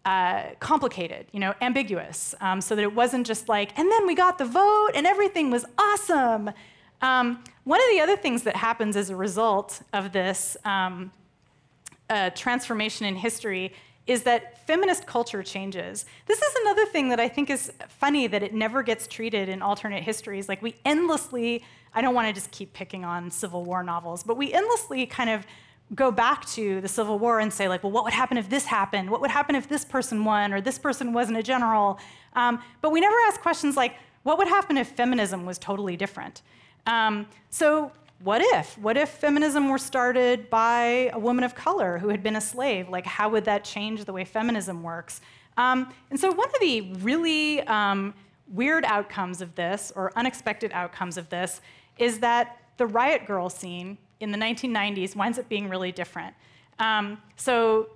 uh, 0.04 0.50
complicated, 0.61 1.26
you 1.32 1.40
know, 1.40 1.54
ambiguous, 1.61 2.34
um, 2.40 2.61
so 2.61 2.76
that 2.76 2.82
it 2.82 2.94
wasn't 2.94 3.26
just 3.26 3.48
like, 3.48 3.78
and 3.78 3.90
then 3.90 4.06
we 4.06 4.14
got 4.14 4.38
the 4.38 4.44
vote 4.44 4.90
and 4.94 5.06
everything 5.06 5.50
was 5.50 5.64
awesome. 5.78 6.50
Um, 7.00 7.42
one 7.64 7.80
of 7.80 7.86
the 7.90 8.00
other 8.00 8.16
things 8.16 8.42
that 8.42 8.56
happens 8.56 8.96
as 8.96 9.11
a 9.11 9.16
result 9.16 9.82
of 9.92 10.12
this 10.12 10.56
um, 10.64 11.12
uh, 12.11 12.30
transformation 12.30 13.06
in 13.06 13.16
history 13.16 13.72
is 14.09 14.22
that 14.22 14.66
feminist 14.66 15.06
culture 15.06 15.42
changes. 15.42 16.06
This 16.26 16.40
is 16.40 16.54
another 16.62 16.86
thing 16.86 17.11
that 17.11 17.20
I 17.20 17.28
think 17.28 17.50
is 17.50 17.70
funny 17.88 18.26
that 18.26 18.42
it 18.42 18.54
never 18.54 18.82
gets 18.82 19.06
treated 19.06 19.50
in 19.50 19.61
alternate 19.61 20.02
histories. 20.02 20.48
Like 20.48 20.62
we 20.62 20.74
endlessly, 20.84 21.62
I 21.94 22.00
don't 22.00 22.14
want 22.14 22.26
to 22.26 22.32
just 22.32 22.50
keep 22.50 22.72
picking 22.72 23.04
on 23.04 23.30
Civil 23.30 23.64
War 23.64 23.82
novels, 23.82 24.22
but 24.22 24.38
we 24.38 24.50
endlessly 24.52 25.04
kind 25.04 25.28
of 25.28 25.46
go 25.94 26.11
back 26.11 26.46
to 26.46 26.80
the 26.80 26.88
Civil 26.88 27.18
War 27.18 27.38
and 27.38 27.52
say, 27.52 27.68
like, 27.68 27.82
well, 27.82 27.92
what 27.92 28.04
would 28.04 28.14
happen 28.14 28.38
if 28.38 28.48
this 28.48 28.64
happened? 28.64 29.11
What 29.11 29.20
would 29.20 29.30
happen 29.30 29.54
if 29.54 29.68
this 29.68 29.84
person 29.84 30.24
won 30.24 30.54
or 30.54 30.61
this 30.62 30.78
person 30.78 31.12
wasn't 31.12 31.36
a 31.36 31.42
general? 31.42 31.98
Um, 32.34 32.62
but 32.80 32.90
we 32.90 33.00
never 33.00 33.16
ask 33.26 33.40
questions 33.40 33.76
like, 33.76 33.94
what 34.22 34.38
would 34.38 34.48
happen 34.48 34.78
if 34.78 34.88
feminism 34.88 35.44
was 35.44 35.59
totally 35.59 35.96
different? 35.96 36.40
Um, 36.86 37.26
so 37.50 37.92
what 38.22 38.42
if? 38.42 38.76
What 38.78 38.96
if 38.96 39.10
feminism 39.10 39.68
were 39.68 39.78
started 39.78 40.50
by 40.50 41.10
a 41.12 41.18
woman 41.18 41.44
of 41.44 41.54
color 41.54 41.98
who 41.98 42.08
had 42.08 42.22
been 42.22 42.36
a 42.36 42.40
slave? 42.40 42.88
Like, 42.88 43.06
how 43.06 43.28
would 43.28 43.44
that 43.44 43.64
change 43.64 44.04
the 44.04 44.12
way 44.12 44.24
feminism 44.24 44.82
works? 44.82 45.20
Um, 45.56 45.92
and 46.10 46.18
so, 46.18 46.32
one 46.32 46.48
of 46.48 46.60
the 46.60 46.92
really 47.00 47.60
um, 47.62 48.14
weird 48.52 48.84
outcomes 48.84 49.40
of 49.40 49.54
this, 49.54 49.92
or 49.94 50.12
unexpected 50.16 50.72
outcomes 50.72 51.16
of 51.16 51.28
this, 51.28 51.60
is 51.96 52.18
that 52.20 52.60
the 52.76 52.86
riot 52.86 53.26
girl 53.26 53.48
scene 53.48 53.98
in 54.20 54.32
the 54.32 54.38
1990s 54.38 55.14
winds 55.14 55.38
up 55.38 55.48
being 55.48 55.68
really 55.68 55.92
different. 55.92 56.34
Um, 56.80 57.22
so, 57.36 57.90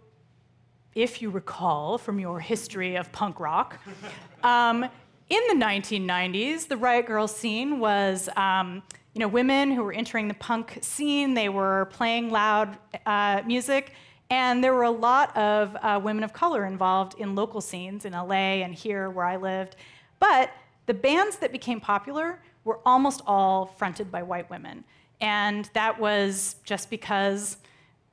if 0.94 1.20
you 1.20 1.30
recall 1.30 1.98
from 1.98 2.20
your 2.20 2.38
history 2.38 2.94
of 2.96 3.10
punk 3.10 3.40
rock, 3.40 3.78
um, 4.44 4.88
in 5.32 5.58
the 5.58 5.64
1990s, 5.64 6.68
the 6.68 6.76
riot 6.76 7.06
girl 7.06 7.26
scene 7.26 7.80
was 7.80 8.28
um, 8.36 8.82
you 9.14 9.20
know, 9.20 9.28
women 9.28 9.70
who 9.70 9.82
were 9.82 9.92
entering 9.94 10.28
the 10.28 10.34
punk 10.34 10.78
scene. 10.82 11.32
They 11.32 11.48
were 11.48 11.86
playing 11.86 12.30
loud 12.30 12.76
uh, 13.06 13.40
music, 13.46 13.94
and 14.28 14.62
there 14.62 14.74
were 14.74 14.82
a 14.82 14.90
lot 14.90 15.34
of 15.34 15.74
uh, 15.80 15.98
women 16.04 16.22
of 16.22 16.34
color 16.34 16.66
involved 16.66 17.18
in 17.18 17.34
local 17.34 17.62
scenes 17.62 18.04
in 18.04 18.12
LA 18.12 18.60
and 18.60 18.74
here 18.74 19.08
where 19.08 19.24
I 19.24 19.36
lived. 19.36 19.76
But 20.20 20.50
the 20.84 20.94
bands 20.94 21.36
that 21.38 21.50
became 21.50 21.80
popular 21.80 22.42
were 22.64 22.80
almost 22.84 23.22
all 23.26 23.64
fronted 23.64 24.12
by 24.12 24.22
white 24.22 24.50
women. 24.50 24.84
And 25.22 25.70
that 25.72 25.98
was 25.98 26.56
just 26.62 26.90
because 26.90 27.56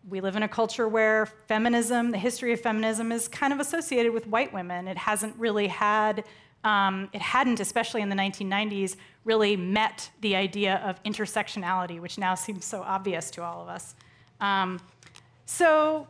we 0.08 0.22
live 0.22 0.38
in 0.38 0.44
a 0.44 0.48
culture 0.48 0.88
where 0.88 1.26
feminism, 1.26 2.12
the 2.12 2.18
history 2.18 2.54
of 2.54 2.62
feminism, 2.62 3.12
is 3.12 3.28
kind 3.28 3.52
of 3.52 3.60
associated 3.60 4.14
with 4.14 4.26
white 4.26 4.54
women. 4.54 4.88
It 4.88 4.98
hasn't 4.98 5.36
really 5.38 5.68
had 5.68 6.24
um, 6.64 7.10
it 7.14 7.22
hadn't, 7.22 7.60
especially 7.60 8.01
in 8.01 8.10
the 8.10 8.16
1990s, 8.16 8.95
really 9.24 9.55
met 9.55 10.10
the 10.22 10.36
idea 10.36 10.82
of 10.86 11.01
intersectionality, 11.03 11.99
which 11.99 12.18
now 12.18 12.36
seems 12.36 12.66
so 12.66 12.82
obvious 12.82 13.32
to 13.32 13.43
all 13.43 13.62
of 13.62 13.70
us. 13.70 13.95
Um, 14.41 14.80
so, 15.45 16.07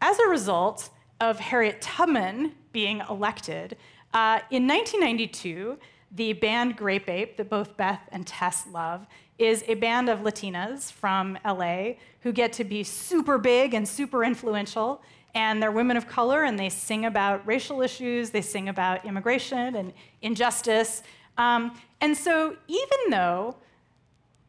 as 0.00 0.18
a 0.18 0.28
result 0.28 0.90
of 1.20 1.38
Harriet 1.38 1.80
Tubman 1.80 2.52
being 2.72 3.02
elected, 3.08 3.76
uh, 4.14 4.40
in 4.50 4.66
1992, 4.66 5.78
the 6.12 6.32
band 6.34 6.76
Grape 6.76 7.08
Ape, 7.08 7.36
that 7.36 7.50
both 7.50 7.76
Beth 7.76 8.00
and 8.12 8.26
Tess 8.26 8.66
love, 8.72 9.06
is 9.38 9.62
a 9.68 9.74
band 9.74 10.08
of 10.08 10.20
Latinas 10.20 10.90
from 10.90 11.38
LA 11.44 11.92
who 12.22 12.32
get 12.32 12.52
to 12.54 12.64
be 12.64 12.82
super 12.82 13.38
big 13.38 13.74
and 13.74 13.86
super 13.86 14.24
influential 14.24 15.02
and 15.34 15.62
they're 15.62 15.72
women 15.72 15.96
of 15.96 16.08
color 16.08 16.44
and 16.44 16.58
they 16.58 16.68
sing 16.68 17.04
about 17.04 17.46
racial 17.46 17.82
issues, 17.82 18.30
they 18.30 18.40
sing 18.40 18.68
about 18.68 19.04
immigration 19.04 19.76
and 19.76 19.92
injustice. 20.22 21.02
Um, 21.36 21.78
and 22.00 22.16
so, 22.16 22.56
even 22.66 23.10
though 23.10 23.56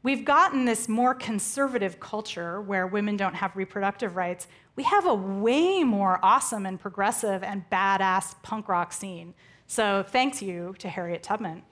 we've 0.04 0.26
gotten 0.26 0.66
this 0.66 0.88
more 0.88 1.14
conservative 1.14 2.00
culture 2.00 2.62
where 2.62 2.88
women 2.88 3.18
don't 3.18 3.36
have 3.36 3.56
reproductive 3.56 4.16
rights, 4.16 4.48
we 4.76 4.84
have 4.84 5.06
a 5.06 5.14
way 5.14 5.84
more 5.84 6.20
awesome 6.24 6.66
and 6.66 6.80
progressive 6.80 7.44
and 7.44 7.70
badass 7.70 8.36
punk 8.42 8.70
rock 8.70 8.94
scene. 8.94 9.34
So, 9.68 10.04
thanks 10.04 10.42
you 10.42 10.76
to 10.80 10.90
Harriet 10.90 11.22
Tubman. 11.22 11.64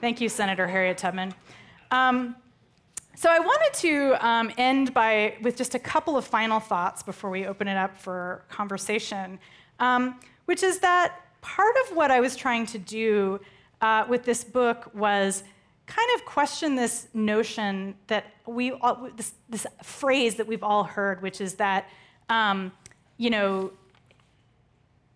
Thank 0.00 0.20
you, 0.20 0.28
Senator 0.28 0.66
Harriet 0.66 0.98
Tubman. 0.98 1.34
Um, 1.90 2.36
so 3.18 3.30
I 3.30 3.38
wanted 3.38 3.72
to 3.80 4.26
um, 4.26 4.52
end 4.58 4.92
by 4.92 5.36
with 5.40 5.56
just 5.56 5.74
a 5.74 5.78
couple 5.78 6.18
of 6.18 6.26
final 6.26 6.60
thoughts 6.60 7.02
before 7.02 7.30
we 7.30 7.46
open 7.46 7.66
it 7.66 7.76
up 7.76 7.96
for 7.96 8.44
conversation, 8.50 9.38
um, 9.80 10.20
which 10.44 10.62
is 10.62 10.80
that 10.80 11.22
part 11.40 11.74
of 11.86 11.96
what 11.96 12.10
I 12.10 12.20
was 12.20 12.36
trying 12.36 12.66
to 12.66 12.78
do 12.78 13.40
uh, 13.80 14.04
with 14.06 14.24
this 14.24 14.44
book 14.44 14.90
was 14.94 15.44
kind 15.86 16.08
of 16.14 16.26
question 16.26 16.74
this 16.74 17.08
notion 17.14 17.94
that 18.08 18.26
we 18.44 18.72
all, 18.72 19.08
this, 19.16 19.32
this 19.48 19.66
phrase 19.82 20.34
that 20.34 20.46
we've 20.46 20.62
all 20.62 20.84
heard, 20.84 21.22
which 21.22 21.40
is 21.40 21.54
that 21.54 21.88
um, 22.28 22.70
you 23.16 23.30
know 23.30 23.72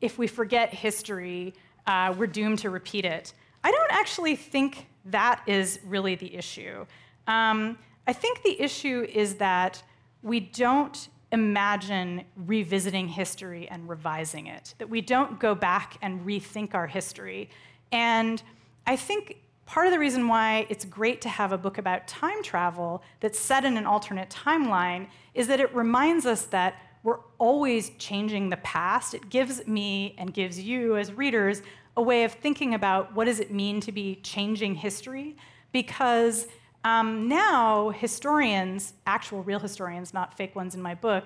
if 0.01 0.17
we 0.17 0.27
forget 0.27 0.73
history, 0.73 1.53
uh, 1.87 2.15
we're 2.17 2.27
doomed 2.27 2.61
to 2.61 2.71
repeat 2.71 3.05
it. 3.05 3.35
I 3.63 3.71
don't 3.71 3.93
actually 3.93 4.37
think 4.37 4.87
that 5.05 5.43
is 5.47 5.81
really 5.85 6.15
the 6.15 6.35
issue. 6.35 6.87
Um, 7.27 7.77
I 8.07 8.13
think 8.13 8.43
the 8.43 8.61
issue 8.61 9.07
is 9.13 9.37
that 9.37 9.83
we 10.23 10.41
don't 10.41 11.09
imagine 11.33 12.25
revisiting 12.37 13.09
history 13.09 13.69
and 13.69 13.89
revising 13.89 14.47
it, 14.49 14.75
that 14.79 14.89
we 14.89 15.01
don't 15.01 15.39
go 15.39 15.55
back 15.55 15.97
and 16.03 16.27
rethink 16.27 16.75
our 16.75 16.87
history. 16.87 17.49
And 17.93 18.43
I 18.87 18.97
think 18.97 19.37
part 19.67 19.87
of 19.87 19.93
the 19.93 19.99
reason 19.99 20.27
why 20.27 20.67
it's 20.69 20.85
great 20.85 21.21
to 21.21 21.29
have 21.29 21.53
a 21.53 21.59
book 21.59 21.79
about 21.79 22.09
time 22.09 22.43
travel 22.43 23.03
that's 23.21 23.39
set 23.39 23.65
in 23.65 23.77
an 23.77 23.87
alternate 23.87 24.29
timeline 24.29 25.07
is 25.35 25.47
that 25.47 25.61
it 25.61 25.73
reminds 25.75 26.27
us 26.27 26.47
that 26.47 26.75
we're 27.03 27.21
always 27.39 27.91
changing 27.91 28.51
the 28.51 28.57
past. 28.59 29.15
It 29.15 29.31
gives 29.31 29.67
me 29.67 30.15
and 30.19 30.35
gives 30.35 30.59
you 30.59 30.97
as 30.97 31.13
readers 31.13 31.63
a 31.97 32.03
way 32.03 32.25
of 32.25 32.33
thinking 32.33 32.75
about 32.75 33.15
what 33.15 33.27
does 33.27 33.41
it 33.41 33.53
mean 33.53 33.81
to 33.81 33.93
be 33.93 34.17
changing 34.17 34.75
history 34.75 35.37
because 35.73 36.47
um, 36.85 37.29
now, 37.29 37.91
historians, 37.91 38.95
actual 39.07 39.43
real 39.43 39.59
historians, 39.59 40.15
not 40.15 40.37
fake 40.37 40.57
ones 40.57 40.75
in 40.75 40.81
my 40.81 40.95
book, 40.95 41.25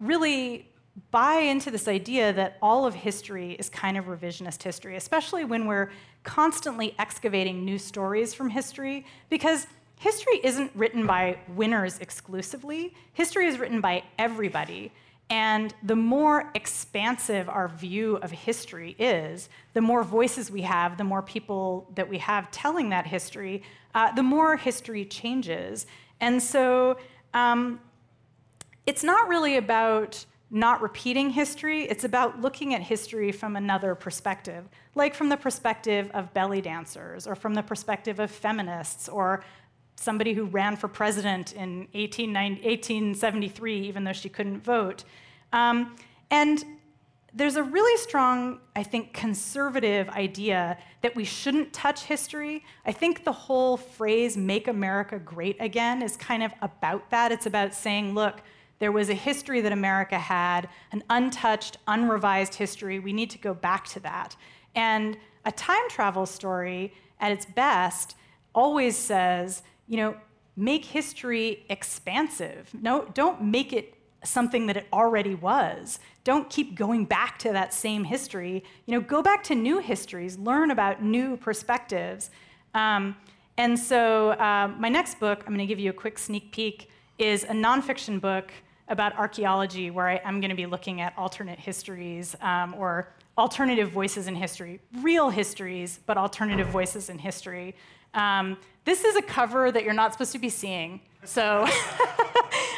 really 0.00 0.68
buy 1.10 1.36
into 1.36 1.70
this 1.70 1.88
idea 1.88 2.32
that 2.32 2.58
all 2.60 2.84
of 2.86 2.94
history 2.94 3.52
is 3.52 3.68
kind 3.68 3.96
of 3.96 4.04
revisionist 4.06 4.62
history, 4.62 4.96
especially 4.96 5.44
when 5.44 5.66
we're 5.66 5.90
constantly 6.22 6.94
excavating 6.98 7.64
new 7.64 7.78
stories 7.78 8.34
from 8.34 8.50
history, 8.50 9.06
because 9.30 9.66
history 9.98 10.40
isn't 10.44 10.70
written 10.74 11.06
by 11.06 11.38
winners 11.48 11.98
exclusively, 11.98 12.94
history 13.12 13.46
is 13.46 13.58
written 13.58 13.80
by 13.80 14.02
everybody. 14.18 14.92
And 15.32 15.74
the 15.82 15.96
more 15.96 16.50
expansive 16.54 17.48
our 17.48 17.66
view 17.66 18.16
of 18.16 18.30
history 18.30 18.94
is, 18.98 19.48
the 19.72 19.80
more 19.80 20.04
voices 20.04 20.50
we 20.50 20.60
have, 20.60 20.98
the 20.98 21.04
more 21.04 21.22
people 21.22 21.90
that 21.94 22.06
we 22.06 22.18
have 22.18 22.50
telling 22.50 22.90
that 22.90 23.06
history, 23.06 23.62
uh, 23.94 24.12
the 24.12 24.22
more 24.22 24.58
history 24.58 25.06
changes. 25.06 25.86
And 26.20 26.42
so 26.42 26.98
um, 27.32 27.80
it's 28.84 29.02
not 29.02 29.26
really 29.26 29.56
about 29.56 30.22
not 30.50 30.82
repeating 30.82 31.30
history, 31.30 31.84
it's 31.84 32.04
about 32.04 32.42
looking 32.42 32.74
at 32.74 32.82
history 32.82 33.32
from 33.32 33.56
another 33.56 33.94
perspective, 33.94 34.68
like 34.94 35.14
from 35.14 35.30
the 35.30 35.36
perspective 35.38 36.10
of 36.12 36.34
belly 36.34 36.60
dancers, 36.60 37.26
or 37.26 37.34
from 37.34 37.54
the 37.54 37.62
perspective 37.62 38.20
of 38.20 38.30
feminists, 38.30 39.08
or 39.08 39.42
somebody 39.96 40.34
who 40.34 40.44
ran 40.44 40.76
for 40.76 40.88
president 40.88 41.54
in 41.54 41.88
1873, 41.92 43.80
even 43.88 44.04
though 44.04 44.12
she 44.12 44.28
couldn't 44.28 44.60
vote. 44.60 45.04
Um, 45.52 45.96
and 46.30 46.64
there's 47.34 47.56
a 47.56 47.62
really 47.62 47.96
strong, 47.98 48.60
I 48.76 48.82
think, 48.82 49.14
conservative 49.14 50.08
idea 50.10 50.76
that 51.00 51.16
we 51.16 51.24
shouldn't 51.24 51.72
touch 51.72 52.02
history. 52.02 52.64
I 52.84 52.92
think 52.92 53.24
the 53.24 53.32
whole 53.32 53.76
phrase, 53.76 54.36
make 54.36 54.68
America 54.68 55.18
great 55.18 55.56
again, 55.58 56.02
is 56.02 56.16
kind 56.16 56.42
of 56.42 56.52
about 56.60 57.08
that. 57.10 57.32
It's 57.32 57.46
about 57.46 57.74
saying, 57.74 58.14
look, 58.14 58.42
there 58.80 58.92
was 58.92 59.08
a 59.08 59.14
history 59.14 59.60
that 59.62 59.72
America 59.72 60.18
had, 60.18 60.68
an 60.90 61.02
untouched, 61.08 61.78
unrevised 61.86 62.54
history. 62.54 62.98
We 62.98 63.12
need 63.12 63.30
to 63.30 63.38
go 63.38 63.54
back 63.54 63.86
to 63.88 64.00
that. 64.00 64.36
And 64.74 65.16
a 65.44 65.52
time 65.52 65.88
travel 65.88 66.26
story, 66.26 66.92
at 67.18 67.32
its 67.32 67.46
best, 67.46 68.16
always 68.54 68.96
says, 68.96 69.62
you 69.86 69.96
know, 69.96 70.16
make 70.56 70.84
history 70.84 71.64
expansive. 71.70 72.70
No, 72.74 73.06
don't 73.14 73.42
make 73.42 73.72
it 73.72 73.94
something 74.24 74.66
that 74.66 74.76
it 74.76 74.86
already 74.92 75.34
was. 75.34 75.98
Don't 76.24 76.48
keep 76.48 76.74
going 76.74 77.04
back 77.04 77.38
to 77.40 77.52
that 77.52 77.74
same 77.74 78.04
history. 78.04 78.62
You 78.86 78.94
know, 78.94 79.00
go 79.00 79.22
back 79.22 79.42
to 79.44 79.54
new 79.54 79.78
histories, 79.78 80.38
learn 80.38 80.70
about 80.70 81.02
new 81.02 81.36
perspectives. 81.36 82.30
Um, 82.74 83.16
and 83.58 83.78
so, 83.78 84.30
uh, 84.30 84.72
my 84.78 84.88
next 84.88 85.20
book, 85.20 85.40
I'm 85.40 85.54
going 85.54 85.58
to 85.58 85.66
give 85.66 85.78
you 85.78 85.90
a 85.90 85.94
quick 85.94 86.18
sneak 86.18 86.52
peek, 86.52 86.88
is 87.18 87.44
a 87.44 87.48
nonfiction 87.48 88.20
book 88.20 88.50
about 88.88 89.16
archaeology, 89.16 89.90
where 89.90 90.08
I, 90.08 90.20
am 90.24 90.40
going 90.40 90.50
to 90.50 90.56
be 90.56 90.66
looking 90.66 91.00
at 91.00 91.12
alternate 91.16 91.58
histories 91.58 92.34
um, 92.40 92.74
or 92.74 93.12
alternative 93.36 93.90
voices 93.90 94.26
in 94.26 94.34
history, 94.34 94.80
real 95.00 95.30
histories, 95.30 96.00
but 96.06 96.16
alternative 96.16 96.68
voices 96.68 97.10
in 97.10 97.18
history. 97.18 97.74
Um, 98.14 98.58
this 98.84 99.04
is 99.04 99.16
a 99.16 99.22
cover 99.22 99.70
that 99.70 99.84
you're 99.84 99.94
not 99.94 100.12
supposed 100.12 100.32
to 100.32 100.38
be 100.38 100.48
seeing. 100.48 101.00
So, 101.24 101.66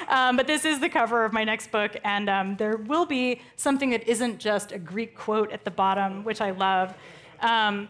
um, 0.08 0.36
but 0.36 0.46
this 0.46 0.64
is 0.64 0.80
the 0.80 0.88
cover 0.88 1.24
of 1.24 1.32
my 1.32 1.44
next 1.44 1.70
book, 1.70 1.96
and 2.04 2.28
um, 2.28 2.56
there 2.56 2.76
will 2.76 3.06
be 3.06 3.40
something 3.56 3.90
that 3.90 4.06
isn't 4.08 4.38
just 4.38 4.72
a 4.72 4.78
Greek 4.78 5.16
quote 5.16 5.52
at 5.52 5.64
the 5.64 5.70
bottom, 5.70 6.24
which 6.24 6.40
I 6.40 6.50
love. 6.50 6.94
Um, 7.40 7.88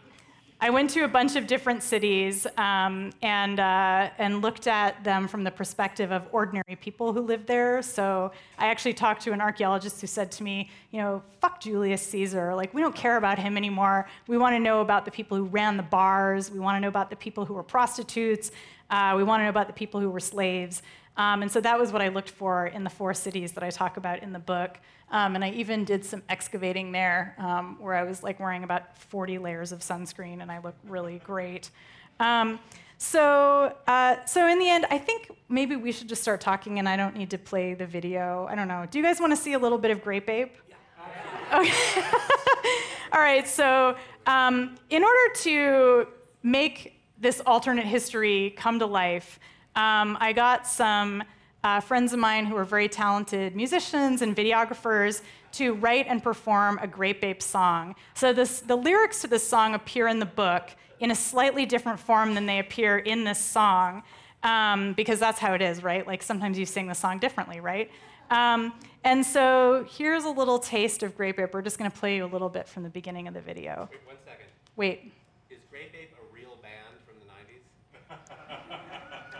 I 0.60 0.70
went 0.70 0.88
to 0.90 1.04
a 1.04 1.08
bunch 1.08 1.36
of 1.36 1.46
different 1.46 1.82
cities 1.82 2.46
um, 2.56 3.10
and, 3.20 3.60
uh, 3.60 4.08
and 4.16 4.40
looked 4.40 4.66
at 4.66 5.02
them 5.04 5.28
from 5.28 5.44
the 5.44 5.50
perspective 5.50 6.10
of 6.10 6.26
ordinary 6.32 6.76
people 6.80 7.12
who 7.12 7.20
lived 7.20 7.46
there. 7.46 7.82
So 7.82 8.32
I 8.56 8.68
actually 8.68 8.94
talked 8.94 9.20
to 9.24 9.32
an 9.32 9.42
archaeologist 9.42 10.00
who 10.00 10.06
said 10.06 10.32
to 10.32 10.42
me, 10.42 10.70
you 10.90 11.02
know, 11.02 11.22
fuck 11.40 11.60
Julius 11.60 12.00
Caesar. 12.06 12.54
Like, 12.54 12.72
we 12.72 12.80
don't 12.80 12.94
care 12.94 13.18
about 13.18 13.38
him 13.38 13.58
anymore. 13.58 14.08
We 14.26 14.38
want 14.38 14.54
to 14.54 14.58
know 14.58 14.80
about 14.80 15.04
the 15.04 15.10
people 15.10 15.36
who 15.36 15.44
ran 15.44 15.76
the 15.76 15.82
bars. 15.82 16.50
We 16.50 16.60
want 16.60 16.76
to 16.76 16.80
know 16.80 16.88
about 16.88 17.10
the 17.10 17.16
people 17.16 17.44
who 17.44 17.52
were 17.52 17.62
prostitutes. 17.62 18.50
Uh, 18.88 19.14
we 19.16 19.24
want 19.24 19.40
to 19.40 19.44
know 19.44 19.50
about 19.50 19.66
the 19.66 19.72
people 19.74 20.00
who 20.00 20.08
were 20.08 20.20
slaves. 20.20 20.82
Um, 21.16 21.42
and 21.42 21.50
so 21.50 21.60
that 21.60 21.78
was 21.78 21.92
what 21.92 22.02
I 22.02 22.08
looked 22.08 22.30
for 22.30 22.66
in 22.66 22.84
the 22.84 22.90
four 22.90 23.14
cities 23.14 23.52
that 23.52 23.62
I 23.62 23.70
talk 23.70 23.96
about 23.96 24.20
in 24.20 24.32
the 24.32 24.38
book. 24.38 24.78
Um, 25.10 25.36
and 25.36 25.44
I 25.44 25.50
even 25.50 25.84
did 25.84 26.04
some 26.04 26.22
excavating 26.28 26.90
there 26.90 27.36
um, 27.38 27.76
where 27.80 27.94
I 27.94 28.02
was 28.02 28.22
like 28.22 28.40
wearing 28.40 28.64
about 28.64 28.98
40 28.98 29.38
layers 29.38 29.70
of 29.70 29.80
sunscreen 29.80 30.42
and 30.42 30.50
I 30.50 30.58
look 30.58 30.74
really 30.84 31.20
great. 31.24 31.70
Um, 32.18 32.58
so, 32.98 33.76
uh, 33.86 34.24
so 34.24 34.48
in 34.48 34.58
the 34.58 34.68
end, 34.68 34.86
I 34.90 34.98
think 34.98 35.30
maybe 35.48 35.76
we 35.76 35.92
should 35.92 36.08
just 36.08 36.22
start 36.22 36.40
talking 36.40 36.78
and 36.78 36.88
I 36.88 36.96
don't 36.96 37.16
need 37.16 37.30
to 37.30 37.38
play 37.38 37.74
the 37.74 37.86
video. 37.86 38.46
I 38.50 38.54
don't 38.54 38.68
know. 38.68 38.86
Do 38.90 38.98
you 38.98 39.04
guys 39.04 39.20
want 39.20 39.32
to 39.32 39.36
see 39.36 39.52
a 39.52 39.58
little 39.58 39.78
bit 39.78 39.90
of 39.90 40.02
Grape 40.02 40.28
Ape? 40.28 40.56
Yeah. 40.68 41.58
Okay. 41.60 42.02
All 43.12 43.20
right, 43.20 43.46
so 43.46 43.96
um, 44.26 44.74
in 44.90 45.04
order 45.04 45.34
to 45.42 46.08
make 46.42 47.00
this 47.20 47.40
alternate 47.46 47.86
history 47.86 48.54
come 48.56 48.80
to 48.80 48.86
life, 48.86 49.38
um, 49.76 50.16
I 50.20 50.32
got 50.32 50.66
some 50.66 51.22
uh, 51.62 51.80
friends 51.80 52.12
of 52.12 52.18
mine 52.18 52.46
who 52.46 52.56
are 52.56 52.64
very 52.64 52.88
talented 52.88 53.56
musicians 53.56 54.22
and 54.22 54.36
videographers 54.36 55.22
to 55.52 55.74
write 55.74 56.06
and 56.08 56.22
perform 56.22 56.78
a 56.82 56.86
Grape 56.86 57.24
Ape 57.24 57.42
song. 57.42 57.94
So 58.14 58.32
this, 58.32 58.60
the 58.60 58.76
lyrics 58.76 59.22
to 59.22 59.28
this 59.28 59.46
song 59.46 59.74
appear 59.74 60.08
in 60.08 60.18
the 60.18 60.26
book 60.26 60.70
in 61.00 61.10
a 61.10 61.14
slightly 61.14 61.64
different 61.64 61.98
form 61.98 62.34
than 62.34 62.46
they 62.46 62.58
appear 62.58 62.98
in 62.98 63.24
this 63.24 63.38
song, 63.38 64.02
um, 64.42 64.92
because 64.92 65.18
that's 65.18 65.38
how 65.38 65.54
it 65.54 65.62
is, 65.62 65.82
right? 65.82 66.06
Like 66.06 66.22
sometimes 66.22 66.58
you 66.58 66.66
sing 66.66 66.86
the 66.86 66.94
song 66.94 67.18
differently, 67.18 67.60
right? 67.60 67.90
Um, 68.30 68.72
and 69.04 69.24
so 69.24 69.86
here's 69.90 70.24
a 70.24 70.30
little 70.30 70.58
taste 70.58 71.02
of 71.02 71.16
Grape 71.16 71.38
Ape. 71.38 71.52
We're 71.52 71.62
just 71.62 71.78
going 71.78 71.90
to 71.90 71.96
play 71.96 72.16
you 72.16 72.24
a 72.24 72.26
little 72.26 72.48
bit 72.48 72.68
from 72.68 72.82
the 72.82 72.90
beginning 72.90 73.28
of 73.28 73.34
the 73.34 73.40
video. 73.40 73.88
Wait, 73.90 74.00
one 74.06 74.16
second. 74.24 74.46
Wait. 74.76 75.12
Is 75.50 75.58
Grape 75.70 75.92
Ape 75.94 76.14
a 76.20 76.34
real 76.34 76.56
band 76.62 76.96
from 77.06 77.16
the 77.20 77.26
90s? 77.26 77.60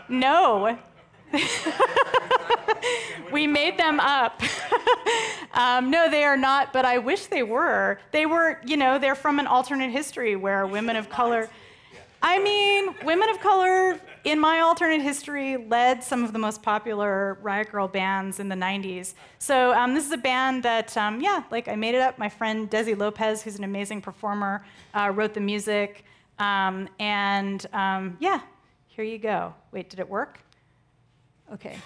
No. 0.09 0.77
we 3.31 3.47
made 3.47 3.77
them 3.77 3.99
up. 3.99 4.41
um, 5.53 5.89
no, 5.89 6.09
they 6.09 6.23
are 6.23 6.37
not, 6.37 6.73
but 6.73 6.85
I 6.85 6.97
wish 6.97 7.27
they 7.27 7.43
were. 7.43 7.99
They 8.11 8.25
were, 8.25 8.59
you 8.65 8.77
know, 8.77 8.99
they're 8.99 9.15
from 9.15 9.39
an 9.39 9.47
alternate 9.47 9.91
history 9.91 10.35
where 10.35 10.67
women 10.67 10.95
of 10.95 11.09
color. 11.09 11.49
I 12.21 12.39
mean, 12.39 12.95
women 13.03 13.29
of 13.29 13.39
color 13.39 13.99
in 14.23 14.39
my 14.39 14.61
alternate 14.61 15.01
history 15.01 15.57
led 15.57 16.03
some 16.03 16.23
of 16.23 16.33
the 16.33 16.39
most 16.39 16.63
popular 16.63 17.37
Riot 17.41 17.71
Girl 17.71 17.87
bands 17.87 18.39
in 18.39 18.49
the 18.49 18.55
90s. 18.55 19.13
So 19.37 19.73
um, 19.73 19.93
this 19.93 20.05
is 20.05 20.11
a 20.11 20.17
band 20.17 20.63
that, 20.63 20.95
um, 20.97 21.21
yeah, 21.21 21.43
like 21.51 21.67
I 21.67 21.75
made 21.75 21.93
it 21.93 22.01
up. 22.01 22.17
My 22.17 22.29
friend 22.29 22.69
Desi 22.69 22.97
Lopez, 22.97 23.43
who's 23.43 23.57
an 23.57 23.63
amazing 23.63 24.01
performer, 24.01 24.65
uh, 24.95 25.11
wrote 25.13 25.35
the 25.35 25.39
music. 25.39 26.03
Um, 26.39 26.89
and 26.99 27.65
um, 27.73 28.17
yeah, 28.19 28.41
here 28.95 29.03
you 29.03 29.17
go. 29.17 29.53
Wait, 29.71 29.89
did 29.89 29.99
it 29.99 30.09
work? 30.09 30.39
Okay. 31.53 31.77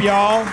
Y'all. 0.00 0.46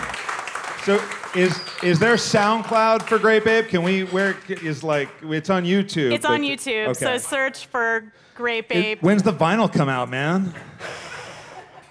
So 0.86 1.00
is 1.36 1.60
is 1.84 2.00
there 2.00 2.16
SoundCloud 2.16 3.04
for 3.04 3.20
Grape 3.20 3.46
Ape? 3.46 3.68
Can 3.68 3.84
we 3.84 4.04
where 4.06 4.36
is 4.48 4.84
like 4.84 5.08
it's 5.22 5.52
on 5.52 5.66
YouTube? 5.66 6.14
It's 6.14 6.26
on 6.26 6.42
YouTube. 6.42 6.88
Okay. 6.88 7.06
So 7.06 7.18
search 7.20 7.68
for 7.68 8.12
Grape 8.34 8.76
Ape. 8.76 8.98
It, 8.98 9.04
when's 9.04 9.22
the 9.22 9.32
vinyl 9.32 9.72
come 9.72 9.88
out, 9.88 10.10
man? 10.10 10.52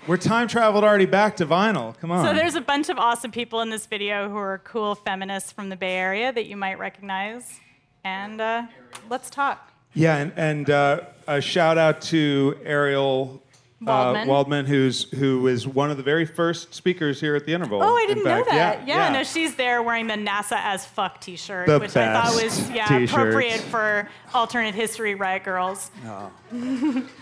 We're 0.09 0.17
time 0.17 0.49
traveled 0.49 0.83
already 0.83 1.07
back 1.07 1.37
to 1.37 1.47
vinyl. 1.47 1.97
Come 2.01 2.11
on. 2.11 2.27
So 2.27 2.35
there's 2.35 2.57
a 2.57 2.61
bunch 2.61 2.89
of 2.89 2.99
awesome 2.99 3.31
people 3.31 3.61
in 3.61 3.71
this 3.71 3.87
video 3.87 4.29
who 4.29 4.37
are 4.37 4.61
cool 4.65 4.97
feminists 4.97 5.53
from 5.53 5.69
the 5.69 5.77
Bay 5.77 5.97
Area 5.97 6.33
that 6.33 6.47
you 6.47 6.57
might 6.57 6.81
recognize. 6.81 7.61
And 8.03 8.41
uh, 8.41 8.67
let's 9.09 9.31
talk. 9.31 9.71
Yeah, 9.95 10.17
and, 10.17 10.33
and 10.37 10.71
uh, 10.71 11.01
a 11.29 11.41
shout 11.41 11.79
out 11.79 12.03
to 12.03 12.59
Ariel 12.65 13.44
uh, 13.87 13.91
Waldman. 13.93 14.29
Waldman, 14.29 14.67
who's 14.67 15.05
who 15.13 15.47
is 15.47 15.67
one 15.67 15.91
of 15.91 15.97
the 15.97 16.03
very 16.03 16.25
first 16.25 16.75
speakers 16.75 17.21
here 17.21 17.35
at 17.37 17.47
the 17.47 17.53
Interval. 17.53 17.83
Oh, 17.83 17.95
I 17.97 18.07
didn't 18.07 18.25
know 18.25 18.45
that. 18.45 18.87
Yeah, 18.87 19.09
yeah. 19.09 19.13
no, 19.13 19.23
she's 19.25 19.55
there 19.55 19.83
wearing 19.83 20.07
the 20.07 20.15
NASA 20.15 20.57
as 20.57 20.85
fuck 20.87 21.21
T-shirt, 21.21 21.67
The 21.67 21.79
which 21.79 21.97
I 21.97 22.13
thought 22.13 22.35
was 22.43 22.71
yeah 22.71 22.87
t-shirts. 22.89 23.13
appropriate 23.13 23.61
for 23.61 24.09
alternate 24.33 24.75
history 24.75 25.15
riot 25.15 25.45
girls. 25.45 25.91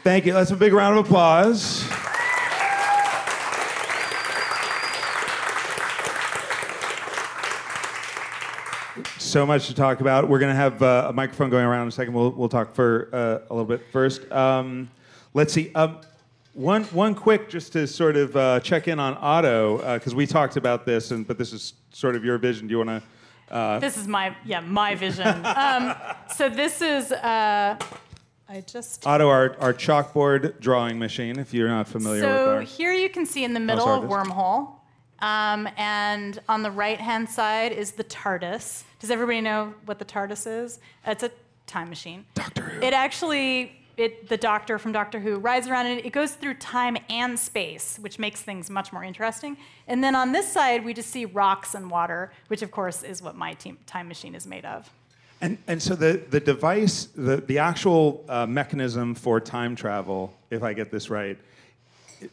Thank 0.05 0.27
you. 0.27 0.33
That's 0.33 0.51
a 0.51 0.57
big 0.57 0.73
round 0.73 0.99
of 0.99 1.05
applause. 1.07 1.85
So 9.19 9.47
much 9.47 9.69
to 9.69 9.75
talk 9.75 10.01
about. 10.01 10.29
We're 10.29 10.39
going 10.39 10.53
to 10.53 10.57
have 10.57 10.83
uh, 10.83 11.07
a 11.09 11.13
microphone 11.13 11.49
going 11.49 11.65
around 11.65 11.83
in 11.83 11.89
a 11.89 11.93
second. 11.93 12.13
We'll, 12.13 12.31
we'll 12.33 12.51
talk 12.51 12.75
for 12.75 13.09
uh, 13.13 13.39
a 13.49 13.55
little 13.55 13.65
bit 13.65 13.81
first. 13.91 14.31
Um, 14.31 14.91
let's 15.33 15.55
see. 15.55 15.73
Um, 15.75 16.01
one, 16.55 16.84
one 16.84 17.14
quick, 17.14 17.48
just 17.48 17.72
to 17.72 17.86
sort 17.86 18.16
of 18.16 18.36
uh, 18.36 18.61
check 18.61 18.88
in 18.88 18.98
on 18.98 19.16
Otto, 19.20 19.78
because 19.94 20.14
we 20.14 20.26
talked 20.26 20.57
about 20.57 20.84
this, 20.84 21.11
and 21.11 21.26
but 21.26 21.38
this 21.38 21.53
is 21.53 21.74
sort 21.92 22.16
of 22.16 22.24
your 22.24 22.38
vision. 22.38 22.66
Do 22.66 22.72
you 22.72 22.78
want 22.78 22.90
to? 22.90 23.55
Uh, 23.55 23.78
This 23.78 23.96
is 23.96 24.09
my 24.09 24.34
yeah 24.44 24.61
my 24.61 24.94
vision. 24.94 25.26
um, 25.57 25.94
so 26.34 26.48
this 26.48 26.80
is 26.80 27.12
uh, 27.12 27.76
I 28.53 28.61
just 28.61 29.07
Otto, 29.07 29.28
our, 29.28 29.57
our 29.61 29.72
chalkboard 29.72 30.61
drawing 30.61 30.98
machine, 30.98 31.38
if 31.38 31.55
you're 31.55 31.68
not 31.68 31.88
familiar 31.88 32.20
So 32.20 32.59
with 32.59 32.68
so 32.68 32.76
here 32.76 32.92
you 32.92 33.09
can 33.09 33.24
see 33.24 33.44
in 33.44 33.55
the 33.55 33.61
middle 33.61 33.86
a 33.86 34.07
wormhole, 34.07 34.72
um, 35.20 35.66
and 35.78 36.38
on 36.50 36.62
the 36.62 36.70
right-hand 36.70 37.30
side 37.30 37.72
is 37.72 37.92
the 37.92 38.05
TARDIS. 38.05 38.84
Does 38.98 39.11
everybody 39.11 39.40
know 39.40 39.72
what 39.86 39.98
the 39.98 40.05
TARDIS 40.05 40.64
is? 40.64 40.80
It's 41.07 41.22
a 41.22 41.30
time 41.66 41.88
machine. 41.88 42.26
Doctor 42.34 42.62
Who. 42.62 42.82
It 42.82 42.92
actually, 42.92 43.72
it, 43.97 44.28
the 44.28 44.36
Doctor 44.36 44.78
from 44.78 44.93
Doctor 44.93 45.20
Who 45.20 45.36
rides 45.36 45.68
around 45.68 45.86
and 45.86 46.05
it 46.05 46.12
goes 46.12 46.32
through 46.32 46.55
time 46.55 46.97
and 47.11 47.38
space, 47.38 47.99
which 48.01 48.18
makes 48.18 48.40
things 48.40 48.70
much 48.70 48.93
more 48.93 49.05
interesting. 49.05 49.57
And 49.86 50.03
then 50.03 50.14
on 50.14 50.32
this 50.32 50.51
side, 50.51 50.84
we 50.84 50.95
just 50.95 51.11
see 51.11 51.24
rocks 51.24 51.74
and 51.74 51.90
water, 51.90 52.32
which 52.49 52.62
of 52.62 52.70
course 52.70 53.03
is 53.03 53.22
what 53.22 53.36
my 53.36 53.55
team, 53.55 53.78
time 53.86 54.09
machine 54.09 54.34
is 54.34 54.47
made 54.47 54.64
of. 54.64 54.90
And, 55.40 55.59
and 55.66 55.82
so 55.82 55.95
the, 55.97 56.22
the 56.30 56.38
device, 56.38 57.07
the, 57.16 57.38
the 57.38 57.59
actual 57.59 58.24
uh, 58.28 58.47
mechanism 58.47 59.14
for 59.14 59.40
time 59.40 59.74
travel, 59.74 60.32
if 60.51 60.62
I 60.62 60.72
get 60.72 60.90
this 60.90 61.11
right, 61.11 61.36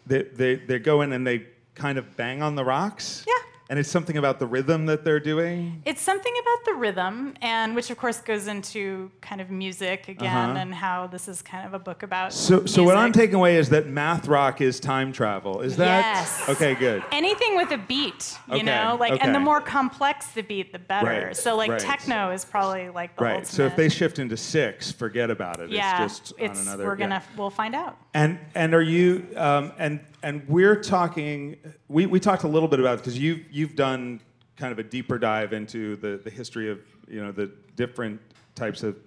they, 0.05 0.21
they, 0.21 0.55
they 0.55 0.79
go 0.79 1.01
in 1.01 1.13
and 1.13 1.25
they 1.25 1.45
kind 1.73 1.97
of 1.97 2.15
bang 2.15 2.43
on 2.43 2.55
the 2.55 2.63
rocks? 2.63 3.25
Yeah. 3.27 3.33
And 3.71 3.77
it's 3.77 3.87
something 3.89 4.17
about 4.17 4.39
the 4.39 4.47
rhythm 4.47 4.87
that 4.87 5.03
they're 5.05 5.19
doing? 5.19 5.83
It's 5.85 6.01
something 6.01 6.33
about 6.41 6.65
the 6.65 6.73
rhythm, 6.73 7.35
and 7.39 7.75
which 7.75 7.91
of 7.91 7.99
course 7.99 8.17
goes 8.19 8.47
into 8.47 9.11
kind 9.21 9.39
of 9.41 9.51
music 9.51 10.07
again, 10.07 10.27
Uh-huh. 10.49 10.57
and 10.59 10.73
how 10.73 11.05
this 11.05 11.27
is 11.27 11.43
kind 11.43 11.67
of 11.67 11.75
a 11.75 11.79
book 11.79 12.01
about. 12.01 12.33
So, 12.33 12.65
so 12.65 12.81
what 12.81 12.97
I'm 12.97 13.11
taking 13.11 13.35
away 13.35 13.57
is 13.57 13.69
that 13.69 13.85
math 13.85 14.27
rock 14.27 14.59
is 14.59 14.79
time 14.79 15.11
travel. 15.13 15.61
Is 15.61 15.77
that? 15.77 16.15
Yes. 16.15 16.49
Okay, 16.49 16.73
good. 16.73 17.03
Anything 17.11 17.55
with 17.57 17.69
a 17.69 17.77
beat, 17.77 18.35
you 18.47 18.55
Okay, 18.55 18.63
know, 18.63 18.97
like, 18.99 19.23
and 19.23 19.35
the 19.35 19.39
more 19.39 19.61
complex 19.61 20.25
the 20.31 20.41
beat, 20.41 20.71
the 20.73 20.79
better. 20.79 21.05
Right, 21.27 21.37
So, 21.37 21.55
like, 21.55 21.69
right. 21.69 21.79
techno 21.79 22.31
is 22.31 22.45
probably 22.45 22.89
like 22.89 23.15
the 23.17 23.23
Right. 23.23 23.31
ultimate. 23.33 23.49
So 23.49 23.65
if 23.67 23.75
they 23.75 23.87
shift 23.89 24.17
into 24.17 24.35
six, 24.35 24.91
forget 24.91 25.29
about 25.29 25.59
it. 25.59 25.69
yeah, 25.69 26.05
it's 26.05 26.17
just 26.17 26.33
it's- 26.39 26.57
on 26.61 26.67
another. 26.69 26.85
we're 26.85 26.95
yeah. 26.97 26.99
gonna 27.05 27.23
we'll 27.37 27.51
find 27.51 27.75
out. 27.75 27.97
And 28.15 28.39
and 28.55 28.73
are 28.73 28.81
you 28.81 29.27
um, 29.35 29.73
and 29.77 29.99
and 30.23 30.47
we're 30.47 30.75
talking 30.75 31.57
we, 31.87 32.05
we 32.05 32.19
talked 32.19 32.43
a 32.43 32.47
little 32.47 32.69
bit 32.69 32.79
about 32.79 32.97
because 32.97 33.17
you've 33.17 33.43
you've 33.51 33.75
done 33.75 34.21
kind 34.57 34.71
of 34.71 34.79
a 34.79 34.83
deeper 34.83 35.17
dive 35.17 35.53
into 35.53 35.95
the, 35.97 36.19
the 36.23 36.29
history 36.29 36.69
of 36.69 36.79
you 37.07 37.23
know 37.23 37.31
the 37.31 37.51
different 37.75 38.19
types 38.55 38.83
of 38.83 38.97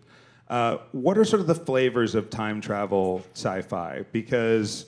uh, 0.49 0.79
what 0.93 1.17
are 1.17 1.25
sort 1.25 1.41
of 1.41 1.47
the 1.47 1.55
flavors 1.55 2.15
of 2.15 2.31
time 2.31 2.61
travel 2.61 3.23
sci-fi 3.35 4.05
because 4.13 4.87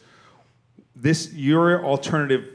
this 0.97 1.33
your 1.33 1.85
alternative 1.85 2.51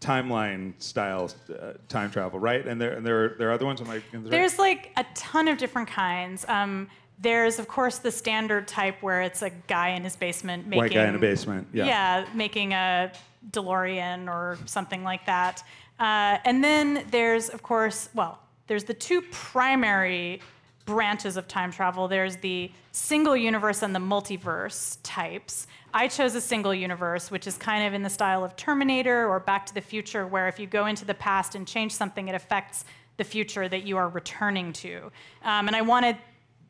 timeline 0.00 0.72
style 0.78 1.30
uh, 1.50 1.72
time 1.88 2.10
travel 2.10 2.38
right 2.38 2.66
and 2.66 2.80
there 2.80 2.92
and 2.92 3.06
there 3.06 3.24
are, 3.24 3.28
there 3.38 3.48
are 3.50 3.52
other 3.52 3.66
ones 3.66 3.80
am? 3.80 4.02
There's 4.12 4.58
like 4.58 4.92
a 4.96 5.04
ton 5.14 5.48
of 5.48 5.58
different 5.58 5.88
kinds. 5.88 6.44
Um, 6.48 6.88
there's 7.20 7.58
of 7.58 7.68
course 7.68 7.98
the 7.98 8.10
standard 8.10 8.66
type 8.66 9.02
where 9.02 9.20
it's 9.20 9.42
a 9.42 9.50
guy 9.50 9.90
in 9.90 10.04
his 10.04 10.16
basement 10.16 10.66
making 10.66 10.78
white 10.78 10.92
guy 10.92 11.06
in 11.06 11.14
a 11.14 11.18
basement 11.18 11.66
yeah 11.72 11.84
yeah, 11.84 12.26
making 12.34 12.72
a 12.72 13.12
DeLorean 13.50 14.28
or 14.28 14.58
something 14.66 15.02
like 15.02 15.26
that. 15.26 15.62
Uh, 15.98 16.38
and 16.44 16.62
then 16.62 17.04
there's, 17.10 17.48
of 17.48 17.62
course, 17.62 18.08
well, 18.14 18.38
there's 18.66 18.84
the 18.84 18.94
two 18.94 19.22
primary 19.30 20.40
branches 20.86 21.36
of 21.36 21.46
time 21.46 21.70
travel. 21.70 22.08
There's 22.08 22.36
the 22.36 22.70
single 22.92 23.36
universe 23.36 23.82
and 23.82 23.94
the 23.94 24.00
multiverse 24.00 24.98
types. 25.02 25.66
I 25.92 26.08
chose 26.08 26.34
a 26.34 26.40
single 26.40 26.74
universe, 26.74 27.30
which 27.30 27.46
is 27.46 27.56
kind 27.56 27.86
of 27.86 27.94
in 27.94 28.02
the 28.02 28.10
style 28.10 28.44
of 28.44 28.56
Terminator 28.56 29.28
or 29.28 29.40
Back 29.40 29.66
to 29.66 29.74
the 29.74 29.80
Future, 29.80 30.26
where 30.26 30.48
if 30.48 30.58
you 30.58 30.66
go 30.66 30.86
into 30.86 31.04
the 31.04 31.14
past 31.14 31.54
and 31.54 31.66
change 31.66 31.92
something, 31.92 32.28
it 32.28 32.34
affects 32.34 32.84
the 33.16 33.24
future 33.24 33.68
that 33.68 33.84
you 33.84 33.98
are 33.98 34.08
returning 34.08 34.72
to. 34.72 35.10
Um, 35.44 35.66
and 35.66 35.76
I 35.76 35.82
wanted 35.82 36.16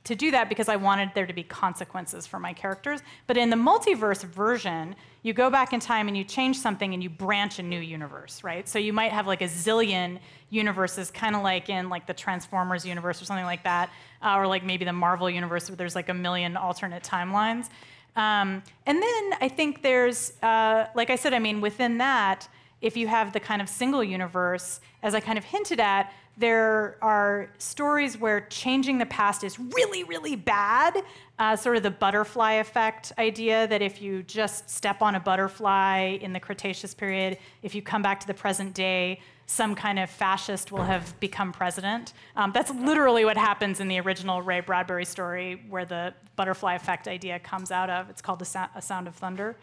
to 0.05 0.15
do 0.15 0.31
that 0.31 0.49
because 0.49 0.69
I 0.69 0.77
wanted 0.77 1.11
there 1.15 1.27
to 1.27 1.33
be 1.33 1.43
consequences 1.43 2.27
for 2.27 2.39
my 2.39 2.53
characters. 2.53 3.01
But 3.27 3.37
in 3.37 3.51
the 3.51 3.57
multiverse 3.57 4.25
version, 4.25 4.97
you 5.23 5.35
go 5.35 5.51
back 5.51 5.75
in 5.75 5.81
time 5.81 6.09
and 6.09 6.17
you 6.17 6.25
change 6.25 6.59
something 6.59 6.95
and 6.95 7.03
you 7.03 7.11
branch 7.11 7.59
a 7.59 7.63
new 7.63 7.81
universe, 7.81 8.43
right? 8.43 8.67
So 8.67 8.79
you 8.79 8.95
might 8.95 9.13
have 9.13 9.27
like 9.27 9.43
a 9.43 9.49
zillion 9.49 10.19
universes, 10.49 11.11
kind 11.11 11.37
of 11.37 11.43
like 11.43 11.69
in 11.69 11.91
like 11.91 12.07
the 12.07 12.15
Transformers 12.15 12.87
universe 12.87 13.21
or 13.21 13.27
something 13.27 13.45
like 13.45 13.63
that, 13.65 13.91
uh, 14.23 14.37
or 14.37 14.47
like 14.47 14.65
maybe 14.65 14.87
the 14.87 14.93
Marvel 14.93 15.29
universe 15.29 15.69
where 15.69 15.77
there's 15.77 15.95
like 15.95 16.09
a 16.09 16.15
million 16.15 16.57
alternate 16.57 17.03
timelines. 17.03 17.69
Um, 18.17 18.63
and 18.87 19.03
then 19.03 19.33
I 19.41 19.51
think 19.55 19.83
there's, 19.83 20.33
uh, 20.43 20.87
like 20.95 21.11
I 21.11 21.17
said, 21.17 21.35
I 21.35 21.39
mean, 21.39 21.61
within 21.61 21.99
that, 21.99 22.49
if 22.81 22.97
you 22.97 23.07
have 23.07 23.33
the 23.35 23.41
kind 23.41 23.61
of 23.61 23.69
single 23.69 24.03
universe, 24.03 24.81
as 25.03 25.15
I 25.15 25.21
kind 25.21 25.37
of 25.37 25.45
hinted 25.45 25.81
at, 25.81 26.13
there 26.41 26.97
are 27.03 27.51
stories 27.59 28.16
where 28.16 28.41
changing 28.49 28.97
the 28.99 29.07
past 29.07 29.45
is 29.45 29.59
really, 29.59 30.05
really 30.05 30.36
bad. 30.36 31.03
Uh, 31.38 31.55
sort 31.55 31.76
of 31.76 31.82
the 31.82 31.91
butterfly 31.91 32.55
effect 32.55 33.12
idea 33.18 33.66
that 33.66 33.82
if 33.82 34.01
you 34.01 34.22
just 34.22 34.68
step 34.68 35.03
on 35.03 35.14
a 35.14 35.20
butterfly 35.20 36.18
in 36.20 36.32
the 36.32 36.41
Cretaceous 36.41 36.95
period, 36.95 37.38
if 37.62 37.74
you 37.74 37.82
come 37.82 38.03
back 38.03 38.20
to 38.20 38.26
the 38.26 38.34
present 38.34 38.74
day, 38.74 39.20
some 39.47 39.74
kind 39.74 39.99
of 39.99 40.09
fascist 40.09 40.72
will 40.72 40.82
have 40.82 41.18
become 41.20 41.53
president. 41.53 42.14
Um, 42.36 42.53
that's 42.53 42.70
literally 42.70 43.24
what 43.24 43.36
happens 43.36 43.80
in 43.80 43.88
the 43.88 43.99
original 44.01 44.41
Ray 44.43 44.61
Bradbury 44.61 45.05
story, 45.05 45.62
where 45.68 45.84
the 45.84 46.14
butterfly 46.36 46.74
effect 46.74 47.09
idea 47.09 47.38
comes 47.38 47.70
out 47.70 47.91
of. 47.91 48.09
It's 48.09 48.22
called 48.22 48.41
A, 48.43 48.47
Sou- 48.47 48.70
a 48.74 48.80
Sound 48.80 49.09
of 49.09 49.14
Thunder. 49.14 49.57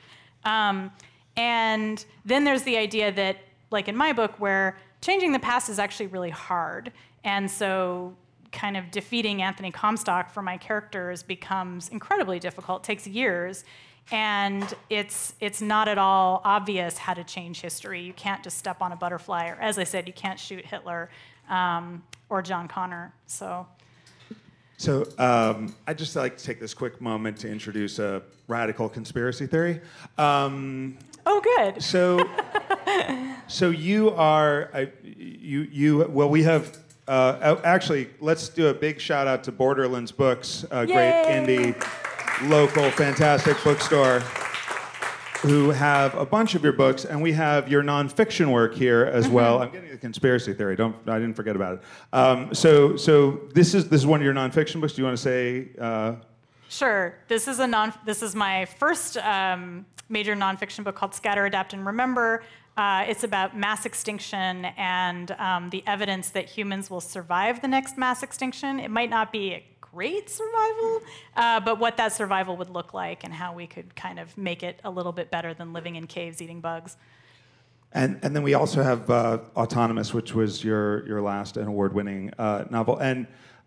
Um, 0.44 0.92
and 1.38 2.04
then 2.26 2.44
there's 2.44 2.64
the 2.64 2.78
idea 2.78 3.12
that, 3.14 3.38
like 3.72 3.88
in 3.88 3.96
my 3.96 4.14
book, 4.14 4.40
where 4.40 4.78
changing 5.02 5.32
the 5.32 5.40
past 5.40 5.70
is 5.70 5.80
actually 5.80 6.08
really 6.08 6.30
hard. 6.30 6.92
And 7.24 7.50
so, 7.50 8.16
kind 8.52 8.78
of 8.78 8.90
defeating 8.92 9.42
Anthony 9.42 9.72
Comstock 9.72 10.32
for 10.32 10.42
my 10.42 10.58
characters 10.58 11.22
becomes 11.22 11.90
incredibly 11.90 12.40
difficult, 12.40 12.84
takes 12.84 13.06
years. 13.06 13.66
And 14.10 14.74
it's, 14.90 15.34
it's 15.42 15.62
not 15.62 15.90
at 15.90 15.98
all 15.98 16.42
obvious 16.46 16.98
how 16.98 17.14
to 17.14 17.26
change 17.26 17.60
history. 17.60 18.02
You 18.02 18.14
can't 18.14 18.42
just 18.42 18.58
step 18.58 18.82
on 18.82 18.94
a 18.94 18.96
butterfly, 18.96 19.50
or 19.50 19.56
as 19.56 19.78
I 19.78 19.84
said, 19.84 20.08
you 20.08 20.14
can't 20.14 20.40
shoot 20.40 20.66
Hitler 20.66 21.10
um, 21.50 22.04
or 22.30 22.42
John 22.42 22.70
Connor. 22.70 23.14
So, 23.26 23.68
So 24.78 25.06
um, 25.18 25.76
I'd 25.88 25.98
just 25.98 26.16
like 26.16 26.38
to 26.38 26.44
take 26.44 26.60
this 26.60 26.74
quick 26.74 27.02
moment 27.02 27.38
to 27.40 27.50
introduce 27.50 28.00
a 28.00 28.22
radical 28.48 28.88
conspiracy 28.88 29.46
theory. 29.46 29.82
Um, 30.18 30.98
oh, 31.28 31.42
good. 31.42 31.82
so, 31.82 32.30
so 33.48 33.70
you 33.70 34.12
are 34.12 34.70
I, 34.74 34.92
you 35.04 35.62
you 35.72 36.08
well 36.10 36.30
we 36.30 36.44
have 36.44 36.78
uh, 37.08 37.60
actually 37.64 38.10
let's 38.20 38.50
do 38.50 38.68
a 38.68 38.74
big 38.74 39.00
shout 39.00 39.28
out 39.28 39.44
to 39.46 39.52
Borderlands 39.52 40.12
Books, 40.12 40.66
a 40.72 40.86
great 40.86 41.26
indie, 41.26 42.50
local, 42.50 42.90
fantastic 42.92 43.62
bookstore. 43.64 44.22
Who 45.42 45.70
have 45.70 46.16
a 46.16 46.26
bunch 46.26 46.56
of 46.56 46.64
your 46.64 46.74
books, 46.74 47.06
and 47.06 47.22
we 47.22 47.32
have 47.34 47.70
your 47.70 47.84
nonfiction 47.84 48.52
work 48.52 48.74
here 48.74 49.06
as 49.06 49.28
well. 49.28 49.62
I'm 49.62 49.70
getting 49.70 49.92
the 49.92 49.98
conspiracy 49.98 50.52
theory. 50.52 50.76
Don't 50.76 50.96
I 51.08 51.20
didn't 51.20 51.36
forget 51.36 51.56
about 51.56 51.76
it. 51.76 51.82
Um, 52.12 52.56
so, 52.56 52.96
so 52.98 53.42
this 53.54 53.76
is 53.76 53.88
this 53.88 54.02
is 54.02 54.08
one 54.08 54.20
of 54.20 54.26
your 54.26 54.34
nonfiction 54.34 54.82
books. 54.82 54.94
Do 54.94 55.04
you 55.04 55.06
want 55.06 55.16
to 55.16 55.22
say? 55.22 55.70
Uh, 55.80 56.16
Sure. 56.70 57.16
This 57.28 57.48
is 57.48 57.60
a 57.60 57.68
non. 57.68 57.94
This 58.06 58.22
is 58.22 58.36
my 58.36 58.66
first 58.66 59.18
um, 59.18 59.86
major 60.10 60.36
nonfiction 60.36 60.84
book 60.84 60.96
called 60.96 61.14
Scatter, 61.14 61.46
Adapt, 61.46 61.74
and 61.74 61.86
Remember. 61.86 62.44
Uh, 62.76 63.06
it's 63.08 63.24
about 63.24 63.58
mass 63.58 63.86
extinction 63.86 64.66
and 64.78 65.32
um, 65.32 65.70
the 65.72 65.84
evidence 65.88 66.30
that 66.30 66.46
humans 66.46 66.92
will 66.92 67.02
survive 67.02 67.60
the 67.62 67.68
next 67.68 67.98
mass 67.98 68.22
extinction. 68.22 68.80
It 68.80 68.92
might 68.92 69.10
not 69.10 69.32
be 69.32 69.54
a 69.54 69.64
great 69.82 70.30
survival, 70.30 71.02
uh, 71.36 71.60
but 71.60 71.80
what 71.80 71.98
that 71.98 72.14
survival 72.14 72.56
would 72.58 72.70
look 72.70 72.94
like 72.94 73.24
and 73.24 73.34
how 73.34 73.52
we 73.54 73.66
could 73.66 73.96
kind 73.96 74.20
of 74.20 74.38
make 74.38 74.62
it 74.62 74.80
a 74.84 74.92
little 74.92 75.12
bit 75.12 75.32
better 75.32 75.56
than 75.56 75.74
living 75.74 75.96
in 75.96 76.06
caves 76.06 76.40
eating 76.40 76.62
bugs. 76.62 76.98
And, 77.94 78.20
and 78.22 78.36
then 78.36 78.44
we 78.44 78.54
also 78.54 78.84
have 78.84 79.10
uh, 79.10 79.40
Autonomous, 79.56 80.14
which 80.14 80.36
was 80.36 80.64
your, 80.64 81.08
your 81.08 81.22
last 81.22 81.58
and 81.58 81.68
award-winning 81.68 82.32
uh, 82.38 82.66
novel. 82.70 82.98
And, 83.00 83.26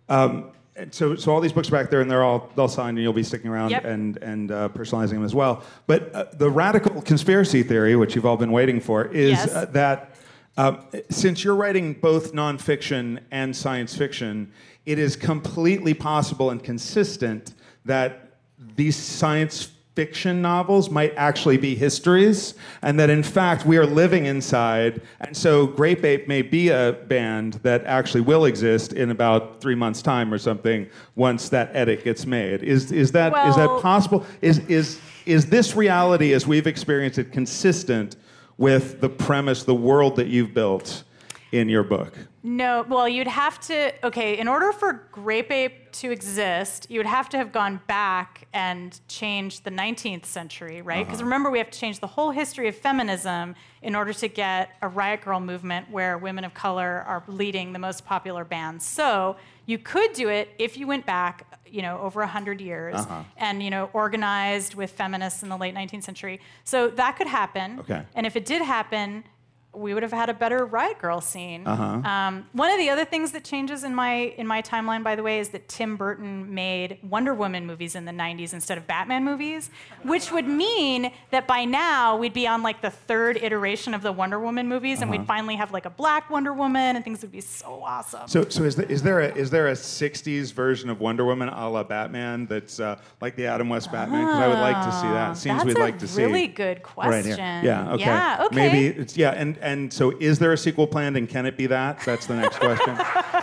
um, 0.09 0.53
so, 0.91 1.16
so 1.16 1.33
all 1.33 1.41
these 1.41 1.53
books 1.53 1.68
are 1.68 1.72
back 1.72 1.91
there, 1.91 2.01
and 2.01 2.11
they're 2.11 2.22
all, 2.24 2.51
all 2.57 2.68
signed, 2.68 2.97
and 2.97 3.03
you'll 3.03 3.12
be 3.12 3.22
sticking 3.22 3.51
around 3.51 3.70
Yep. 3.70 3.85
and, 3.85 4.16
and 4.18 4.51
uh, 4.53 4.68
personalizing 4.70 5.11
them 5.11 5.24
as 5.24 5.35
well. 5.35 5.62
But 5.87 6.14
uh, 6.14 6.24
the 6.35 6.51
radical 6.51 7.03
conspiracy 7.03 7.62
theory, 7.62 7.97
which 7.97 8.14
you've 8.14 8.26
all 8.26 8.37
been 8.37 8.53
waiting 8.53 8.81
for, 8.81 9.07
is 9.07 9.31
Yes. 9.33 9.55
uh, 9.55 9.64
that 9.66 10.14
um, 10.57 10.85
since 11.11 11.45
you're 11.45 11.55
writing 11.55 11.95
both 11.95 12.33
nonfiction 12.33 13.20
and 13.31 13.55
science 13.55 13.97
fiction, 13.97 14.53
it 14.87 14.99
is 14.99 15.16
completely 15.16 15.95
possible 15.95 16.51
and 16.51 16.62
consistent 16.62 17.55
that 17.85 18.33
these 18.76 18.97
science 18.97 19.70
fiction 19.95 20.41
novels 20.41 20.88
might 20.91 21.12
actually 21.16 21.57
be 21.57 21.74
histories, 21.74 22.55
and 22.82 22.99
that 22.99 23.11
in 23.11 23.22
fact 23.22 23.66
we 23.66 23.76
are 23.76 23.86
living 23.86 24.26
inside. 24.26 25.03
And 25.20 25.36
so 25.36 25.66
Grape 25.66 26.05
Ape 26.05 26.28
may 26.28 26.43
be 26.43 26.68
a 26.68 26.93
band 27.09 27.55
that 27.62 27.84
actually 27.84 28.20
will 28.22 28.45
exist 28.45 28.93
in 28.93 29.11
about 29.11 29.61
three 29.61 29.74
months' 29.74 30.01
time 30.01 30.32
or 30.32 30.38
something 30.38 30.88
once 31.16 31.49
that 31.51 31.70
edit 31.74 32.05
gets 32.05 32.24
made. 32.24 32.62
Is, 32.62 32.93
is, 32.93 33.12
that, 33.12 33.32
is 33.49 33.57
that 33.57 33.68
Well- 33.68 33.80
possible? 33.80 34.26
Is, 34.41 34.59
is, 34.61 35.01
is 35.26 35.47
this 35.47 35.74
reality, 35.74 36.32
as 36.32 36.47
we've 36.47 36.66
experienced 36.66 37.18
it, 37.18 37.32
consistent 37.32 38.16
with 38.59 39.01
the 39.01 39.09
premise, 39.09 39.64
the 39.64 39.74
world 39.74 40.16
that 40.16 40.28
you've 40.28 40.55
built 40.55 41.05
in 41.53 41.68
your 41.68 41.82
book? 41.82 42.14
No, 42.42 42.86
well, 42.88 43.09
you'd 43.09 43.26
have 43.26 43.61
to, 43.62 43.92
okay, 44.07 44.38
in 44.38 44.48
order 44.48 44.72
for 44.72 45.09
Grape 45.12 45.51
Ape 45.51 45.92
to 45.92 46.11
exist, 46.11 46.86
you 46.88 46.98
would 46.98 47.07
have 47.07 47.28
to 47.30 47.36
have 47.36 47.53
gone 47.53 47.80
back 47.86 48.46
and 48.55 48.98
changed 49.09 49.64
the 49.64 49.70
19th 49.70 50.24
century, 50.24 50.80
right? 50.80 51.05
Because 51.05 51.22
remember, 51.22 51.51
we 51.51 51.59
have 51.59 51.70
to 51.70 51.78
change 51.78 52.01
the 52.01 52.07
whole 52.07 52.30
history 52.30 52.68
of 52.68 52.76
feminism 52.76 53.55
in 53.82 53.94
order 53.94 54.12
to 54.12 54.28
get 54.28 54.70
a 54.80 54.88
Riot 54.88 55.22
Girl 55.22 55.40
movement 55.40 55.90
where 55.90 56.16
women 56.16 56.44
of 56.44 56.55
color 56.55 57.05
are 57.07 57.22
leading 57.26 57.72
the 57.72 57.78
most 57.78 58.07
popular 58.07 58.44
bands. 58.44 58.86
So 58.86 59.36
you 59.66 59.78
could 59.78 60.12
do 60.14 60.28
it 60.28 60.48
if 60.59 60.76
you 60.78 60.86
went 60.86 61.05
back, 61.05 61.46
you 61.66 61.82
know, 61.82 61.98
over 61.98 62.20
100 62.20 62.61
years 62.61 62.94
Uh-huh. 62.96 63.22
and, 63.36 63.62
you 63.62 63.70
know, 63.70 63.90
organized 63.92 64.74
with 64.74 64.92
feminists 64.92 65.42
in 65.42 65.48
the 65.48 65.57
late 65.59 65.74
19th 65.74 66.05
century. 66.05 66.40
So 66.64 66.88
that 66.88 67.16
could 67.16 67.26
happen. 67.28 67.80
Okay. 67.80 68.03
And 68.14 68.26
if 68.26 68.34
it 68.36 68.44
did 68.46 68.62
happen, 68.62 69.24
we 69.73 69.95
would 69.95 70.03
have 70.03 70.12
had 70.12 70.29
a 70.29 70.35
better 70.35 70.64
Riot 70.64 70.99
Girl 70.99 71.21
scene. 71.21 71.66
Uh-huh. 71.66 72.09
Um, 72.09 72.47
one 72.53 72.71
of 72.71 72.79
the 72.79 72.91
other 72.91 73.05
things 73.05 73.33
that 73.33 73.45
changes 73.45 73.85
in 73.85 73.95
my 73.95 74.35
in 74.37 74.47
my 74.47 74.62
timeline, 74.62 75.05
by 75.05 75.14
the 75.14 75.23
way, 75.23 75.39
is 75.39 75.51
that 75.51 75.68
Tim 75.68 75.97
Burton 75.97 76.53
made 76.53 76.99
Wonder 77.03 77.35
Woman 77.35 77.66
movies 77.66 77.95
in 77.95 78.05
the 78.05 78.12
'90s 78.12 78.53
instead 78.53 78.79
of 78.79 78.87
Batman 78.87 79.25
movies, 79.25 79.71
which 80.03 80.33
would 80.33 80.49
mean 80.49 81.12
that 81.31 81.47
by 81.47 81.64
now 81.64 82.16
we'd 82.16 82.33
be 82.33 82.49
on 82.49 82.62
like 82.62 82.81
the 82.83 82.91
third 82.91 83.37
iteration 83.37 83.95
of 83.95 84.03
the 84.03 84.12
Wonder 84.12 84.41
Woman 84.41 84.68
movies, 84.68 85.03
and 85.03 85.11
we'd 85.11 85.27
finally 85.27 85.55
have 85.55 85.73
like 85.73 85.87
a 85.87 85.91
Black 85.91 86.31
Wonder 86.31 86.53
Woman, 86.53 86.97
and 86.97 87.05
things 87.05 87.23
would 87.23 87.33
be 87.33 87.41
so 87.41 87.83
awesome. 87.85 88.27
So, 88.27 88.49
so 88.49 88.64
is, 88.64 88.75
there, 88.75 88.87
is 88.87 89.03
there 89.03 89.21
a 89.21 89.35
is 89.35 89.51
there 89.51 89.68
a 89.68 89.75
'60s 89.75 90.53
version 90.53 90.91
of 90.91 91.01
Wonder 91.01 91.25
Woman 91.25 91.49
a 91.49 91.71
la 91.71 91.85
Batman 91.85 92.47
that's 92.47 92.81
uh, 92.81 92.99
like 93.21 93.37
the 93.37 93.47
Adam 93.47 93.68
West 93.68 93.93
Batman? 93.93 94.25
Because 94.25 94.41
I 94.41 94.49
would 94.49 94.59
like 94.59 94.85
to 94.85 94.93
see 94.93 95.09
that. 95.09 95.37
Seems 95.37 95.59
That's 95.59 95.66
we'd 95.66 95.79
like 95.79 95.99
to 96.01 96.09
see. 96.09 96.23
That's 96.23 96.31
a 96.31 96.33
really 96.33 96.49
good 96.49 96.83
question. 96.83 97.12
Right 97.12 97.25
here. 97.25 97.37
Yeah. 97.37 97.93
Okay. 97.93 98.05
Yeah. 98.05 98.47
Okay. 98.47 98.57
Maybe 98.57 99.01
it's 99.01 99.16
yeah. 99.16 99.31
And 99.31 99.59
and 99.61 99.92
so 99.92 100.11
is 100.20 100.38
there 100.38 100.52
a 100.52 100.58
sequel 100.58 100.86
planned, 100.86 101.16
and 101.16 101.28
can 101.28 101.46
it 101.46 101.56
be 101.56 101.66
that? 101.66 102.00
That's 102.04 102.26
the 102.26 102.36
next 102.36 102.58
question. 102.58 102.96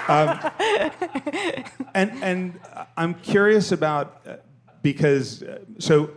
um, 0.07 0.39
and 1.93 2.11
and 2.24 2.59
I'm 2.95 3.13
curious 3.15 3.72
about 3.72 4.22
uh, 4.28 4.36
because 4.82 5.43
uh, 5.43 5.59
so 5.80 6.11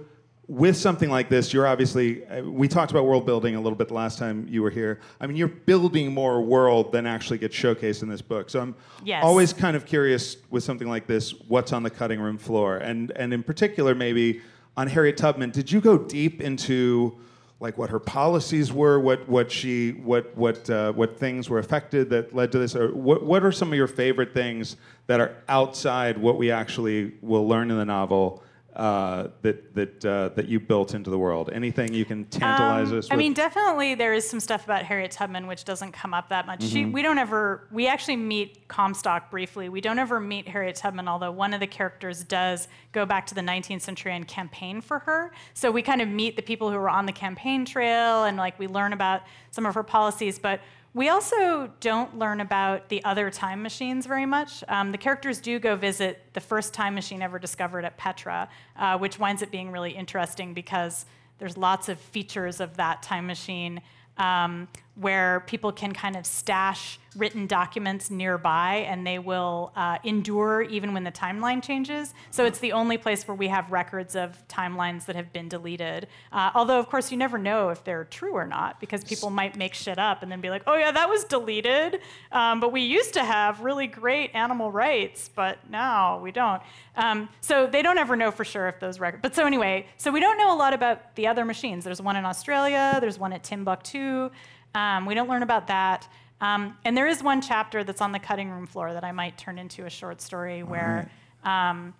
with 0.46 0.76
something 0.76 1.08
like 1.10 1.28
this, 1.28 1.52
you're 1.52 1.66
obviously 1.66 2.26
uh, 2.26 2.42
we 2.42 2.66
talked 2.66 2.90
about 2.90 3.04
world 3.06 3.24
building 3.24 3.54
a 3.54 3.60
little 3.60 3.76
bit 3.76 3.88
the 3.88 3.94
last 3.94 4.18
time 4.18 4.46
you 4.50 4.62
were 4.62 4.70
here. 4.70 5.00
I 5.20 5.26
mean, 5.26 5.36
you're 5.36 5.46
building 5.48 6.12
more 6.12 6.40
world 6.42 6.90
than 6.92 7.06
actually 7.06 7.38
gets 7.38 7.54
showcased 7.56 8.02
in 8.02 8.08
this 8.08 8.22
book. 8.22 8.50
So 8.50 8.60
I'm 8.60 8.74
Yes. 9.04 9.22
always 9.24 9.52
kind 9.52 9.76
of 9.76 9.86
curious 9.86 10.36
with 10.50 10.64
something 10.64 10.88
like 10.88 11.06
this, 11.06 11.30
what's 11.48 11.72
on 11.72 11.82
the 11.82 11.90
cutting 11.90 12.20
room 12.20 12.36
floor, 12.38 12.78
and 12.78 13.12
and 13.12 13.32
in 13.32 13.42
particular 13.42 13.94
maybe 13.94 14.40
on 14.76 14.86
Harriet 14.88 15.16
Tubman. 15.16 15.50
Did 15.50 15.70
you 15.70 15.80
go 15.80 15.98
deep 15.98 16.40
into 16.40 17.18
like 17.60 17.76
what 17.76 17.90
her 17.90 18.00
policies 18.00 18.72
were, 18.72 18.98
what 18.98 19.28
what 19.28 19.52
she 19.52 19.90
what 19.92 20.34
what 20.36 20.68
uh, 20.70 20.92
what 20.92 21.18
things 21.18 21.48
were 21.50 21.58
affected 21.58 22.10
that 22.10 22.34
led 22.34 22.50
to 22.52 22.58
this, 22.58 22.74
or 22.74 22.94
what 22.94 23.22
what 23.22 23.44
are 23.44 23.52
some 23.52 23.68
of 23.68 23.74
your 23.74 23.86
favorite 23.86 24.32
things 24.32 24.76
that 25.06 25.20
are 25.20 25.36
outside 25.48 26.16
what 26.18 26.38
we 26.38 26.50
actually 26.50 27.12
will 27.20 27.46
learn 27.46 27.70
in 27.70 27.76
the 27.76 27.84
novel 27.84 28.42
uh, 28.80 29.28
that 29.42 29.74
that 29.74 30.04
uh, 30.06 30.30
that 30.30 30.48
you 30.48 30.58
built 30.58 30.94
into 30.94 31.10
the 31.10 31.18
world? 31.18 31.50
Anything 31.52 31.92
you 31.92 32.06
can 32.06 32.24
tantalize 32.24 32.90
Um, 32.90 32.98
us 32.98 33.04
with? 33.04 33.12
I 33.12 33.16
mean, 33.16 33.34
definitely 33.34 33.94
there 33.94 34.14
is 34.14 34.28
some 34.28 34.40
stuff 34.40 34.64
about 34.64 34.84
Harriet 34.84 35.10
Tubman 35.10 35.46
which 35.46 35.64
doesn't 35.64 35.92
come 35.92 36.14
up 36.14 36.30
that 36.30 36.46
much. 36.46 36.60
Mm-hmm. 36.60 36.90
we 36.92 37.02
don't 37.02 37.18
ever, 37.18 37.68
we 37.70 37.86
actually 37.86 38.16
meet 38.16 38.66
Comstock 38.68 39.30
briefly. 39.30 39.68
We 39.68 39.82
don't 39.82 39.98
ever 39.98 40.18
meet 40.18 40.48
Harriet 40.48 40.76
Tubman, 40.76 41.08
although 41.08 41.30
one 41.30 41.52
of 41.52 41.60
the 41.60 41.66
characters 41.66 42.24
does 42.24 42.68
go 42.92 43.04
back 43.04 43.26
to 43.26 43.34
the 43.34 43.42
19th 43.42 43.82
century 43.82 44.14
and 44.16 44.26
campaign 44.26 44.80
for 44.80 45.00
her. 45.00 45.32
So 45.52 45.70
we 45.70 45.82
kind 45.82 46.00
of 46.00 46.08
meet 46.08 46.36
the 46.36 46.42
people 46.42 46.70
who 46.70 46.76
were 46.78 46.88
on 46.88 47.04
the 47.04 47.12
campaign 47.12 47.66
trail 47.66 48.24
and 48.24 48.38
like 48.38 48.58
we 48.58 48.66
learn 48.66 48.94
about 48.94 49.20
some 49.50 49.66
of 49.66 49.74
her 49.74 49.82
policies. 49.82 50.38
But 50.38 50.60
we 50.92 51.08
also 51.08 51.70
don't 51.80 52.18
learn 52.18 52.40
about 52.40 52.88
the 52.88 53.04
other 53.04 53.30
time 53.30 53.62
machines 53.62 54.06
very 54.06 54.26
much. 54.26 54.64
Um, 54.68 54.90
the 54.90 54.98
characters 54.98 55.40
do 55.40 55.58
go 55.58 55.76
visit 55.76 56.24
the 56.32 56.40
first 56.40 56.74
time 56.74 56.94
machine 56.94 57.22
ever 57.22 57.38
discovered 57.38 57.84
at 57.84 57.96
Petra, 57.96 58.48
uh, 58.76 58.98
which 58.98 59.18
winds 59.18 59.42
up 59.42 59.50
being 59.50 59.70
really 59.70 59.92
interesting 59.92 60.52
because 60.52 61.06
there's 61.38 61.56
lots 61.56 61.88
of 61.88 61.98
features 61.98 62.60
of 62.60 62.76
that 62.76 63.02
time 63.02 63.26
machine 63.26 63.80
um, 64.18 64.68
where 65.00 65.40
people 65.46 65.72
can 65.72 65.92
kind 65.94 66.14
of 66.14 66.26
stash 66.26 66.98
written 67.16 67.46
documents 67.46 68.10
nearby 68.10 68.86
and 68.88 69.06
they 69.06 69.18
will 69.18 69.72
uh, 69.74 69.96
endure 70.04 70.62
even 70.62 70.92
when 70.92 71.04
the 71.04 71.10
timeline 71.10 71.62
changes. 71.62 72.14
So 72.30 72.44
it's 72.44 72.58
the 72.58 72.72
only 72.72 72.98
place 72.98 73.26
where 73.26 73.34
we 73.34 73.48
have 73.48 73.72
records 73.72 74.14
of 74.14 74.46
timelines 74.46 75.06
that 75.06 75.16
have 75.16 75.32
been 75.32 75.48
deleted. 75.48 76.06
Uh, 76.30 76.50
although, 76.54 76.78
of 76.78 76.88
course, 76.88 77.10
you 77.10 77.16
never 77.16 77.38
know 77.38 77.70
if 77.70 77.82
they're 77.82 78.04
true 78.04 78.34
or 78.34 78.46
not 78.46 78.78
because 78.78 79.02
people 79.02 79.30
might 79.30 79.56
make 79.56 79.74
shit 79.74 79.98
up 79.98 80.22
and 80.22 80.30
then 80.30 80.40
be 80.40 80.50
like, 80.50 80.62
oh, 80.66 80.76
yeah, 80.76 80.92
that 80.92 81.08
was 81.08 81.24
deleted. 81.24 82.00
Um, 82.30 82.60
but 82.60 82.70
we 82.70 82.82
used 82.82 83.14
to 83.14 83.24
have 83.24 83.60
really 83.60 83.86
great 83.86 84.30
animal 84.34 84.70
rights, 84.70 85.30
but 85.34 85.58
now 85.68 86.20
we 86.20 86.30
don't. 86.30 86.62
Um, 86.94 87.28
so 87.40 87.66
they 87.66 87.82
don't 87.82 87.98
ever 87.98 88.16
know 88.16 88.30
for 88.30 88.44
sure 88.44 88.68
if 88.68 88.78
those 88.78 89.00
records. 89.00 89.22
But 89.22 89.34
so 89.34 89.46
anyway, 89.46 89.86
so 89.96 90.12
we 90.12 90.20
don't 90.20 90.36
know 90.36 90.54
a 90.54 90.58
lot 90.58 90.74
about 90.74 91.16
the 91.16 91.26
other 91.26 91.44
machines. 91.44 91.84
There's 91.84 92.02
one 92.02 92.16
in 92.16 92.24
Australia, 92.24 92.98
there's 93.00 93.18
one 93.18 93.32
at 93.32 93.42
Timbuktu. 93.42 94.30
Um, 94.74 95.06
we 95.06 95.14
don't 95.14 95.28
learn 95.28 95.42
about 95.42 95.66
that. 95.68 96.08
Um, 96.40 96.76
and 96.84 96.96
there 96.96 97.06
is 97.06 97.22
one 97.22 97.42
chapter 97.42 97.84
that's 97.84 98.00
on 98.00 98.12
the 98.12 98.18
cutting 98.18 98.50
room 98.50 98.66
floor 98.66 98.92
that 98.92 99.04
I 99.04 99.12
might 99.12 99.36
turn 99.36 99.58
into 99.58 99.84
a 99.84 99.90
short 99.90 100.22
story 100.22 100.62
where 100.62 101.10
um, 101.44 101.92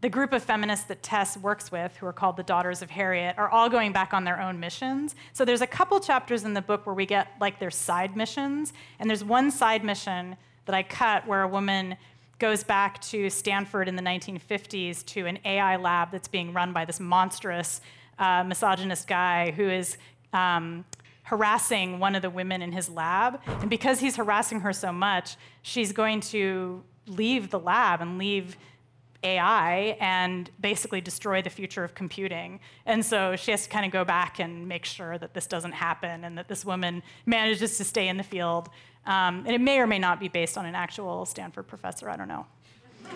the 0.00 0.08
group 0.08 0.32
of 0.32 0.42
feminists 0.42 0.86
that 0.86 1.02
Tess 1.02 1.36
works 1.36 1.70
with, 1.70 1.96
who 1.96 2.06
are 2.06 2.12
called 2.12 2.36
the 2.36 2.42
Daughters 2.42 2.82
of 2.82 2.90
Harriet, 2.90 3.36
are 3.38 3.50
all 3.50 3.68
going 3.68 3.92
back 3.92 4.14
on 4.14 4.24
their 4.24 4.40
own 4.40 4.58
missions. 4.58 5.14
So 5.34 5.44
there's 5.44 5.60
a 5.60 5.66
couple 5.66 6.00
chapters 6.00 6.44
in 6.44 6.54
the 6.54 6.62
book 6.62 6.86
where 6.86 6.94
we 6.94 7.06
get 7.06 7.28
like 7.40 7.60
their 7.60 7.70
side 7.70 8.16
missions, 8.16 8.72
and 8.98 9.08
there's 9.08 9.22
one 9.22 9.50
side 9.50 9.84
mission 9.84 10.36
that 10.64 10.74
I 10.74 10.82
cut 10.82 11.26
where 11.26 11.42
a 11.42 11.48
woman 11.48 11.96
goes 12.38 12.64
back 12.64 13.00
to 13.02 13.28
Stanford 13.28 13.86
in 13.86 13.96
the 13.96 14.02
1950s 14.02 15.04
to 15.04 15.26
an 15.26 15.38
AI 15.44 15.76
lab 15.76 16.10
that's 16.10 16.28
being 16.28 16.54
run 16.54 16.72
by 16.72 16.86
this 16.86 16.98
monstrous 16.98 17.82
uh, 18.18 18.42
misogynist 18.44 19.06
guy 19.06 19.50
who 19.50 19.68
is 19.68 19.98
um, 20.32 20.84
harassing 21.30 22.00
one 22.00 22.16
of 22.16 22.22
the 22.22 22.28
women 22.28 22.60
in 22.60 22.72
his 22.72 22.90
lab. 22.90 23.40
And 23.46 23.70
because 23.70 24.00
he's 24.00 24.16
harassing 24.16 24.60
her 24.60 24.72
so 24.72 24.92
much, 24.92 25.36
she's 25.62 25.92
going 25.92 26.20
to 26.22 26.82
leave 27.06 27.50
the 27.50 27.60
lab 27.60 28.00
and 28.00 28.18
leave 28.18 28.56
AI 29.22 29.96
and 30.00 30.50
basically 30.60 31.00
destroy 31.00 31.40
the 31.40 31.50
future 31.50 31.84
of 31.84 31.94
computing. 31.94 32.58
And 32.84 33.06
so 33.06 33.36
she 33.36 33.52
has 33.52 33.62
to 33.62 33.68
kind 33.70 33.86
of 33.86 33.92
go 33.92 34.04
back 34.04 34.40
and 34.40 34.66
make 34.66 34.84
sure 34.84 35.18
that 35.18 35.32
this 35.32 35.46
doesn't 35.46 35.72
happen 35.72 36.24
and 36.24 36.36
that 36.36 36.48
this 36.48 36.64
woman 36.64 37.00
manages 37.26 37.76
to 37.78 37.84
stay 37.84 38.08
in 38.08 38.16
the 38.16 38.24
field. 38.24 38.68
Um, 39.06 39.44
and 39.46 39.50
it 39.50 39.60
may 39.60 39.78
or 39.78 39.86
may 39.86 40.00
not 40.00 40.18
be 40.18 40.26
based 40.26 40.58
on 40.58 40.66
an 40.66 40.74
actual 40.74 41.26
Stanford 41.26 41.68
professor, 41.68 42.10
I 42.10 42.16
don't 42.16 42.28
know. 42.28 42.46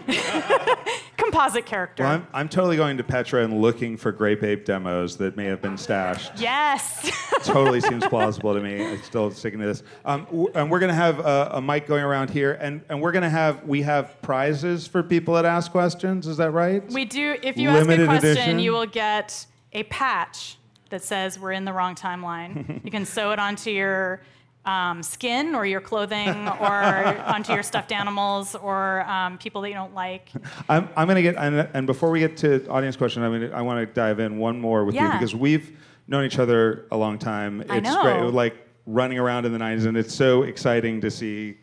Composite 1.17 1.65
character. 1.67 2.03
well, 2.03 2.13
I'm, 2.13 2.27
I'm 2.33 2.49
totally 2.49 2.77
going 2.77 2.97
to 2.97 3.05
Petra 3.05 3.45
and 3.45 3.61
looking 3.61 3.97
for 3.97 4.13
Grape 4.13 4.43
Ape 4.43 4.65
demos 4.65 5.17
that 5.19 5.37
may 5.37 5.45
have 5.47 5.63
been 5.63 5.79
stashed. 5.79 6.33
yes. 6.39 7.11
totally 7.45 7.81
seems 7.81 8.05
plausible 8.07 8.55
to 8.55 8.61
me. 8.61 8.85
I'm 8.85 9.03
still 9.03 9.31
sticking 9.31 9.61
to 9.61 9.67
this. 9.67 9.83
Um, 10.05 10.25
w- 10.27 10.51
and 10.55 10.71
we're 10.71 10.81
going 10.81 10.89
to 10.91 10.95
have 10.95 11.21
a, 11.21 11.51
a 11.55 11.63
mic 11.63 11.87
going 11.87 12.03
around 12.05 12.31
here, 12.31 12.53
and, 12.61 12.83
and 12.89 13.01
we're 13.01 13.13
going 13.13 13.23
to 13.23 13.31
have 13.31 13.65
we 13.65 13.83
have 13.83 14.21
prizes 14.23 14.87
for 14.87 15.03
people 15.03 15.35
that 15.35 15.45
ask 15.45 15.71
questions. 15.71 16.27
Is 16.27 16.37
that 16.39 16.51
right? 16.51 16.87
We 16.93 17.05
do. 17.05 17.37
If 17.43 17.57
you 17.57 17.71
Limited 17.71 18.09
ask 18.09 18.19
a 18.19 18.21
question, 18.21 18.31
edition? 18.31 18.59
you 18.59 18.73
will 18.73 18.87
get 18.87 19.47
a 19.73 19.83
patch 19.85 20.59
that 20.91 21.03
says 21.03 21.39
we're 21.39 21.53
in 21.53 21.65
the 21.65 21.73
wrong 21.73 21.95
timeline. 21.95 22.85
you 22.85 22.91
can 22.91 23.05
sew 23.07 23.33
it 23.33 23.39
onto 23.39 23.71
your 23.71 24.21
um, 24.67 25.03
skin 25.03 25.55
or 25.55 25.67
your 25.67 25.81
clothing 25.81 26.49
or 26.49 26.73
onto 27.27 27.53
your 27.53 27.63
stuffed 27.63 27.93
animals 27.93 28.55
or 28.55 29.03
um, 29.09 29.39
people 29.39 29.61
that 29.63 29.69
you 29.69 29.75
don't 29.75 29.95
like. 29.95 30.31
I'm, 30.69 30.89
I'm 30.97 31.07
going 31.07 31.17
to 31.17 31.23
get, 31.23 31.37
and, 31.37 31.69
and 31.75 31.87
before 31.87 32.11
we 32.11 32.21
get 32.21 32.37
to 32.39 32.67
audience 32.69 32.97
question, 32.97 33.23
I 33.23 33.29
mean, 33.29 33.53
I 33.53 33.63
want 33.63 33.87
to 33.87 33.93
dive 33.95 34.21
in 34.21 34.39
one 34.39 34.61
more 34.61 34.85
with 34.85 34.95
you 34.95 35.13
because 35.13 35.35
we've 35.35 35.77
known 36.07 36.25
each 36.25 36.39
other 36.39 36.87
a 36.91 36.97
long 36.97 37.19
time. 37.19 37.65
I 37.69 37.79
It's 37.79 37.89
know. 37.89 38.03
great, 38.03 38.35
like 38.35 38.57
running 38.87 39.19
around 39.19 39.47
in 39.47 39.53
the 39.53 39.59
90s, 39.59 39.87
and 39.87 39.97
it's 39.97 40.15
so 40.15 40.43
exciting 40.43 41.01
to 41.01 41.11
see 41.11 41.57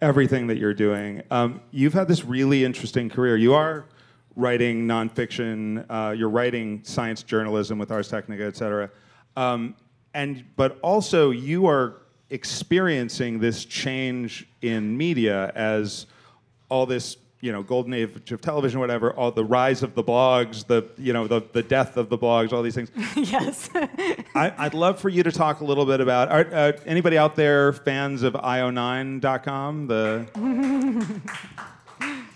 everything 0.00 0.46
that 0.48 0.58
you're 0.58 0.74
doing. 0.74 1.22
Um, 1.30 1.60
you've 1.70 1.94
had 1.94 2.08
this 2.08 2.24
really 2.24 2.64
interesting 2.64 3.08
career. 3.08 3.36
You 3.36 3.54
are 3.54 3.86
writing 4.36 4.86
nonfiction, 4.86 5.86
uh, 5.88 6.10
you're 6.12 6.28
writing 6.28 6.82
science 6.84 7.22
journalism 7.22 7.78
with 7.78 7.90
Ars 7.92 8.08
Technica, 8.08 8.44
et 8.44 8.56
cetera. 8.56 8.90
Um, 9.36 9.76
and, 10.12 10.44
but 10.56 10.78
also, 10.82 11.30
you 11.30 11.66
are 11.66 12.02
experiencing 12.30 13.38
this 13.38 13.64
change 13.64 14.46
in 14.62 14.96
media 14.96 15.52
as 15.54 16.06
all 16.68 16.86
this 16.86 17.16
you 17.40 17.52
know 17.52 17.62
golden 17.62 17.92
age 17.92 18.32
of 18.32 18.40
television 18.40 18.80
whatever 18.80 19.12
all 19.12 19.30
the 19.30 19.44
rise 19.44 19.82
of 19.82 19.94
the 19.94 20.02
blogs 20.02 20.66
the 20.66 20.82
you 20.96 21.12
know 21.12 21.26
the, 21.26 21.42
the 21.52 21.62
death 21.62 21.98
of 21.98 22.08
the 22.08 22.16
blogs 22.16 22.54
all 22.54 22.62
these 22.62 22.74
things 22.74 22.90
yes. 23.16 23.68
I, 24.34 24.52
i'd 24.58 24.72
love 24.72 24.98
for 24.98 25.10
you 25.10 25.22
to 25.22 25.30
talk 25.30 25.60
a 25.60 25.64
little 25.64 25.84
bit 25.84 26.00
about 26.00 26.30
are, 26.30 26.46
uh, 26.50 26.72
anybody 26.86 27.18
out 27.18 27.36
there 27.36 27.74
fans 27.74 28.22
of 28.22 28.32
io9.com 28.32 29.86
the 29.86 30.26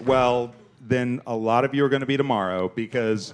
well 0.04 0.54
then 0.82 1.22
a 1.26 1.34
lot 1.34 1.64
of 1.64 1.74
you 1.74 1.82
are 1.86 1.88
going 1.88 2.00
to 2.00 2.06
be 2.06 2.18
tomorrow 2.18 2.70
because 2.74 3.32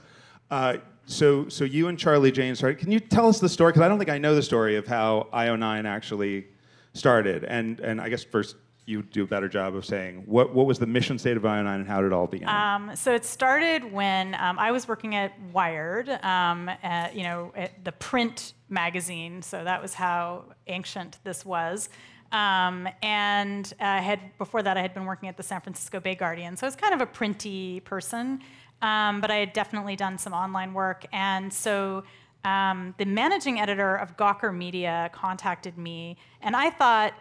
uh, 0.52 0.76
so 1.06 1.48
so 1.48 1.64
you 1.64 1.88
and 1.88 1.98
charlie 1.98 2.32
jane 2.32 2.54
started 2.54 2.78
can 2.78 2.90
you 2.90 3.00
tell 3.00 3.28
us 3.28 3.40
the 3.40 3.48
story 3.48 3.72
because 3.72 3.82
i 3.82 3.88
don't 3.88 3.98
think 3.98 4.10
i 4.10 4.18
know 4.18 4.34
the 4.34 4.42
story 4.42 4.76
of 4.76 4.86
how 4.86 5.28
io9 5.32 5.84
actually 5.84 6.46
started 6.92 7.44
and 7.44 7.80
and 7.80 8.00
i 8.00 8.08
guess 8.08 8.24
first 8.24 8.56
you 8.86 9.02
do 9.02 9.22
a 9.22 9.26
better 9.26 9.48
job 9.48 9.74
of 9.74 9.84
saying 9.84 10.22
what, 10.26 10.54
what 10.54 10.66
was 10.66 10.78
the 10.78 10.86
mission 10.86 11.18
state 11.18 11.36
of 11.36 11.42
io9 11.42 11.74
and 11.74 11.86
how 11.86 12.00
did 12.00 12.08
it 12.08 12.12
all 12.12 12.26
begin 12.26 12.48
Um, 12.48 12.94
so 12.94 13.14
it 13.14 13.24
started 13.24 13.90
when 13.90 14.34
um, 14.34 14.58
I 14.58 14.72
was 14.72 14.86
working 14.86 15.14
at 15.14 15.32
Wired, 15.52 16.08
um, 16.22 16.68
at, 16.82 17.14
you 17.14 17.22
know, 17.22 17.52
the 17.82 17.92
print 17.92 18.52
magazine. 18.68 19.40
So 19.40 19.64
that 19.64 19.80
was 19.80 19.94
how 19.94 20.44
ancient 20.66 21.18
this 21.24 21.46
was. 21.46 21.88
Um, 22.32 22.88
and 23.00 23.72
I 23.78 24.00
had 24.00 24.36
before 24.38 24.62
that 24.62 24.76
I 24.76 24.82
had 24.82 24.92
been 24.92 25.04
working 25.04 25.28
at 25.28 25.36
the 25.36 25.42
San 25.42 25.60
Francisco 25.60 26.00
Bay 26.00 26.16
Guardian. 26.16 26.56
So 26.56 26.66
I 26.66 26.68
was 26.68 26.76
kind 26.76 26.92
of 26.92 27.00
a 27.00 27.06
printy 27.06 27.82
person, 27.84 28.40
um, 28.84 29.22
but 29.22 29.30
I 29.30 29.36
had 29.36 29.54
definitely 29.54 29.96
done 29.96 30.18
some 30.18 30.34
online 30.34 30.74
work. 30.74 31.06
And 31.10 31.50
so 31.50 32.04
um, 32.44 32.94
the 32.98 33.06
managing 33.06 33.58
editor 33.58 33.96
of 33.96 34.18
Gawker 34.18 34.54
Media 34.54 35.10
contacted 35.12 35.78
me, 35.78 36.18
and 36.42 36.54
I 36.54 36.68
thought 36.68 37.14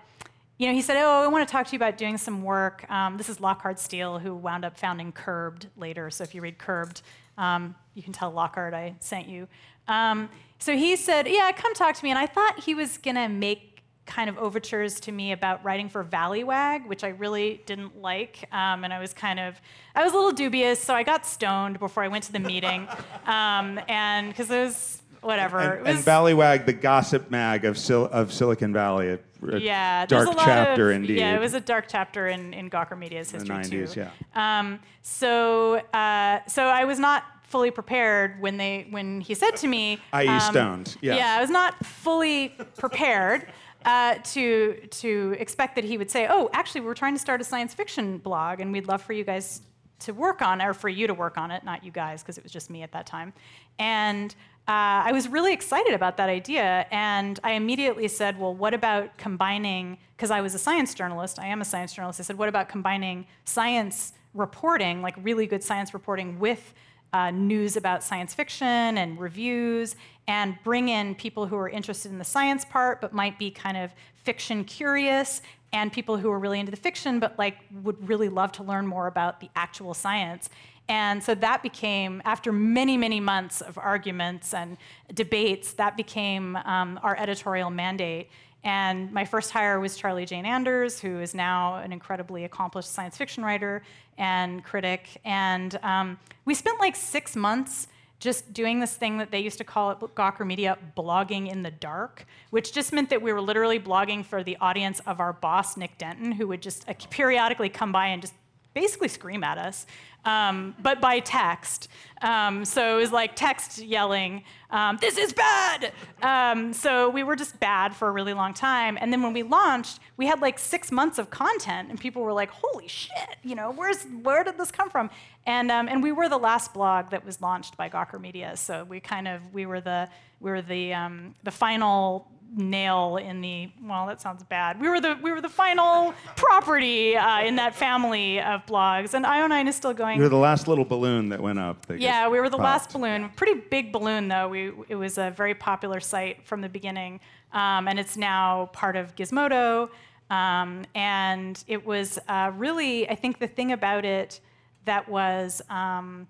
you 0.60 0.68
know, 0.68 0.74
he 0.74 0.82
said, 0.82 0.98
"Oh, 0.98 1.24
I 1.24 1.28
want 1.28 1.48
to 1.48 1.52
talk 1.52 1.66
to 1.68 1.72
you 1.72 1.78
about 1.78 1.98
doing 1.98 2.18
some 2.18 2.44
work." 2.44 2.90
Um, 2.92 3.18
this 3.18 3.28
is 3.28 3.40
Lockhart 3.40 3.80
Steele, 3.80 4.20
who 4.20 4.36
wound 4.36 4.64
up 4.64 4.78
founding 4.78 5.12
Curbed 5.12 5.68
later. 5.78 6.12
So 6.12 6.24
if 6.24 6.36
you 6.36 6.42
read 6.42 6.60
Curbed, 6.60 7.02
um, 7.38 7.76
you 7.96 8.04
can 8.04 8.14
tell 8.14 8.30
Lockhart 8.30 8.74
I 8.74 8.96
sent 9.00 9.28
you. 9.28 9.48
Um, 9.88 10.30
so 10.60 10.78
he 10.78 10.96
said, 10.96 11.28
"Yeah, 11.28 11.52
come 11.54 11.74
talk 11.74 11.96
to 11.96 12.04
me." 12.04 12.12
And 12.12 12.20
I 12.20 12.28
thought 12.28 12.60
he 12.60 12.76
was 12.76 12.98
gonna 13.00 13.28
make 13.28 13.73
kind 14.06 14.30
of 14.30 14.38
overtures 14.38 15.00
to 15.02 15.12
me 15.12 15.32
about 15.32 15.64
writing 15.64 15.90
for 15.90 16.04
Valleywag, 16.04 16.88
which 16.88 17.04
I 17.04 17.10
really 17.10 17.62
didn't 17.66 18.02
like, 18.02 18.48
um, 18.52 18.84
and 18.84 18.94
I 18.94 19.00
was 19.00 19.14
kind 19.14 19.40
of, 19.40 19.60
I 19.96 20.04
was 20.04 20.14
a 20.14 20.16
little 20.16 20.32
dubious. 20.32 20.80
So 20.80 20.94
I 20.94 21.04
got 21.04 21.26
stoned 21.26 21.80
before 21.80 22.04
I 22.04 22.10
went 22.10 22.26
to 22.26 22.32
the 22.32 22.40
meeting, 22.40 22.88
um, 23.26 23.80
and 23.88 24.30
because 24.30 24.52
it 24.52 24.60
was 24.60 25.02
whatever. 25.22 25.60
and, 25.60 25.74
it 25.74 25.88
and 25.88 25.98
was, 25.98 26.06
Valleywag, 26.06 26.66
the 26.66 26.74
gossip 26.74 27.32
mag 27.32 27.66
of, 27.66 27.78
Sil- 27.80 28.12
of 28.12 28.34
Silicon 28.34 28.74
Valley, 28.74 29.10
a, 29.10 29.20
a 29.48 29.60
yeah, 29.60 30.06
dark 30.06 30.30
chapter 30.38 30.90
of, 30.92 30.96
indeed. 30.98 31.20
Yeah, 31.20 31.36
it 31.36 31.40
was 31.40 31.54
a 31.54 31.62
dark 31.62 31.86
chapter 31.88 32.28
in, 32.28 32.54
in 32.54 32.70
Gawker 32.70 32.98
Media's 32.98 33.32
the 33.32 33.38
history 33.38 33.56
90s, 33.56 33.94
too. 33.94 34.02
yeah. 34.02 34.60
Um, 34.60 34.80
so 35.02 35.76
uh, 35.94 36.46
so 36.48 36.64
I 36.64 36.86
was 36.86 37.00
not 37.00 37.24
fully 37.54 37.72
prepared 37.72 38.42
when 38.42 38.58
they 38.58 38.88
when 38.90 39.22
he 39.22 39.36
said 39.36 39.56
to 39.58 39.68
me, 39.68 40.00
I.e. 40.12 40.28
um, 40.28 40.40
stoned, 40.40 40.98
yes. 41.02 41.18
Yeah, 41.18 41.36
I 41.38 41.42
was 41.42 41.50
not 41.50 41.86
fully 41.86 42.50
prepared. 42.78 43.52
Uh, 43.86 44.16
to 44.24 44.76
to 44.90 45.36
expect 45.40 45.76
that 45.76 45.84
he 45.84 45.98
would 45.98 46.10
say, 46.10 46.28
"Oh, 46.30 46.50
actually, 46.54 46.82
we're 46.82 46.94
trying 46.94 47.14
to 47.16 47.20
start 47.20 47.42
a 47.42 47.44
science 47.44 47.74
fiction 47.74 48.18
blog, 48.18 48.62
and 48.62 48.72
we'd 48.72 48.88
love 48.88 49.02
for 49.02 49.12
you 49.12 49.26
guys 49.26 49.62
to 50.00 50.14
work 50.14 50.42
on, 50.42 50.62
or 50.62 50.74
for 50.74 50.90
you 50.90 51.06
to 51.08 51.14
work 51.14 51.38
on 51.38 51.52
it, 51.52 51.64
not 51.64 51.84
you 51.84 51.92
guys, 51.92 52.22
because 52.22 52.38
it 52.38 52.44
was 52.44 52.52
just 52.52 52.70
me 52.70 52.82
at 52.82 52.94
that 52.94 53.06
time." 53.06 53.34
And 53.80 54.34
uh, 54.70 55.04
I 55.08 55.12
was 55.12 55.28
really 55.28 55.52
excited 55.52 55.94
about 55.94 56.16
that 56.16 56.30
idea, 56.30 56.86
and 56.92 57.38
I 57.44 57.52
immediately 57.54 58.08
said, 58.08 58.40
"Well, 58.40 58.56
what 58.56 58.74
about 58.74 59.18
combining?" 59.18 59.98
Because 60.16 60.32
I 60.32 60.40
was 60.40 60.56
a 60.56 60.60
science 60.60 60.94
journalist, 60.94 61.38
I 61.38 61.48
am 61.48 61.60
a 61.60 61.66
science 61.66 61.94
journalist. 61.94 62.22
I 62.22 62.24
said, 62.24 62.38
"What 62.38 62.48
about 62.48 62.70
combining 62.70 63.28
science 63.44 64.14
reporting, 64.34 65.02
like 65.02 65.16
really 65.22 65.46
good 65.46 65.64
science 65.64 65.94
reporting, 65.94 66.40
with 66.40 66.74
uh, 67.14 67.30
news 67.32 67.78
about 67.78 68.04
science 68.04 68.34
fiction 68.34 68.98
and 68.98 69.20
reviews, 69.20 69.96
and 70.28 70.58
bring 70.64 70.90
in 70.90 71.16
people 71.16 71.46
who 71.48 71.56
are 71.56 71.70
interested 71.70 72.12
in 72.12 72.18
the 72.18 72.24
science 72.24 72.66
part 72.66 73.02
but 73.02 73.14
might 73.14 73.38
be 73.38 73.52
kind 73.52 73.78
of 73.78 73.92
fiction 74.24 74.64
curious, 74.64 75.42
and 75.72 75.92
people 75.92 76.18
who 76.18 76.32
are 76.32 76.40
really 76.40 76.60
into 76.60 76.72
the 76.72 76.78
fiction 76.78 77.20
but 77.20 77.38
like 77.38 77.58
would 77.84 78.08
really 78.08 78.30
love 78.30 78.52
to 78.54 78.64
learn 78.64 78.88
more 78.88 79.08
about 79.08 79.40
the 79.40 79.50
actual 79.56 79.94
science." 79.94 80.50
And 80.90 81.24
so 81.24 81.34
that 81.36 81.64
became, 81.64 82.22
after 82.26 82.52
many, 82.52 82.98
many 82.98 83.22
months 83.22 83.62
of 83.62 83.78
arguments 83.78 84.54
and 84.54 84.78
debates, 85.14 85.74
that 85.74 85.96
became 85.96 86.58
um, 86.58 87.00
our 87.02 87.16
editorial 87.18 87.70
mandate. 87.70 88.30
And 88.66 89.12
my 89.12 89.26
first 89.26 89.52
hire 89.52 89.80
was 89.80 89.96
Charlie 89.96 90.26
Jane 90.26 90.46
Anders, 90.46 91.00
who 91.00 91.20
is 91.20 91.34
now 91.34 91.78
an 91.78 91.92
incredibly 91.94 92.44
accomplished 92.44 92.92
science 92.92 93.18
fiction 93.18 93.44
writer 93.44 93.84
and 94.18 94.64
critic. 94.64 95.22
And 95.26 95.80
um, 95.84 96.20
we 96.46 96.54
spent 96.54 96.80
like 96.80 96.96
six 96.96 97.36
months 97.36 97.88
just 98.24 98.54
doing 98.54 98.80
this 98.80 98.96
thing 98.96 99.18
that 99.18 99.32
they 99.32 99.40
used 99.40 99.58
to 99.58 99.66
call 99.66 99.92
at 99.92 100.00
Gawker 100.00 100.48
Media 100.48 100.78
blogging 100.98 101.52
in 101.52 101.62
the 101.62 101.72
dark, 101.72 102.26
which 102.52 102.72
just 102.72 102.94
meant 102.94 103.10
that 103.10 103.22
we 103.22 103.34
were 103.34 103.42
literally 103.42 103.80
blogging 103.80 104.26
for 104.26 104.44
the 104.44 104.56
audience 104.62 105.02
of 105.02 105.20
our 105.20 105.34
boss, 105.34 105.76
Nick 105.76 105.98
Denton, 105.98 106.32
who 106.32 106.48
would 106.48 106.62
just 106.62 106.88
uh, 106.90 106.94
periodically 107.10 107.68
come 107.68 107.92
by 107.92 108.08
and 108.08 108.22
just 108.22 108.34
basically 108.74 109.10
scream 109.10 109.44
at 109.44 109.58
us, 109.58 109.86
um, 110.24 110.74
but 110.82 111.02
by 111.02 111.20
text. 111.20 111.90
Um, 112.24 112.66
so 112.66 112.98
it 112.98 113.02
was 113.02 113.12
like 113.12 113.36
text 113.36 113.80
yelling, 113.80 114.44
um, 114.72 114.98
"This 115.02 115.18
is 115.18 115.34
bad." 115.34 115.92
Um, 116.22 116.74
so 116.74 117.10
we 117.10 117.22
were 117.24 117.36
just 117.36 117.60
bad 117.60 117.94
for 117.96 118.08
a 118.08 118.12
really 118.12 118.34
long 118.34 118.54
time. 118.54 118.98
And 119.00 119.12
then 119.12 119.22
when 119.22 119.34
we 119.34 119.44
launched, 119.44 120.00
we 120.18 120.26
had 120.26 120.42
like 120.42 120.58
six 120.58 120.92
months 120.92 121.20
of 121.20 121.30
content, 121.30 121.90
and 121.90 122.00
people 122.00 122.22
were 122.22 122.34
like, 122.34 122.50
"Holy 122.50 122.88
shit! 122.88 123.36
You 123.44 123.56
know, 123.56 123.72
where's 123.72 124.04
where 124.24 124.44
did 124.44 124.58
this 124.58 124.72
come 124.72 124.90
from?" 124.90 125.10
And 125.46 125.70
um, 125.70 125.88
and 125.90 126.02
we 126.02 126.12
were 126.14 126.30
the 126.30 126.40
last 126.40 126.74
blog 126.74 127.10
that 127.12 127.26
was 127.26 127.42
launched 127.42 127.76
by 127.76 127.90
Gawker 127.90 128.20
Media. 128.20 128.56
So 128.56 128.86
we 128.86 129.00
kind 129.00 129.28
of 129.28 129.54
we 129.54 129.66
were 129.66 129.82
the 129.82 130.08
we 130.40 130.50
were 130.52 130.62
the 130.62 130.94
um, 130.94 131.36
the 131.44 131.52
final 131.52 132.28
nail 132.56 133.18
in 133.18 133.42
the 133.42 133.68
well 133.84 134.06
that 134.06 134.22
sounds 134.22 134.44
bad 134.44 134.80
we 134.80 134.88
were 134.88 135.02
the 135.02 135.18
we 135.24 135.32
were 135.32 135.42
the 135.42 135.50
final 135.50 136.14
property 136.36 137.18
uh, 137.18 137.42
in 137.42 137.56
that 137.56 137.74
family 137.74 138.40
of 138.40 138.64
blogs 138.68 139.16
and 139.16 139.26
io9 139.26 139.68
is 139.68 139.76
still 139.76 139.92
going 139.94 140.20
You're 140.20 140.30
the 140.30 140.36
last 140.38 140.68
little 140.68 140.86
balloon 140.86 141.30
that 141.30 141.42
went 141.42 141.58
up. 141.58 141.84
that 141.88 142.00
yeah 142.14 142.28
we 142.28 142.40
were 142.40 142.50
the 142.50 142.58
last 142.58 142.94
balloon. 142.94 143.30
Pretty 143.36 143.60
big 143.70 143.92
balloon 143.92 144.28
though. 144.28 144.48
We 144.48 144.72
it 144.88 144.96
was 144.96 145.18
a 145.18 145.32
very 145.32 145.56
popular 145.56 146.00
site 146.00 146.46
from 146.46 146.62
the 146.62 146.70
beginning. 146.70 147.20
Um, 147.52 147.88
and 147.88 148.00
it's 148.00 148.18
now 148.18 148.70
part 148.74 148.96
of 148.96 149.16
gizmodo. 149.16 149.90
Um, 150.30 150.86
and 150.96 151.62
it 151.68 151.86
was 151.86 152.18
uh, 152.28 152.52
really 152.56 153.08
i 153.10 153.16
think 153.16 153.40
the 153.40 153.48
thing 153.48 153.72
about 153.72 154.06
it 154.06 154.40
that 154.86 155.08
was 155.08 155.62
um, 155.70 156.28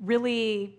really 0.00 0.78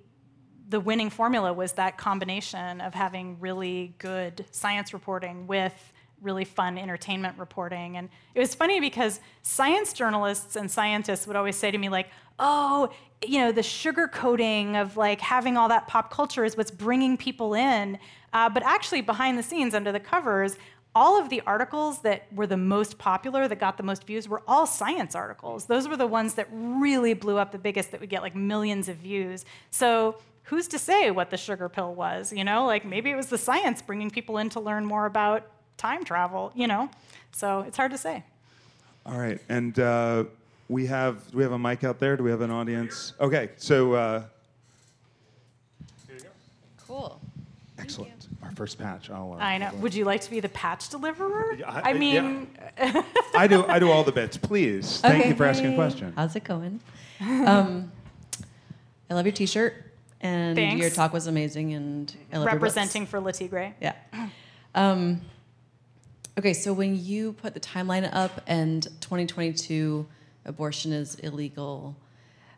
the 0.69 0.79
winning 0.79 1.09
formula 1.09 1.51
was 1.51 1.71
that 1.73 1.97
combination 1.97 2.79
of 2.81 2.93
having 2.93 3.39
really 3.39 3.95
good 3.97 4.45
science 4.51 4.93
reporting 4.93 5.47
with 5.47 5.93
really 6.21 6.45
fun 6.45 6.77
entertainment 6.77 7.37
reporting. 7.37 7.97
And 7.97 8.09
it 8.35 8.39
was 8.39 8.55
funny 8.55 8.79
because 8.79 9.19
science 9.41 9.93
journalists 9.93 10.55
and 10.55 10.69
scientists 10.69 11.27
would 11.27 11.35
always 11.35 11.55
say 11.55 11.71
to 11.71 11.77
me, 11.77 11.89
like, 11.89 12.09
oh, 12.39 12.89
you 13.25 13.39
know, 13.39 13.51
the 13.51 13.63
sugar 13.63 14.07
coating 14.07 14.75
of 14.75 14.95
like 14.97 15.19
having 15.19 15.57
all 15.57 15.67
that 15.69 15.87
pop 15.87 16.11
culture 16.11 16.45
is 16.45 16.55
what's 16.55 16.71
bringing 16.71 17.17
people 17.17 17.53
in. 17.53 17.97
Uh, 18.31 18.49
but 18.49 18.63
actually, 18.63 19.01
behind 19.01 19.37
the 19.37 19.43
scenes, 19.43 19.73
under 19.73 19.91
the 19.91 19.99
covers, 19.99 20.55
all 20.95 21.19
of 21.19 21.29
the 21.29 21.41
articles 21.45 22.01
that 22.01 22.31
were 22.33 22.47
the 22.47 22.57
most 22.57 22.97
popular, 22.97 23.47
that 23.47 23.59
got 23.59 23.77
the 23.77 23.83
most 23.83 24.05
views, 24.05 24.27
were 24.27 24.41
all 24.47 24.65
science 24.65 25.15
articles. 25.15 25.65
Those 25.65 25.87
were 25.87 25.97
the 25.97 26.07
ones 26.07 26.33
that 26.35 26.47
really 26.51 27.13
blew 27.13 27.37
up 27.37 27.51
the 27.51 27.59
biggest, 27.59 27.91
that 27.91 27.99
would 27.99 28.09
get 28.09 28.21
like 28.21 28.35
millions 28.35 28.89
of 28.89 28.97
views. 28.97 29.45
So 29.69 30.17
who's 30.43 30.67
to 30.69 30.79
say 30.79 31.11
what 31.11 31.29
the 31.29 31.37
sugar 31.37 31.69
pill 31.69 31.93
was? 31.93 32.33
You 32.33 32.43
know, 32.43 32.65
like 32.65 32.85
maybe 32.85 33.11
it 33.11 33.15
was 33.15 33.27
the 33.27 33.37
science 33.37 33.81
bringing 33.81 34.09
people 34.09 34.37
in 34.39 34.49
to 34.49 34.59
learn 34.59 34.85
more 34.85 35.05
about 35.05 35.47
time 35.79 36.03
travel. 36.03 36.51
You 36.53 36.67
know, 36.67 36.89
so 37.31 37.61
it's 37.61 37.77
hard 37.77 37.91
to 37.91 37.97
say. 37.97 38.23
All 39.05 39.17
right, 39.17 39.39
and 39.49 39.79
uh, 39.79 40.25
we 40.67 40.85
have 40.85 41.31
do 41.31 41.37
we 41.37 41.43
have 41.43 41.53
a 41.53 41.57
mic 41.59 41.83
out 41.83 41.97
there? 41.99 42.15
Do 42.15 42.23
we 42.23 42.29
have 42.29 42.41
an 42.41 42.51
audience? 42.51 43.13
Okay, 43.19 43.49
so 43.57 43.93
uh, 43.93 44.23
Cool. 46.87 47.19
excellent. 47.77 48.27
All 48.41 48.47
our 48.49 48.55
first 48.55 48.79
patch. 48.79 49.09
I'll, 49.09 49.33
uh, 49.33 49.37
I 49.43 49.57
know. 49.59 49.71
Would 49.75 49.93
you 49.93 50.05
like 50.05 50.21
to 50.21 50.29
be 50.31 50.39
the 50.39 50.49
patch 50.49 50.89
deliverer? 50.89 51.53
Yeah, 51.57 51.69
I, 51.71 51.91
I- 51.91 51.93
mean, 51.93 52.47
I 53.35 53.47
do. 53.47 53.65
I 53.67 53.79
do 53.79 53.91
all 53.91 54.03
the 54.03 54.11
bits. 54.11 54.37
Please. 54.37 54.99
Thank 55.01 55.19
Okay. 55.21 55.29
you 55.29 55.35
for 55.35 55.45
asking 55.45 55.73
a 55.73 55.75
question. 55.75 56.13
How's 56.15 56.35
it 56.35 56.43
going? 56.43 56.79
Um, 57.21 57.91
I 59.09 59.13
love 59.13 59.25
your 59.25 59.33
T-shirt, 59.33 59.73
and 60.21 60.57
your 60.79 60.89
talk 60.89 61.13
was 61.13 61.27
amazing, 61.27 61.73
and 61.73 62.15
I 62.31 62.37
love 62.37 62.45
your 62.45 62.59
books. 62.59 62.75
representing 62.75 63.05
for 63.05 63.19
Le 63.19 63.33
Tigre. 63.33 63.73
Yeah. 63.81 63.93
Um, 64.75 65.21
okay, 66.39 66.53
so 66.53 66.71
when 66.71 66.97
you 66.97 67.33
put 67.33 67.53
the 67.53 67.59
timeline 67.59 68.09
up 68.13 68.41
and 68.47 68.83
2022 69.01 70.07
abortion 70.45 70.93
is 70.93 71.15
illegal, 71.15 71.97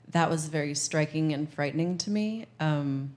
that 0.10 0.30
was 0.30 0.46
very 0.46 0.76
striking 0.76 1.34
and 1.34 1.52
frightening 1.52 1.98
to 1.98 2.12
me. 2.12 2.46
Um, 2.60 3.16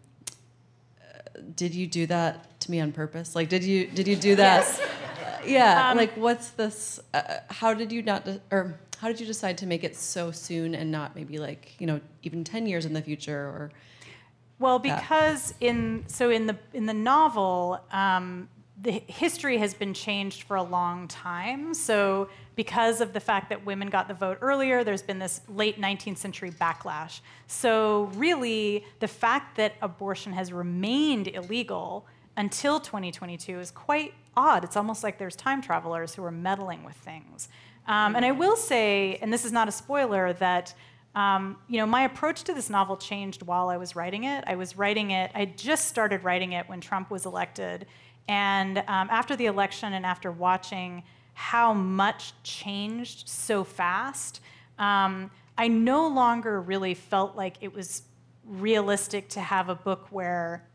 uh, 1.02 1.40
did 1.54 1.74
you 1.74 1.86
do 1.86 2.06
that 2.06 2.58
to 2.60 2.70
me 2.70 2.80
on 2.80 2.92
purpose? 2.92 3.36
Like, 3.36 3.50
did 3.50 3.62
you 3.62 3.86
did 3.88 4.08
you 4.08 4.16
do 4.16 4.36
that? 4.36 4.64
Uh, 4.64 5.38
yeah. 5.46 5.90
Um, 5.90 5.98
like, 5.98 6.14
what's 6.16 6.50
this? 6.50 6.98
Uh, 7.12 7.40
how 7.50 7.74
did 7.74 7.92
you 7.92 8.00
not, 8.00 8.24
de- 8.24 8.40
or 8.50 8.74
how 8.98 9.08
did 9.08 9.20
you 9.20 9.26
decide 9.26 9.58
to 9.58 9.66
make 9.66 9.84
it 9.84 9.94
so 9.94 10.30
soon 10.30 10.74
and 10.74 10.90
not 10.90 11.14
maybe 11.14 11.38
like 11.38 11.74
you 11.78 11.86
know 11.86 12.00
even 12.22 12.42
10 12.42 12.66
years 12.66 12.86
in 12.86 12.94
the 12.94 13.02
future 13.02 13.38
or? 13.38 13.70
Well, 14.58 14.78
that. 14.78 15.00
because 15.00 15.52
in 15.60 16.04
so 16.06 16.30
in 16.30 16.46
the 16.46 16.56
in 16.72 16.86
the 16.86 16.94
novel, 16.94 17.80
um, 17.92 18.48
the 18.80 19.02
history 19.06 19.58
has 19.58 19.72
been 19.72 19.94
changed 19.94 20.42
for 20.42 20.56
a 20.56 20.62
long 20.62 21.06
time. 21.06 21.74
So 21.74 22.28
because 22.56 23.00
of 23.00 23.12
the 23.12 23.20
fact 23.20 23.48
that 23.50 23.64
women 23.64 23.88
got 23.88 24.08
the 24.08 24.14
vote 24.14 24.38
earlier, 24.40 24.82
there's 24.82 25.02
been 25.02 25.18
this 25.18 25.42
late 25.48 25.80
19th 25.80 26.18
century 26.18 26.50
backlash. 26.50 27.20
So 27.46 28.10
really, 28.14 28.84
the 28.98 29.08
fact 29.08 29.56
that 29.56 29.74
abortion 29.80 30.32
has 30.32 30.52
remained 30.52 31.28
illegal 31.28 32.06
until 32.36 32.80
2022 32.80 33.60
is 33.60 33.70
quite 33.70 34.14
odd. 34.36 34.64
It's 34.64 34.76
almost 34.76 35.04
like 35.04 35.18
there's 35.18 35.36
time 35.36 35.62
travelers 35.62 36.14
who 36.14 36.24
are 36.24 36.32
meddling 36.32 36.82
with 36.84 36.96
things. 36.96 37.48
Um, 37.86 38.16
and 38.16 38.24
I 38.24 38.32
will 38.32 38.56
say, 38.56 39.18
and 39.20 39.32
this 39.32 39.44
is 39.44 39.52
not 39.52 39.68
a 39.68 39.72
spoiler, 39.72 40.32
that 40.34 40.74
um, 41.14 41.58
you 41.68 41.78
know 41.78 41.86
my 41.86 42.02
approach 42.02 42.42
to 42.44 42.54
this 42.54 42.68
novel 42.68 42.96
changed 42.96 43.42
while 43.42 43.68
I 43.68 43.76
was 43.76 43.94
writing 43.94 44.24
it. 44.24 44.42
I 44.46 44.56
was 44.56 44.76
writing 44.76 45.12
it. 45.12 45.30
I 45.34 45.44
just 45.44 45.86
started 45.86 46.24
writing 46.24 46.52
it 46.52 46.68
when 46.68 46.80
Trump 46.80 47.10
was 47.10 47.24
elected, 47.24 47.86
and 48.28 48.78
um, 48.78 49.08
after 49.10 49.36
the 49.36 49.46
election, 49.46 49.92
and 49.92 50.06
after 50.06 50.32
watching 50.32 51.02
how 51.34 51.74
much 51.74 52.32
changed 52.42 53.28
so 53.28 53.64
fast, 53.64 54.40
um, 54.78 55.30
I 55.58 55.68
no 55.68 56.08
longer 56.08 56.60
really 56.60 56.94
felt 56.94 57.36
like 57.36 57.56
it 57.60 57.74
was 57.74 58.02
realistic 58.46 59.28
to 59.30 59.40
have 59.40 59.68
a 59.68 59.74
book 59.74 60.06
where 60.10 60.66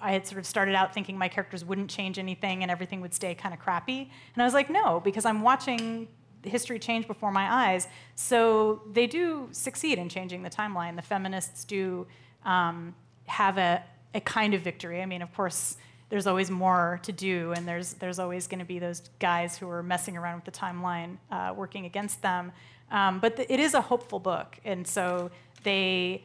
I 0.00 0.12
had 0.12 0.26
sort 0.26 0.38
of 0.38 0.46
started 0.46 0.74
out 0.74 0.94
thinking 0.94 1.18
my 1.18 1.28
characters 1.28 1.64
wouldn't 1.64 1.90
change 1.90 2.18
anything 2.18 2.62
and 2.62 2.70
everything 2.70 3.00
would 3.00 3.14
stay 3.14 3.34
kind 3.34 3.54
of 3.54 3.60
crappy. 3.60 4.10
And 4.34 4.42
I 4.42 4.44
was 4.44 4.54
like, 4.54 4.70
no, 4.70 5.00
because 5.00 5.24
I'm 5.24 5.42
watching 5.42 6.08
history 6.42 6.78
change 6.78 7.06
before 7.06 7.30
my 7.30 7.70
eyes. 7.70 7.86
So 8.14 8.82
they 8.92 9.06
do 9.06 9.48
succeed 9.52 9.98
in 9.98 10.08
changing 10.08 10.42
the 10.42 10.50
timeline. 10.50 10.96
The 10.96 11.02
feminists 11.02 11.64
do 11.64 12.06
um, 12.44 12.94
have 13.26 13.58
a, 13.58 13.82
a 14.14 14.20
kind 14.20 14.54
of 14.54 14.62
victory. 14.62 15.02
I 15.02 15.06
mean, 15.06 15.22
of 15.22 15.32
course, 15.34 15.76
there's 16.12 16.26
always 16.26 16.50
more 16.50 17.00
to 17.04 17.10
do, 17.10 17.54
and 17.56 17.66
there's, 17.66 17.94
there's 17.94 18.18
always 18.18 18.46
going 18.46 18.58
to 18.58 18.66
be 18.66 18.78
those 18.78 19.00
guys 19.18 19.56
who 19.56 19.66
are 19.70 19.82
messing 19.82 20.14
around 20.14 20.34
with 20.34 20.44
the 20.44 20.50
timeline, 20.50 21.16
uh, 21.30 21.54
working 21.56 21.86
against 21.86 22.20
them. 22.20 22.52
Um, 22.90 23.18
but 23.18 23.36
the, 23.36 23.50
it 23.50 23.58
is 23.58 23.72
a 23.72 23.80
hopeful 23.80 24.18
book, 24.18 24.58
and 24.62 24.86
so 24.86 25.30
they 25.62 26.22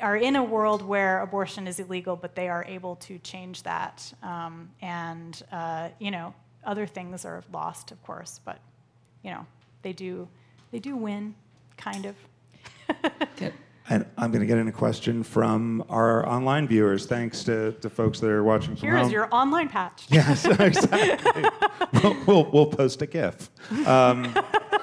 are 0.00 0.16
in 0.16 0.36
a 0.36 0.44
world 0.44 0.82
where 0.82 1.20
abortion 1.20 1.66
is 1.66 1.80
illegal, 1.80 2.14
but 2.14 2.36
they 2.36 2.48
are 2.48 2.64
able 2.68 2.94
to 2.94 3.18
change 3.18 3.64
that. 3.64 4.12
Um, 4.22 4.70
and 4.80 5.42
uh, 5.50 5.88
you 5.98 6.12
know, 6.12 6.32
other 6.62 6.86
things 6.86 7.24
are 7.24 7.42
lost, 7.52 7.90
of 7.90 8.00
course, 8.04 8.38
but 8.44 8.60
you 9.24 9.32
know, 9.32 9.44
they 9.82 9.94
do 9.94 10.28
they 10.70 10.78
do 10.78 10.94
win, 10.94 11.34
kind 11.76 12.06
of. 12.06 12.14
And 13.88 14.04
I'm 14.18 14.32
going 14.32 14.40
to 14.40 14.46
get 14.46 14.58
in 14.58 14.66
a 14.66 14.72
question 14.72 15.22
from 15.22 15.84
our 15.88 16.28
online 16.28 16.66
viewers. 16.66 17.06
Thanks 17.06 17.44
to, 17.44 17.72
to 17.72 17.88
folks 17.88 18.18
that 18.18 18.30
are 18.30 18.42
watching 18.42 18.74
from 18.74 18.88
Here 18.88 18.96
home. 18.96 19.06
is 19.06 19.12
your 19.12 19.28
online 19.32 19.68
patch. 19.68 20.06
Yes, 20.10 20.44
exactly. 20.44 21.44
we'll, 22.02 22.16
we'll, 22.26 22.50
we'll 22.50 22.66
post 22.66 23.02
a 23.02 23.06
GIF. 23.06 23.48
Um, 23.86 24.34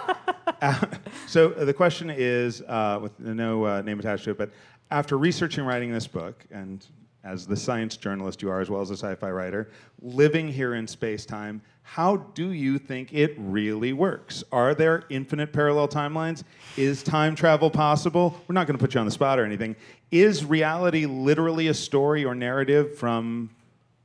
uh, 0.61 0.85
so 1.27 1.49
the 1.49 1.73
question 1.73 2.09
is, 2.09 2.61
uh, 2.61 2.99
with 3.01 3.19
no 3.19 3.65
uh, 3.65 3.81
name 3.81 3.99
attached 3.99 4.23
to 4.25 4.31
it, 4.31 4.37
but 4.37 4.51
after 4.89 5.17
researching 5.17 5.65
writing 5.65 5.91
this 5.91 6.07
book, 6.07 6.45
and 6.51 6.85
as 7.23 7.47
the 7.47 7.55
science 7.55 7.95
journalist 7.95 8.41
you 8.41 8.49
are, 8.49 8.59
as 8.59 8.69
well 8.69 8.81
as 8.81 8.89
a 8.89 8.97
sci-fi 8.97 9.31
writer, 9.31 9.69
living 10.01 10.47
here 10.47 10.75
in 10.75 10.85
space-time, 10.85 11.61
how 11.83 12.17
do 12.17 12.51
you 12.51 12.77
think 12.77 13.13
it 13.13 13.33
really 13.37 13.93
works? 13.93 14.43
Are 14.51 14.75
there 14.75 15.03
infinite 15.09 15.53
parallel 15.53 15.87
timelines? 15.87 16.43
Is 16.75 17.01
time 17.01 17.35
travel 17.35 17.69
possible? 17.69 18.35
We're 18.47 18.53
not 18.53 18.67
going 18.67 18.77
to 18.77 18.83
put 18.83 18.93
you 18.93 18.99
on 18.99 19.05
the 19.05 19.11
spot 19.11 19.39
or 19.39 19.45
anything. 19.45 19.75
Is 20.11 20.43
reality 20.45 21.05
literally 21.05 21.69
a 21.69 21.73
story 21.73 22.25
or 22.25 22.35
narrative 22.35 22.97
from 22.97 23.49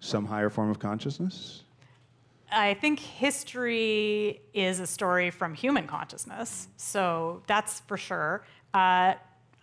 some 0.01 0.25
higher 0.25 0.51
form 0.51 0.71
of 0.71 0.79
consciousness? 0.79 1.65
I 2.51 2.75
think 2.75 2.99
history 2.99 4.41
is 4.55 4.81
a 4.81 4.87
story 4.87 5.31
from 5.31 5.55
human 5.55 5.87
consciousness, 5.87 6.69
so 6.77 7.43
that's 7.47 7.81
for 7.81 7.97
sure. 7.97 8.43
Uh, 8.73 9.15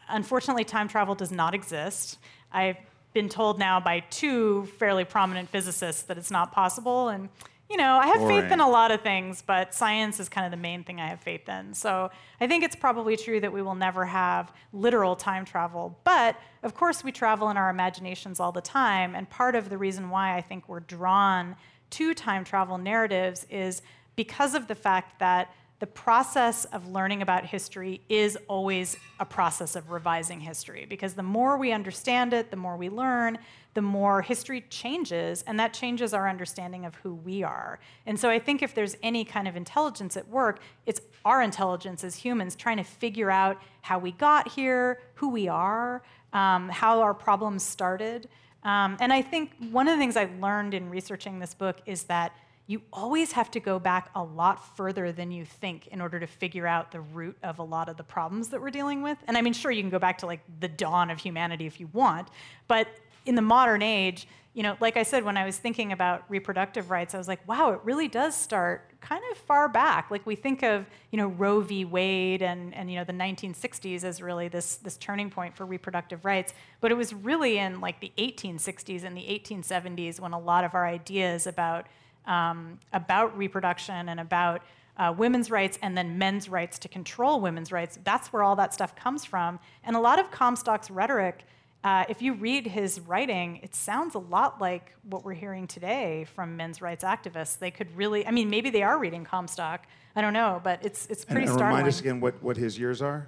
unfortunately, 0.09 0.65
time 0.65 0.87
travel 0.87 1.15
does 1.15 1.31
not 1.31 1.55
exist. 1.55 2.19
I've 2.51 2.77
been 3.15 3.29
told 3.29 3.57
now 3.57 3.79
by 3.79 4.01
two 4.11 4.65
fairly 4.77 5.05
prominent 5.05 5.49
physicists 5.49 6.03
that 6.03 6.19
it's 6.19 6.29
not 6.29 6.51
possible, 6.51 7.09
and 7.09 7.29
you 7.69 7.77
know, 7.77 7.95
I 7.95 8.07
have 8.07 8.27
faith 8.27 8.51
in 8.51 8.59
a 8.59 8.69
lot 8.69 8.91
of 8.91 9.01
things, 9.01 9.41
but 9.41 9.73
science 9.73 10.19
is 10.19 10.29
kind 10.29 10.45
of 10.45 10.51
the 10.51 10.61
main 10.61 10.83
thing 10.83 11.01
I 11.01 11.07
have 11.07 11.19
faith 11.19 11.49
in. 11.49 11.73
So 11.73 12.11
I 12.39 12.45
think 12.45 12.63
it's 12.63 12.75
probably 12.75 13.17
true 13.17 13.39
that 13.39 13.51
we 13.51 13.63
will 13.63 13.73
never 13.73 14.05
have 14.05 14.53
literal 14.71 15.15
time 15.15 15.45
travel. 15.45 15.97
But 16.03 16.39
of 16.61 16.75
course, 16.75 17.03
we 17.03 17.11
travel 17.11 17.49
in 17.49 17.57
our 17.57 17.71
imaginations 17.71 18.39
all 18.39 18.51
the 18.51 18.61
time. 18.61 19.15
And 19.15 19.27
part 19.27 19.55
of 19.55 19.69
the 19.69 19.79
reason 19.79 20.11
why 20.11 20.37
I 20.37 20.41
think 20.41 20.69
we're 20.69 20.81
drawn 20.81 21.55
to 21.89 22.13
time 22.13 22.43
travel 22.43 22.77
narratives 22.77 23.47
is 23.49 23.81
because 24.15 24.53
of 24.53 24.67
the 24.67 24.75
fact 24.75 25.17
that 25.19 25.51
the 25.79 25.87
process 25.87 26.65
of 26.65 26.87
learning 26.87 27.21
about 27.21 27.45
history 27.45 28.01
is 28.07 28.37
always 28.47 28.95
a 29.19 29.25
process 29.25 29.75
of 29.75 29.91
revising 29.91 30.39
history 30.39 30.85
because 30.87 31.15
the 31.15 31.23
more 31.23 31.57
we 31.57 31.73
understand 31.73 32.33
it, 32.33 32.49
the 32.49 32.55
more 32.55 32.77
we 32.77 32.89
learn, 32.89 33.37
the 33.73 33.81
more 33.81 34.21
history 34.21 34.63
changes, 34.69 35.43
and 35.45 35.59
that 35.59 35.73
changes 35.73 36.13
our 36.13 36.29
understanding 36.29 36.85
of 36.85 36.95
who 36.95 37.13
we 37.13 37.43
are. 37.43 37.77
And 38.05 38.17
so 38.17 38.29
I 38.29 38.39
think 38.39 38.63
if 38.63 38.73
there's 38.73 38.95
any 39.03 39.25
kind 39.25 39.49
of 39.49 39.57
intelligence 39.57 40.15
at 40.15 40.29
work, 40.29 40.61
it's 40.85 41.01
our 41.25 41.41
intelligence 41.41 42.05
as 42.05 42.15
humans 42.15 42.55
trying 42.55 42.77
to 42.77 42.83
figure 42.83 43.29
out 43.29 43.61
how 43.81 43.99
we 43.99 44.13
got 44.13 44.47
here, 44.47 45.01
who 45.15 45.29
we 45.29 45.49
are, 45.49 46.01
um, 46.31 46.69
how 46.69 47.01
our 47.01 47.13
problems 47.13 47.63
started. 47.63 48.29
Um, 48.63 48.95
and 49.01 49.11
I 49.11 49.21
think 49.21 49.51
one 49.71 49.89
of 49.89 49.95
the 49.95 49.99
things 49.99 50.15
I 50.15 50.29
learned 50.39 50.73
in 50.73 50.89
researching 50.89 51.39
this 51.39 51.53
book 51.53 51.79
is 51.85 52.03
that 52.03 52.33
you 52.67 52.81
always 52.91 53.33
have 53.33 53.51
to 53.51 53.59
go 53.59 53.77
back 53.77 54.09
a 54.15 54.23
lot 54.23 54.75
further 54.75 55.11
than 55.11 55.31
you 55.31 55.45
think 55.45 55.87
in 55.87 56.01
order 56.01 56.19
to 56.19 56.27
figure 56.27 56.65
out 56.65 56.91
the 56.91 57.01
root 57.01 57.37
of 57.43 57.59
a 57.59 57.63
lot 57.63 57.89
of 57.89 57.97
the 57.97 58.03
problems 58.03 58.49
that 58.49 58.61
we're 58.61 58.71
dealing 58.71 59.03
with. 59.03 59.17
And 59.27 59.37
I 59.37 59.41
mean, 59.41 59.53
sure, 59.53 59.71
you 59.71 59.83
can 59.83 59.91
go 59.91 59.99
back 59.99 60.17
to 60.19 60.25
like 60.25 60.41
the 60.59 60.67
dawn 60.67 61.11
of 61.11 61.19
humanity 61.19 61.67
if 61.67 61.79
you 61.79 61.89
want, 61.93 62.27
but 62.67 62.87
in 63.25 63.35
the 63.35 63.41
modern 63.41 63.81
age, 63.81 64.27
you 64.55 64.63
know, 64.63 64.77
like 64.79 64.95
I 64.95 65.03
said, 65.03 65.25
when 65.25 65.35
I 65.35 65.45
was 65.45 65.57
thinking 65.57 65.91
about 65.91 66.23
reproductive 66.29 66.89
rights, 66.89 67.13
I 67.13 67.17
was 67.17 67.27
like, 67.27 67.45
wow, 67.45 67.73
it 67.73 67.81
really 67.83 68.07
does 68.07 68.33
start 68.33 68.89
kind 69.01 69.21
of 69.29 69.37
far 69.37 69.67
back. 69.67 70.09
Like 70.09 70.25
we 70.25 70.35
think 70.35 70.63
of, 70.63 70.85
you 71.11 71.17
know, 71.17 71.27
Roe 71.27 71.59
v. 71.59 71.83
Wade 71.83 72.41
and, 72.41 72.73
and 72.73 72.89
you 72.89 72.97
know, 72.97 73.03
the 73.03 73.13
1960s 73.13 74.05
as 74.05 74.21
really 74.21 74.47
this, 74.47 74.77
this 74.77 74.95
turning 74.95 75.29
point 75.29 75.57
for 75.57 75.65
reproductive 75.65 76.23
rights. 76.23 76.53
But 76.79 76.91
it 76.91 76.95
was 76.95 77.13
really 77.13 77.57
in 77.57 77.81
like 77.81 77.99
the 77.99 78.13
1860s 78.17 79.03
and 79.03 79.17
the 79.17 79.23
1870s 79.23 80.21
when 80.21 80.31
a 80.31 80.39
lot 80.39 80.63
of 80.63 80.73
our 80.73 80.87
ideas 80.87 81.47
about, 81.47 81.87
um, 82.27 82.79
about 82.93 83.37
reproduction 83.37 84.09
and 84.09 84.19
about 84.19 84.61
uh, 84.97 85.13
women's 85.17 85.51
rights 85.51 85.77
and 85.81 85.97
then 85.97 86.17
men's 86.17 86.47
rights 86.47 86.79
to 86.79 86.87
control 86.87 87.41
women's 87.41 87.71
rights, 87.71 87.99
that's 88.03 88.31
where 88.31 88.43
all 88.43 88.55
that 88.55 88.73
stuff 88.73 88.95
comes 88.95 89.25
from. 89.25 89.59
And 89.83 89.95
a 89.95 89.99
lot 89.99 90.19
of 90.19 90.31
Comstock's 90.31 90.89
rhetoric 90.89 91.45
uh, 91.85 92.03
if 92.09 92.19
you 92.19 92.33
read 92.33 92.65
his 92.65 92.99
writing, 93.01 93.59
it 93.61 93.75
sounds 93.75 94.15
a 94.15 94.19
lot 94.19 94.59
like 94.59 94.95
what 95.03 95.23
we're 95.23 95.35
hearing 95.35 95.67
today 95.67 96.25
from 96.33 96.57
men's 96.57 96.81
rights 96.81 97.03
activists. 97.03 97.59
They 97.59 97.69
could 97.69 97.95
really, 97.95 98.25
I 98.25 98.31
mean, 98.31 98.49
maybe 98.49 98.71
they 98.71 98.81
are 98.81 98.97
reading 98.97 99.23
Comstock. 99.23 99.85
I 100.15 100.21
don't 100.21 100.33
know, 100.33 100.59
but 100.63 100.83
it's 100.83 101.05
it's 101.11 101.25
And, 101.25 101.33
pretty 101.33 101.45
and 101.45 101.53
startling. 101.53 101.77
remind 101.77 101.87
us 101.87 101.99
again 101.99 102.19
what, 102.19 102.41
what 102.41 102.57
his 102.57 102.79
years 102.79 103.03
are. 103.03 103.27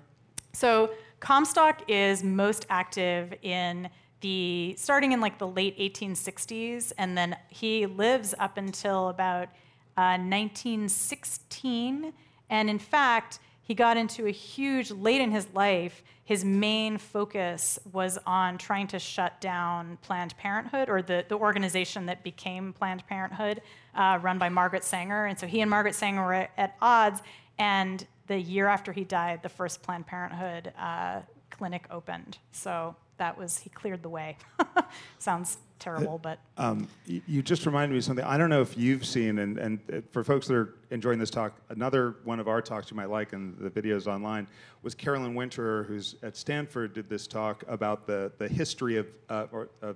So 0.53 0.89
Comstock 1.19 1.83
is 1.87 2.23
most 2.23 2.65
active 2.71 3.31
in 3.43 3.89
the 4.21 4.75
starting 4.77 5.11
in 5.11 5.21
like 5.21 5.37
the 5.37 5.47
late 5.47 5.77
1860s, 5.77 6.91
and 6.97 7.17
then 7.17 7.37
he 7.49 7.85
lives 7.85 8.33
up 8.39 8.57
until 8.57 9.09
about 9.09 9.49
uh, 9.97 10.17
1916. 10.17 12.13
And 12.49 12.69
in 12.69 12.79
fact, 12.79 13.39
he 13.61 13.73
got 13.73 13.97
into 13.97 14.27
a 14.27 14.31
huge, 14.31 14.91
late 14.91 15.19
in 15.19 15.31
his 15.31 15.47
life, 15.53 16.01
his 16.23 16.43
main 16.43 16.97
focus 16.97 17.79
was 17.93 18.17
on 18.25 18.57
trying 18.57 18.87
to 18.87 18.99
shut 18.99 19.39
down 19.39 19.97
Planned 20.01 20.37
Parenthood, 20.37 20.89
or 20.89 21.01
the, 21.01 21.25
the 21.27 21.35
organization 21.35 22.05
that 22.07 22.21
became 22.21 22.73
Planned 22.73 23.07
Parenthood, 23.07 23.61
uh, 23.95 24.19
run 24.21 24.37
by 24.37 24.49
Margaret 24.49 24.83
Sanger. 24.83 25.25
And 25.25 25.39
so 25.39 25.47
he 25.47 25.61
and 25.61 25.69
Margaret 25.69 25.95
Sanger 25.95 26.23
were 26.23 26.47
at, 26.57 26.75
odds. 26.81 27.21
And 27.59 28.05
the 28.27 28.37
year 28.37 28.67
after 28.67 28.91
he 28.91 29.05
died, 29.05 29.41
the 29.41 29.49
first 29.49 29.81
Planned 29.83 30.05
Parenthood 30.05 30.73
uh, 30.77 31.21
clinic 31.49 31.87
opened. 31.89 32.37
So 32.51 32.95
that 33.17 33.37
was, 33.37 33.57
he 33.59 33.69
cleared 33.69 34.03
the 34.03 34.09
way. 34.09 34.37
Sounds 35.19 35.57
terrible, 35.79 36.17
but. 36.17 36.39
Um, 36.57 36.87
you, 37.05 37.41
just 37.41 37.65
reminded 37.65 37.93
me 37.93 37.99
of 37.99 38.03
something. 38.03 38.25
I 38.25 38.37
don't 38.37 38.49
know 38.49 38.61
if 38.61 38.77
you've 38.77 39.05
seen, 39.05 39.39
and, 39.39 39.57
and 39.57 39.79
uh, 39.91 40.01
for 40.11 40.23
folks 40.23 40.47
that 40.47 40.55
are 40.55 40.73
enjoying 40.91 41.19
this 41.19 41.29
talk, 41.29 41.53
another 41.69 42.15
one 42.23 42.39
of 42.39 42.47
our 42.47 42.61
talks 42.61 42.91
you 42.91 42.97
might 42.97 43.09
like, 43.09 43.33
and 43.33 43.57
the 43.57 43.69
videos 43.69 44.07
online, 44.07 44.47
was 44.83 44.95
Carolyn 44.95 45.35
Winterer, 45.35 45.85
who's 45.85 46.15
at 46.23 46.35
Stanford, 46.35 46.93
did 46.93 47.09
this 47.09 47.27
talk 47.27 47.63
about 47.67 48.07
the, 48.07 48.31
the 48.37 48.47
history 48.47 48.97
of, 48.97 49.07
uh, 49.29 49.45
or, 49.51 49.69
uh, 49.81 49.93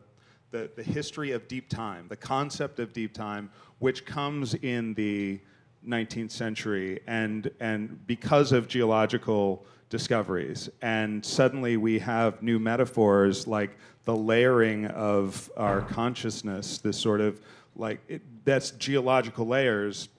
the, 0.51 0.69
the 0.75 0.83
history 0.83 1.31
of 1.31 1.47
deep 1.47 1.69
time, 1.69 2.07
the 2.09 2.15
concept 2.15 2.79
of 2.79 2.93
deep 2.93 3.13
time, 3.13 3.49
which 3.79 4.05
comes 4.05 4.53
in 4.55 4.93
the 4.95 5.39
19th 5.87 6.31
century, 6.31 6.99
and, 7.07 7.49
and 7.59 8.05
because 8.05 8.51
of 8.51 8.67
geological 8.67 9.65
discoveries. 9.91 10.69
And 10.81 11.23
suddenly 11.23 11.77
we 11.77 11.99
have 11.99 12.41
new 12.41 12.57
metaphors 12.57 13.45
like 13.45 13.77
the 14.05 14.15
layering 14.15 14.87
of 14.87 15.51
our 15.55 15.81
consciousness, 15.81 16.79
this 16.79 16.97
sort 16.97 17.21
of 17.21 17.39
like, 17.75 17.99
it, 18.07 18.23
that's 18.43 18.71
geological 18.71 19.45
layers. 19.45 20.09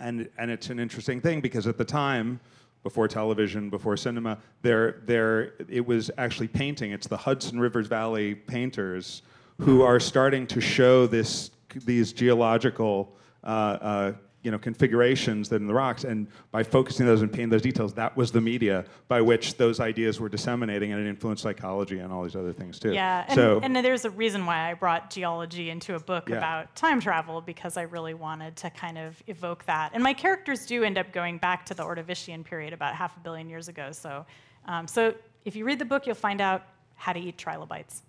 And, 0.00 0.28
and 0.36 0.50
it's 0.50 0.70
an 0.70 0.80
interesting 0.80 1.20
thing 1.20 1.40
because 1.40 1.68
at 1.68 1.78
the 1.78 1.84
time, 1.84 2.40
before 2.82 3.06
television, 3.06 3.70
before 3.70 3.96
cinema, 3.96 4.38
there, 4.62 5.02
there, 5.06 5.54
it 5.68 5.86
was 5.86 6.10
actually 6.18 6.48
painting. 6.48 6.90
It's 6.90 7.06
the 7.06 7.16
Hudson 7.16 7.60
Rivers 7.60 7.86
Valley 7.86 8.34
painters 8.34 9.22
who 9.60 9.82
are 9.82 10.00
starting 10.00 10.46
to 10.48 10.60
show 10.60 11.06
this, 11.06 11.50
these 11.86 12.12
geological 12.12 13.16
uh, 13.44 13.46
uh, 13.46 14.12
you 14.44 14.50
know, 14.50 14.58
configurations 14.58 15.48
that 15.48 15.56
in 15.56 15.66
the 15.66 15.74
rocks, 15.74 16.04
and 16.04 16.28
by 16.52 16.62
focusing 16.62 17.06
those 17.06 17.22
and 17.22 17.32
painting 17.32 17.48
those 17.48 17.62
details, 17.62 17.94
that 17.94 18.14
was 18.16 18.30
the 18.30 18.40
media 18.40 18.84
by 19.08 19.20
which 19.20 19.56
those 19.56 19.80
ideas 19.80 20.20
were 20.20 20.28
disseminating, 20.28 20.92
and 20.92 21.04
it 21.04 21.08
influenced 21.08 21.42
psychology 21.42 21.98
and 21.98 22.12
all 22.12 22.22
these 22.22 22.36
other 22.36 22.52
things 22.52 22.78
too. 22.78 22.92
Yeah, 22.92 23.24
and, 23.26 23.34
so, 23.34 23.58
and 23.62 23.74
there's 23.74 24.04
a 24.04 24.10
reason 24.10 24.44
why 24.44 24.70
I 24.70 24.74
brought 24.74 25.10
geology 25.10 25.70
into 25.70 25.94
a 25.96 25.98
book 25.98 26.28
Yeah. 26.28 26.36
about 26.36 26.76
time 26.76 27.00
travel 27.00 27.40
because 27.40 27.76
I 27.76 27.82
really 27.82 28.14
wanted 28.14 28.54
to 28.56 28.70
kind 28.70 28.98
of 28.98 29.20
evoke 29.26 29.64
that. 29.64 29.92
And 29.94 30.02
my 30.02 30.12
characters 30.12 30.66
do 30.66 30.84
end 30.84 30.98
up 30.98 31.10
going 31.10 31.38
back 31.38 31.64
to 31.66 31.74
the 31.74 31.82
Ordovician 31.82 32.44
period 32.44 32.72
about 32.74 32.94
half 32.94 33.16
a 33.16 33.20
billion 33.20 33.48
years 33.48 33.68
ago. 33.68 33.92
So, 33.92 34.26
um, 34.66 34.86
so 34.86 35.14
if 35.46 35.56
you 35.56 35.64
read 35.64 35.78
the 35.78 35.84
book, 35.86 36.06
you'll 36.06 36.14
find 36.16 36.40
out 36.42 36.62
how 36.96 37.14
to 37.14 37.18
eat 37.18 37.38
trilobites. 37.38 38.02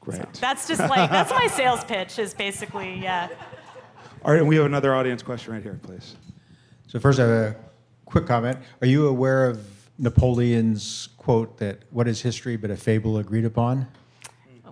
great. 0.00 0.32
That's 0.34 0.68
just 0.68 0.80
like 0.80 1.10
that's 1.10 1.30
my 1.30 1.46
sales 1.46 1.82
pitch. 1.84 2.18
Is 2.18 2.32
basically 2.34 3.00
yeah. 3.02 3.28
All 4.22 4.34
right, 4.34 4.44
we 4.44 4.56
have 4.56 4.66
another 4.66 4.94
audience 4.94 5.22
question 5.22 5.54
right 5.54 5.62
here, 5.62 5.80
please. 5.82 6.14
So 6.88 7.00
first, 7.00 7.18
I 7.18 7.22
have 7.22 7.30
a 7.30 7.56
quick 8.04 8.26
comment. 8.26 8.58
Are 8.82 8.86
you 8.86 9.08
aware 9.08 9.48
of 9.48 9.66
Napoleon's 9.98 11.08
quote 11.16 11.56
that 11.56 11.78
"What 11.88 12.06
is 12.06 12.20
history 12.20 12.56
but 12.58 12.70
a 12.70 12.76
fable 12.76 13.16
agreed 13.16 13.46
upon"? 13.46 13.86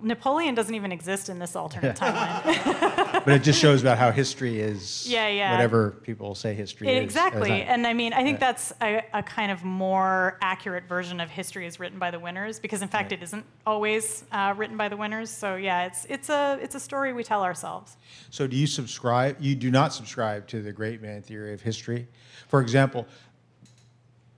Napoleon 0.03 0.55
doesn't 0.55 0.73
even 0.75 0.91
exist 0.91 1.29
in 1.29 1.39
this 1.39 1.55
alternate 1.55 1.95
timeline. 1.97 3.05
But 3.25 3.33
it 3.33 3.43
just 3.43 3.59
shows 3.59 3.81
about 3.81 3.97
how 3.97 4.11
history 4.11 4.59
is. 4.61 5.07
Yeah, 5.09 5.27
yeah. 5.27 5.51
Whatever 5.51 5.91
people 5.91 6.35
say 6.35 6.53
history 6.53 6.87
is. 6.89 7.03
Exactly. 7.03 7.63
And 7.63 7.85
I 7.85 7.93
mean, 7.93 8.13
I 8.13 8.23
think 8.23 8.39
Yeah. 8.39 8.51
that's 8.51 8.73
a, 8.81 9.03
a 9.13 9.21
kind 9.21 9.51
of 9.51 9.63
more 9.63 10.37
accurate 10.41 10.85
version 10.85 11.19
of 11.19 11.29
history 11.29 11.67
is 11.67 11.79
written 11.81 11.99
by 11.99 12.11
the 12.11 12.19
winners 12.19 12.59
because, 12.59 12.81
in 12.81 12.87
fact, 12.87 13.11
it 13.11 13.21
isn't 13.21 13.45
always 13.67 14.23
uh, 14.31 14.53
written 14.55 14.77
by 14.77 14.87
the 14.87 14.95
winners. 14.95 15.29
So 15.29 15.55
yeah, 15.55 15.85
it's 15.85 16.05
it's 16.05 16.29
a 16.29 16.57
it's 16.61 16.75
a 16.75 16.79
story 16.79 17.11
we 17.11 17.23
tell 17.23 17.43
ourselves. 17.43 17.97
So 18.29 18.47
do 18.47 18.55
you 18.55 18.67
subscribe? 18.67 19.35
You 19.39 19.53
do 19.55 19.69
not 19.69 19.93
subscribe 19.93 20.47
to 20.47 20.61
the 20.61 20.71
great 20.71 21.01
man 21.01 21.21
theory 21.21 21.53
of 21.53 21.61
history. 21.61 22.07
For 22.47 22.61
example, 22.61 23.05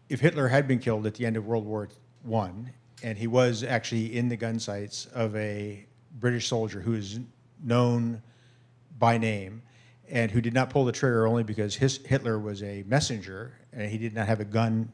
if 0.09 0.19
Hitler 0.21 0.47
had 0.47 0.67
been 0.67 0.79
killed 0.79 1.05
at 1.05 1.13
the 1.15 1.25
end 1.25 1.37
of 1.37 1.45
World 1.45 1.65
War 1.65 1.87
One, 2.23 2.71
and 3.03 3.17
he 3.17 3.27
was 3.27 3.63
actually 3.63 4.15
in 4.17 4.29
the 4.29 4.37
gun 4.37 4.59
sights 4.59 5.07
of 5.13 5.35
a 5.35 5.85
British 6.19 6.47
soldier 6.47 6.81
who 6.81 6.93
is 6.93 7.19
known 7.63 8.21
by 8.99 9.17
name, 9.17 9.61
and 10.09 10.29
who 10.29 10.41
did 10.41 10.53
not 10.53 10.69
pull 10.69 10.85
the 10.85 10.91
trigger 10.91 11.25
only 11.25 11.43
because 11.43 11.75
his, 11.75 11.97
Hitler 11.97 12.37
was 12.37 12.61
a 12.63 12.83
messenger 12.85 13.53
and 13.73 13.89
he 13.89 13.97
did 13.97 14.13
not 14.13 14.27
have 14.27 14.39
a 14.41 14.45
gun 14.45 14.91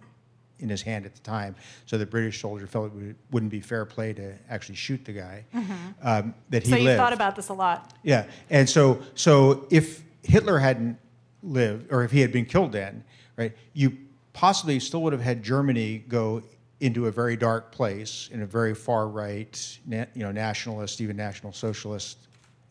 in 0.59 0.69
his 0.69 0.81
hand 0.81 1.05
at 1.05 1.13
the 1.13 1.21
time. 1.21 1.55
So 1.85 1.97
the 1.97 2.05
British 2.05 2.39
soldier 2.41 2.67
felt 2.67 2.87
it 2.87 2.93
would, 2.93 3.15
wouldn't 3.31 3.51
be 3.51 3.59
fair 3.59 3.83
play 3.85 4.13
to 4.13 4.33
actually 4.49 4.75
shoot 4.75 5.03
the 5.05 5.13
guy. 5.13 5.45
Um, 6.03 6.33
that 6.49 6.63
he 6.63 6.69
Mm-hmm. 6.69 6.69
so 6.69 6.75
you've 6.75 6.85
lived. 6.85 6.97
thought 6.99 7.13
about 7.13 7.35
this 7.35 7.49
a 7.49 7.53
lot. 7.53 7.93
Yeah, 8.03 8.25
and 8.49 8.69
so 8.69 9.01
so 9.15 9.67
if 9.69 10.03
Hitler 10.23 10.59
hadn't 10.59 10.97
lived, 11.43 11.91
or 11.91 12.03
if 12.03 12.11
he 12.11 12.21
had 12.21 12.31
been 12.31 12.45
killed 12.45 12.71
then, 12.71 13.03
right, 13.37 13.53
you 13.73 13.97
possibly 14.33 14.79
still 14.79 15.01
would 15.03 15.13
have 15.13 15.21
had 15.21 15.43
Germany 15.43 16.03
go 16.07 16.41
into 16.79 17.07
a 17.07 17.11
very 17.11 17.35
dark 17.35 17.71
place 17.71 18.29
in 18.31 18.41
a 18.41 18.45
very 18.45 18.75
far 18.75 19.07
right, 19.07 19.79
you 19.89 20.05
know, 20.15 20.31
nationalist, 20.31 21.01
even 21.01 21.17
national 21.17 21.51
socialist 21.51 22.27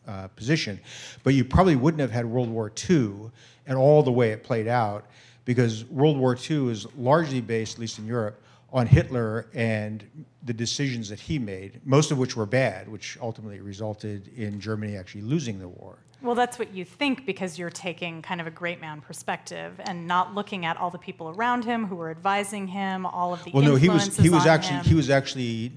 uh, 0.07 0.27
position, 0.29 0.79
but 1.23 1.33
you 1.33 1.43
probably 1.43 1.75
wouldn't 1.75 1.99
have 1.99 2.11
had 2.11 2.25
World 2.25 2.49
War 2.49 2.71
II 2.89 3.29
and 3.65 3.77
all 3.77 4.01
the 4.01 4.11
way 4.11 4.31
it 4.31 4.43
played 4.43 4.67
out, 4.67 5.05
because 5.43 5.85
World 5.85 6.17
War 6.17 6.37
II 6.49 6.69
is 6.69 6.87
largely 6.95 7.41
based, 7.41 7.75
at 7.75 7.79
least 7.79 7.99
in 7.99 8.05
Europe, 8.05 8.41
on 8.71 8.85
Hitler 8.85 9.47
and 9.53 10.05
the 10.43 10.53
decisions 10.53 11.09
that 11.09 11.19
he 11.19 11.39
made, 11.39 11.81
most 11.85 12.11
of 12.11 12.17
which 12.17 12.35
were 12.35 12.45
bad, 12.45 12.87
which 12.87 13.17
ultimately 13.21 13.59
resulted 13.59 14.29
in 14.37 14.59
Germany 14.59 14.97
actually 14.97 15.21
losing 15.21 15.59
the 15.59 15.67
war. 15.67 15.97
Well, 16.21 16.35
that's 16.35 16.57
what 16.57 16.73
you 16.73 16.83
think 16.83 17.25
because 17.25 17.59
you're 17.59 17.69
taking 17.69 18.21
kind 18.21 18.41
of 18.41 18.47
a 18.47 18.51
great 18.51 18.81
man 18.81 19.01
perspective 19.01 19.79
and 19.79 20.07
not 20.07 20.33
looking 20.33 20.65
at 20.65 20.77
all 20.77 20.89
the 20.89 20.97
people 20.97 21.29
around 21.29 21.63
him 21.63 21.85
who 21.85 21.95
were 21.95 22.09
advising 22.09 22.67
him, 22.67 23.05
all 23.05 23.33
of 23.33 23.43
the 23.43 23.51
Well, 23.51 23.63
no, 23.63 23.75
he 23.75 23.89
was 23.89 24.17
he 24.17 24.29
was 24.29 24.45
actually 24.45 24.77
him. 24.77 24.85
he 24.85 24.95
was 24.95 25.09
actually 25.09 25.71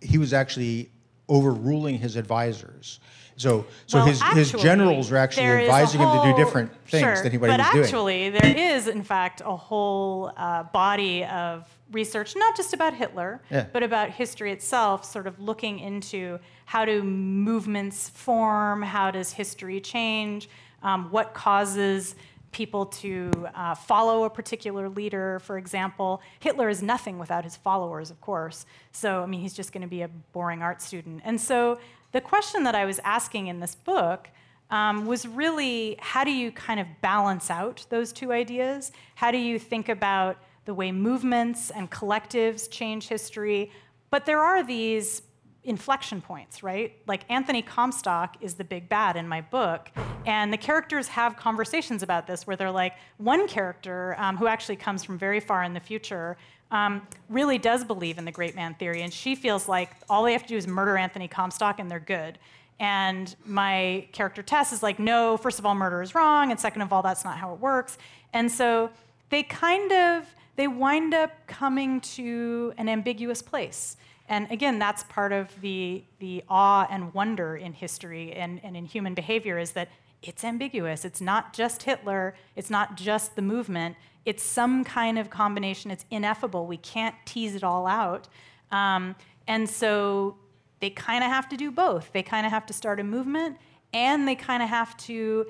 he 0.00 0.18
was 0.18 0.32
actually 0.32 0.90
overruling 1.28 1.98
his 1.98 2.16
advisors. 2.16 3.00
So 3.36 3.66
so 3.86 3.98
Well, 3.98 4.06
his 4.06 4.22
his 4.22 4.52
generals 4.52 5.10
were 5.10 5.16
actually 5.18 5.46
there 5.46 5.60
is 5.60 5.68
a 5.68 5.72
advising 5.72 6.00
him 6.00 6.08
to 6.10 6.22
do 6.32 6.36
different 6.36 6.70
things 6.86 7.02
sure, 7.02 7.16
than 7.16 7.26
anybody 7.26 7.52
but 7.52 7.58
was 7.60 7.66
doing. 7.70 7.80
But 7.80 7.84
actually, 7.84 8.30
there 8.30 8.74
is, 8.76 8.88
in 8.88 9.02
fact, 9.02 9.42
a 9.44 9.56
whole 9.56 10.32
uh, 10.36 10.64
body 10.64 11.24
of 11.24 11.66
research, 11.90 12.34
not 12.36 12.56
just 12.56 12.72
about 12.72 12.94
Hitler, 12.94 13.40
Yeah. 13.50 13.66
but 13.72 13.82
about 13.82 14.10
history 14.10 14.52
itself, 14.52 15.04
sort 15.04 15.26
of 15.26 15.38
looking 15.38 15.78
into 15.78 16.38
how 16.72 16.86
do 16.86 17.02
movements 17.02 18.08
form, 18.08 18.80
how 18.80 19.10
does 19.10 19.30
history 19.30 19.78
change, 19.78 20.48
um, 20.82 21.10
what 21.10 21.34
causes 21.34 22.14
people 22.50 22.86
to 22.86 23.30
uh, 23.54 23.74
follow 23.74 24.24
a 24.24 24.30
particular 24.30 24.88
leader, 24.88 25.38
for 25.40 25.58
example. 25.58 26.22
Hitler 26.40 26.70
is 26.70 26.82
nothing 26.82 27.18
without 27.18 27.44
his 27.44 27.56
followers, 27.56 28.10
of 28.10 28.18
course. 28.22 28.64
So, 28.90 29.22
I 29.22 29.26
mean, 29.26 29.40
he's 29.40 29.52
just 29.52 29.74
going 29.74 29.82
to 29.82 29.86
be 29.86 30.00
a 30.00 30.08
boring 30.08 30.62
art 30.62 30.80
student. 30.80 31.20
And 31.26 31.38
so, 31.38 31.78
the 32.12 32.22
question 32.22 32.62
that 32.62 32.74
I 32.74 32.86
was 32.86 32.98
asking 33.04 33.48
in 33.48 33.60
this 33.60 33.74
book 33.74 34.30
um, 34.70 35.04
was 35.04 35.28
really 35.28 35.96
how 36.00 36.24
do 36.24 36.30
you 36.30 36.50
kind 36.50 36.80
of 36.80 36.86
balance 37.02 37.50
out 37.50 37.84
those 37.90 38.14
two 38.14 38.32
ideas? 38.32 38.92
How 39.16 39.30
do 39.30 39.36
you 39.36 39.58
think 39.58 39.90
about 39.90 40.38
the 40.64 40.72
way 40.72 40.90
movements 40.90 41.68
and 41.68 41.90
collectives 41.90 42.70
change 42.70 43.08
history? 43.08 43.70
But 44.08 44.24
there 44.24 44.40
are 44.40 44.64
these 44.64 45.20
inflection 45.64 46.20
points, 46.20 46.62
right? 46.62 46.96
Like 47.06 47.22
Anthony 47.30 47.62
Comstock 47.62 48.36
is 48.40 48.54
the 48.54 48.64
big 48.64 48.88
bad 48.88 49.16
in 49.16 49.28
my 49.28 49.40
book, 49.40 49.90
and 50.26 50.52
the 50.52 50.56
characters 50.56 51.08
have 51.08 51.36
conversations 51.36 52.02
about 52.02 52.26
this 52.26 52.46
where 52.46 52.56
they're 52.56 52.70
like, 52.70 52.94
one 53.18 53.46
character 53.46 54.16
um, 54.18 54.36
who 54.36 54.46
actually 54.46 54.76
comes 54.76 55.04
from 55.04 55.18
very 55.18 55.40
far 55.40 55.62
in 55.62 55.72
the 55.72 55.80
future 55.80 56.36
um, 56.72 57.06
really 57.28 57.58
does 57.58 57.84
believe 57.84 58.18
in 58.18 58.24
the 58.24 58.32
great 58.32 58.56
man 58.56 58.74
theory, 58.74 59.02
and 59.02 59.12
she 59.12 59.34
feels 59.34 59.68
like 59.68 59.90
all 60.08 60.24
they 60.24 60.32
have 60.32 60.42
to 60.42 60.48
do 60.48 60.56
is 60.56 60.66
murder 60.66 60.96
Anthony 60.96 61.28
Comstock 61.28 61.78
and 61.78 61.90
they're 61.90 62.00
good. 62.00 62.38
And 62.80 63.34
my 63.44 64.08
character 64.12 64.42
Tess 64.42 64.72
is 64.72 64.82
like, 64.82 64.98
no, 64.98 65.36
first 65.36 65.60
of 65.60 65.66
all, 65.66 65.74
murder 65.74 66.02
is 66.02 66.14
wrong, 66.14 66.50
and 66.50 66.58
second 66.58 66.82
of 66.82 66.92
all, 66.92 67.02
that's 67.02 67.24
not 67.24 67.36
how 67.38 67.52
it 67.52 67.60
works. 67.60 67.98
And 68.32 68.50
so 68.50 68.90
they 69.30 69.44
kind 69.44 69.92
of 69.92 70.26
they 70.56 70.68
wind 70.68 71.14
up 71.14 71.30
coming 71.46 72.00
to 72.00 72.74
an 72.76 72.88
ambiguous 72.88 73.40
place. 73.40 73.96
And 74.28 74.50
again, 74.50 74.78
that's 74.78 75.04
part 75.04 75.32
of 75.32 75.60
the 75.60 76.04
the 76.18 76.44
awe 76.48 76.86
and 76.90 77.12
wonder 77.12 77.56
in 77.56 77.72
history 77.72 78.32
and, 78.32 78.60
and 78.62 78.76
in 78.76 78.86
human 78.86 79.14
behavior 79.14 79.58
is 79.58 79.72
that 79.72 79.88
it's 80.22 80.44
ambiguous. 80.44 81.04
It's 81.04 81.20
not 81.20 81.52
just 81.52 81.82
Hitler, 81.82 82.34
it's 82.54 82.70
not 82.70 82.96
just 82.96 83.34
the 83.34 83.42
movement, 83.42 83.96
it's 84.24 84.42
some 84.42 84.84
kind 84.84 85.18
of 85.18 85.30
combination. 85.30 85.90
It's 85.90 86.04
ineffable. 86.10 86.66
We 86.66 86.76
can't 86.76 87.14
tease 87.24 87.56
it 87.56 87.64
all 87.64 87.86
out. 87.86 88.28
Um, 88.70 89.16
and 89.48 89.68
so 89.68 90.36
they 90.78 90.90
kind 90.90 91.24
of 91.24 91.30
have 91.30 91.48
to 91.48 91.56
do 91.56 91.70
both. 91.70 92.12
They 92.12 92.22
kind 92.22 92.46
of 92.46 92.52
have 92.52 92.66
to 92.66 92.72
start 92.72 93.00
a 93.00 93.04
movement 93.04 93.56
and 93.92 94.26
they 94.26 94.36
kind 94.36 94.62
of 94.62 94.68
have 94.68 94.96
to 94.96 95.46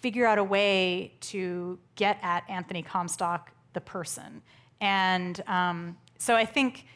figure 0.00 0.26
out 0.26 0.38
a 0.38 0.44
way 0.44 1.12
to 1.20 1.78
get 1.94 2.18
at 2.22 2.42
Anthony 2.48 2.82
Comstock, 2.82 3.52
the 3.72 3.80
person. 3.80 4.42
and 4.80 5.42
um, 5.46 5.96
so 6.18 6.36
I 6.36 6.44
think 6.44 6.86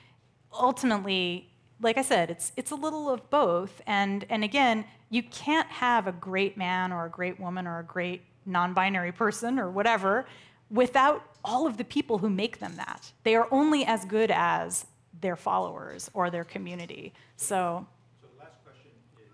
ultimately, 0.61 1.51
like 1.81 1.99
I 1.99 2.03
said, 2.03 2.31
it's 2.31 2.53
it's 2.57 2.71
a 2.71 2.75
little 2.75 3.11
of 3.11 3.29
both. 3.31 3.81
And 3.87 4.25
and 4.29 4.45
again, 4.45 4.85
you 5.11 5.23
can't 5.23 5.69
have 5.69 6.07
a 6.07 6.13
great 6.13 6.57
man 6.57 6.93
or 6.93 7.07
a 7.07 7.11
great 7.11 7.39
woman 7.39 7.67
or 7.67 7.79
a 7.79 7.85
great 7.85 8.23
non-binary 8.45 9.13
person 9.13 9.59
or 9.59 9.71
whatever 9.71 10.27
without 10.71 11.23
all 11.45 11.67
of 11.67 11.77
the 11.77 11.85
people 11.85 12.19
who 12.19 12.31
make 12.31 12.59
them 12.59 12.75
that. 12.77 13.13
They 13.23 13.35
are 13.37 13.49
only 13.51 13.85
as 13.85 14.05
good 14.05 14.31
as 14.31 14.87
their 15.21 15.37
followers 15.37 16.11
or 16.15 16.31
their 16.31 16.45
community. 16.45 17.13
So. 17.37 17.87
So 18.21 18.29
the 18.35 18.45
last 18.45 18.57
question 18.65 18.91
is, 19.17 19.29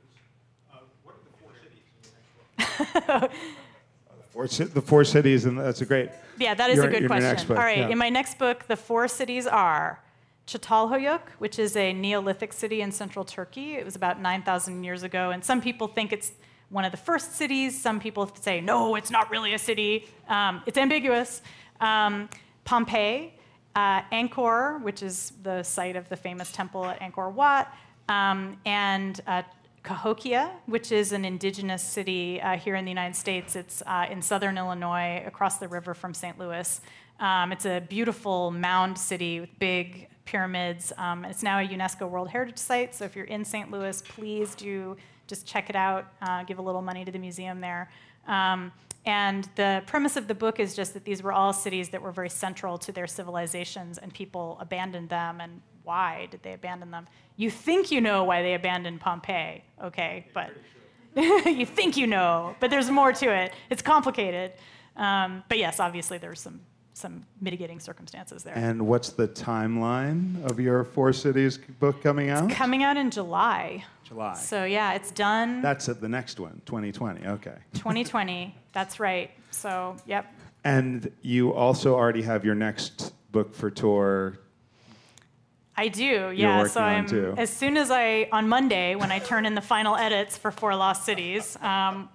uh, 0.73 0.79
what 1.03 1.15
are 1.15 1.21
the 1.25 1.33
four 1.41 1.53
cities 1.63 1.85
in 1.99 2.95
your 2.95 3.01
next 3.01 3.07
book? 3.21 3.31
Four, 4.33 4.47
the 4.47 4.81
four 4.81 5.05
cities, 5.05 5.45
and 5.45 5.59
that's 5.59 5.83
a 5.83 5.85
great. 5.85 6.09
Yeah, 6.39 6.55
that 6.55 6.71
is 6.71 6.77
Your- 6.77 6.87
a 6.87 6.91
good 6.91 7.07
question. 7.07 7.51
All 7.51 7.63
right, 7.63 7.77
yeah. 7.77 7.89
in 7.89 7.99
my 7.99 8.09
next 8.09 8.39
book, 8.39 8.67
the 8.67 8.77
four 8.77 9.07
cities 9.07 9.47
are 9.47 10.03
Çatalhöyük, 10.47 11.21
which 11.39 11.59
is 11.59 11.77
a 11.77 11.93
Neolithic 11.93 12.53
city 12.53 12.81
in 12.81 12.91
central 12.91 13.25
Turkey. 13.25 13.75
It 13.75 13.85
was 13.85 13.97
about 13.97 14.21
9,000 14.21 14.85
years 14.85 15.03
ago, 15.03 15.31
and 15.31 15.45
some 15.45 15.61
people 15.61 15.89
think 15.89 16.13
it's 16.13 16.33
one 16.71 16.85
of 16.85 16.91
the 16.91 16.99
first 16.99 17.37
cities. 17.37 17.81
Some 17.81 18.01
people 18.01 18.31
say, 18.41 18.61
no, 18.61 18.97
it's 18.97 19.11
not 19.11 19.31
really 19.31 19.55
a 19.55 19.59
city. 19.59 20.09
Um, 20.29 20.63
it's 20.67 20.79
ambiguous. 20.79 21.43
Um, 21.81 22.29
Pompeii, 22.65 23.35
uh, 23.77 24.03
Angkor, 24.11 24.83
which 24.83 25.03
is 25.03 25.33
the 25.43 25.63
site 25.63 25.97
of 25.97 26.09
the 26.09 26.17
famous 26.17 26.51
temple 26.51 26.87
at 26.87 27.01
Angkor 27.01 27.33
Wat, 27.33 27.73
um, 28.09 28.57
and 28.65 29.21
uh, 29.27 29.43
Cahokia, 29.83 30.51
which 30.67 30.93
is 30.93 31.13
an 31.13 31.25
indigenous 31.25 31.83
city 31.83 32.41
uh, 32.41 32.57
here 32.57 32.77
in 32.77 32.85
the 32.85 32.91
United 32.91 33.17
States. 33.17 33.57
It's 33.57 33.83
uh, 33.87 34.07
in 34.11 34.23
southern 34.23 34.57
Illinois, 34.57 35.23
across 35.27 35.59
the 35.59 35.69
river 35.69 35.93
from 35.95 36.15
St. 36.15 36.39
Louis. 36.39 36.81
Um, 37.21 37.53
it's 37.53 37.67
a 37.67 37.81
beautiful 37.81 38.51
mound 38.51 38.97
city 38.97 39.41
with 39.41 39.59
big 39.59 40.09
pyramids. 40.25 40.93
Um, 40.99 41.25
it's 41.25 41.43
now 41.43 41.59
a 41.59 41.67
UNESCO 41.67 42.09
World 42.09 42.29
Heritage 42.29 42.59
Site, 42.59 42.95
so 42.95 43.05
if 43.05 43.17
you're 43.17 43.27
in 43.27 43.45
St. 43.45 43.71
Louis, 43.71 44.03
please 44.03 44.55
do 44.55 44.97
just 45.27 45.47
check 45.47 45.71
it 45.71 45.77
out, 45.77 46.07
uh, 46.21 46.43
give 46.45 46.59
a 46.59 46.63
little 46.63 46.83
money 46.83 47.05
to 47.05 47.13
the 47.13 47.19
museum 47.19 47.61
there. 47.61 47.91
Um, 48.27 48.73
and 49.05 49.49
the 49.57 49.83
premise 49.87 50.17
of 50.17 50.29
the 50.29 50.35
book 50.35 50.61
is 50.61 50.77
just 50.77 50.95
that 50.95 51.05
these 51.05 51.23
were 51.23 51.33
all 51.33 51.53
cities 51.53 51.89
that 51.89 52.01
were 52.01 52.13
very 52.13 52.31
central 52.31 52.79
to 52.79 52.93
their 52.93 53.07
civilizations, 53.07 53.99
and 53.99 54.13
people 54.15 54.59
abandoned 54.61 55.09
them. 55.09 55.41
And 55.41 55.61
why 55.83 56.29
did 56.31 56.43
they 56.43 56.53
abandon 56.53 56.91
them? 56.91 57.09
You 57.37 57.51
think 57.51 57.91
you 57.91 58.01
know 58.01 58.25
why 58.25 58.43
they 58.43 58.55
abandoned 58.55 59.01
Pompeii, 59.01 59.65
okay, 59.83 60.27
but 60.33 60.51
you 61.17 61.67
think 61.67 61.97
you 61.97 62.07
know, 62.07 62.55
but 62.61 62.71
there's 62.71 62.91
more 62.91 63.13
to 63.13 63.35
it. 63.35 63.53
It's 63.71 63.83
complicated. 63.83 64.53
Um, 64.97 65.43
but 65.49 65.59
yes, 65.59 65.81
obviously 65.81 66.19
there's 66.19 66.41
some 66.41 66.61
some 66.95 67.25
mitigating 67.41 67.81
circumstances 67.81 68.43
there. 68.43 68.55
And 68.57 68.87
what's 68.87 69.11
the 69.11 69.29
timeline 69.29 70.45
of 70.51 70.61
your 70.61 70.85
Four 70.85 71.13
Cities 71.13 71.59
book 71.59 72.03
coming 72.03 72.31
out? 72.31 72.51
Coming 72.51 72.83
out 72.83 72.97
in 72.97 73.11
July. 73.11 73.85
July. 74.05 74.35
So 74.35 74.65
yeah, 74.65 74.95
it's 74.95 75.11
done. 75.11 75.63
That's 75.63 75.89
at 75.89 76.01
the 76.01 76.09
next 76.09 76.39
one, 76.39 76.61
2020. 76.67 77.27
Okay. 77.27 77.55
2020. 77.75 78.55
That's 78.73 79.01
right. 79.01 79.31
So 79.51 79.97
yep. 80.07 80.33
And 80.65 81.11
you 81.23 81.53
also 81.53 81.95
already 81.95 82.23
have 82.23 82.45
your 82.45 82.55
next 82.55 83.13
book 83.33 83.55
for 83.55 83.71
Tor. 83.71 84.39
I 85.77 85.89
do, 85.89 86.33
yeah. 86.35 86.67
So 86.67 86.83
I'm 86.83 87.07
too. 87.07 87.35
as 87.39 87.51
soon 87.51 87.77
as 87.79 87.91
I 87.91 88.29
on 88.31 88.49
Monday 88.49 88.95
when 88.95 89.11
I 89.11 89.19
turn 89.19 89.47
in 89.47 89.55
the 89.55 89.63
final 89.63 89.97
edits 89.97 90.37
for 90.37 90.51
Four 90.51 90.77
Lost 90.77 91.05
Cities. 91.05 91.57
Um, 91.63 92.11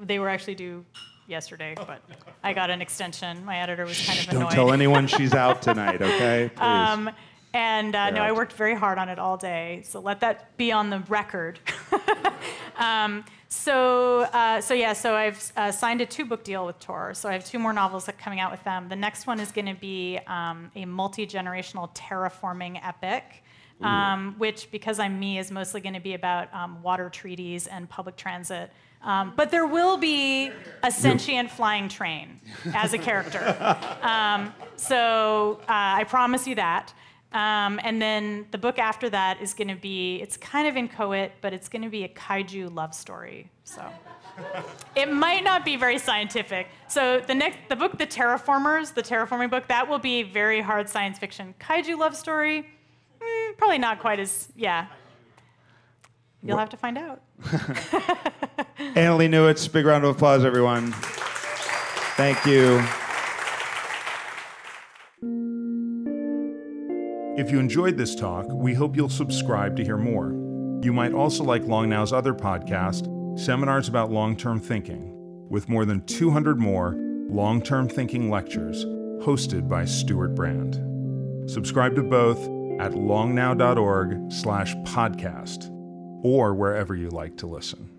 they 0.00 0.18
were 0.18 0.28
actually 0.28 0.54
due 0.54 0.84
yesterday, 1.26 1.74
but 1.76 2.02
I 2.42 2.52
got 2.52 2.70
an 2.70 2.80
extension. 2.80 3.44
My 3.44 3.58
editor 3.58 3.84
was 3.84 4.04
kind 4.06 4.18
of 4.18 4.26
Don't 4.26 4.50
tell 4.50 4.72
anyone 4.72 5.06
she's 5.06 5.34
out 5.44 5.62
tonight, 5.62 6.00
okay? 6.00 6.50
Please. 6.54 6.62
Um, 6.62 7.10
and 7.56 7.94
uh, 7.94 8.10
no, 8.10 8.20
I 8.20 8.32
worked 8.32 8.52
very 8.52 8.74
hard 8.74 8.98
on 8.98 9.08
it 9.08 9.18
all 9.18 9.38
day. 9.38 9.80
So 9.84 10.00
let 10.00 10.20
that 10.20 10.54
be 10.58 10.72
on 10.72 10.90
the 10.90 11.00
record. 11.08 11.58
um, 12.76 13.24
so, 13.48 14.22
uh, 14.32 14.60
so 14.60 14.74
yeah, 14.74 14.92
so 14.92 15.14
I've 15.14 15.52
uh, 15.56 15.72
signed 15.72 16.02
a 16.02 16.06
two-book 16.06 16.44
deal 16.44 16.66
with 16.66 16.78
Tor. 16.80 17.14
So 17.14 17.30
I 17.30 17.32
have 17.32 17.46
two 17.46 17.58
more 17.58 17.72
novels 17.72 18.04
that 18.06 18.18
coming 18.18 18.40
out 18.40 18.50
with 18.50 18.62
them. 18.64 18.90
The 18.90 18.96
next 18.96 19.26
one 19.26 19.40
is 19.40 19.52
going 19.52 19.66
to 19.66 19.80
be 19.80 20.18
um, 20.26 20.70
a 20.76 20.84
multi-generational 20.84 21.94
terraforming 21.94 22.78
epic. 22.86 23.42
Um, 23.82 24.36
which, 24.38 24.70
because 24.70 24.98
I'm 24.98 25.20
me, 25.20 25.38
is 25.38 25.50
mostly 25.50 25.82
going 25.82 25.92
to 25.92 26.00
be 26.00 26.14
about 26.14 26.52
um, 26.54 26.82
water 26.82 27.10
treaties 27.10 27.66
and 27.66 27.86
public 27.86 28.16
transit. 28.16 28.70
Um, 29.06 29.32
but 29.36 29.52
there 29.52 29.66
will 29.66 29.96
be 29.96 30.50
a 30.82 30.90
sentient 30.90 31.50
flying 31.50 31.88
train 31.88 32.40
as 32.74 32.92
a 32.92 32.98
character. 32.98 33.56
Um, 34.02 34.52
so 34.74 35.60
uh, 35.62 35.66
I 35.68 36.04
promise 36.04 36.46
you 36.46 36.56
that. 36.56 36.92
Um, 37.32 37.80
and 37.84 38.02
then 38.02 38.46
the 38.50 38.58
book 38.58 38.78
after 38.78 39.08
that 39.10 39.40
is 39.40 39.54
going 39.54 39.68
to 39.68 39.76
be, 39.76 40.16
it's 40.16 40.36
kind 40.36 40.66
of 40.66 40.76
inchoate, 40.76 41.32
but 41.40 41.52
it's 41.52 41.68
going 41.68 41.82
to 41.82 41.88
be 41.88 42.02
a 42.04 42.08
kaiju 42.08 42.74
love 42.74 42.94
story. 42.94 43.50
So 43.62 43.84
it 44.96 45.12
might 45.12 45.44
not 45.44 45.64
be 45.64 45.76
very 45.76 45.98
scientific. 45.98 46.68
So 46.88 47.20
the 47.20 47.34
next, 47.34 47.58
the 47.68 47.76
book, 47.76 47.98
The 47.98 48.06
Terraformers, 48.06 48.92
the 48.92 49.02
terraforming 49.02 49.50
book, 49.50 49.68
that 49.68 49.88
will 49.88 49.98
be 49.98 50.22
very 50.24 50.60
hard 50.60 50.88
science 50.88 51.18
fiction. 51.18 51.54
Kaiju 51.60 51.96
love 51.98 52.16
story, 52.16 52.68
mm, 53.20 53.56
probably 53.56 53.78
not 53.78 54.00
quite 54.00 54.18
as, 54.18 54.48
yeah. 54.56 54.86
You'll 56.46 56.58
have 56.58 56.70
to 56.70 56.76
find 56.76 56.96
out. 56.96 57.22
Annalee 58.94 59.28
Newitz, 59.28 59.70
big 59.70 59.84
round 59.84 60.04
of 60.04 60.14
applause, 60.14 60.44
everyone. 60.44 60.92
Thank 62.16 62.44
you. 62.46 62.82
If 67.36 67.50
you 67.50 67.58
enjoyed 67.58 67.98
this 67.98 68.14
talk, 68.14 68.46
we 68.48 68.74
hope 68.74 68.96
you'll 68.96 69.08
subscribe 69.08 69.76
to 69.76 69.84
hear 69.84 69.98
more. 69.98 70.30
You 70.82 70.92
might 70.92 71.12
also 71.12 71.44
like 71.44 71.64
Long 71.64 71.88
Now's 71.88 72.12
other 72.12 72.32
podcast, 72.32 73.38
Seminars 73.38 73.88
About 73.88 74.10
Long 74.10 74.36
Term 74.36 74.60
Thinking, 74.60 75.12
with 75.50 75.68
more 75.68 75.84
than 75.84 76.06
200 76.06 76.58
more 76.58 76.94
long 77.28 77.60
term 77.60 77.88
thinking 77.88 78.30
lectures 78.30 78.84
hosted 79.22 79.68
by 79.68 79.84
Stewart 79.84 80.34
Brand. 80.34 80.80
Subscribe 81.50 81.94
to 81.96 82.02
both 82.02 82.38
at 82.80 82.92
longnow.org 82.92 84.32
slash 84.32 84.74
podcast 84.76 85.75
or 86.22 86.54
wherever 86.54 86.94
you 86.94 87.08
like 87.10 87.36
to 87.38 87.46
listen. 87.46 87.90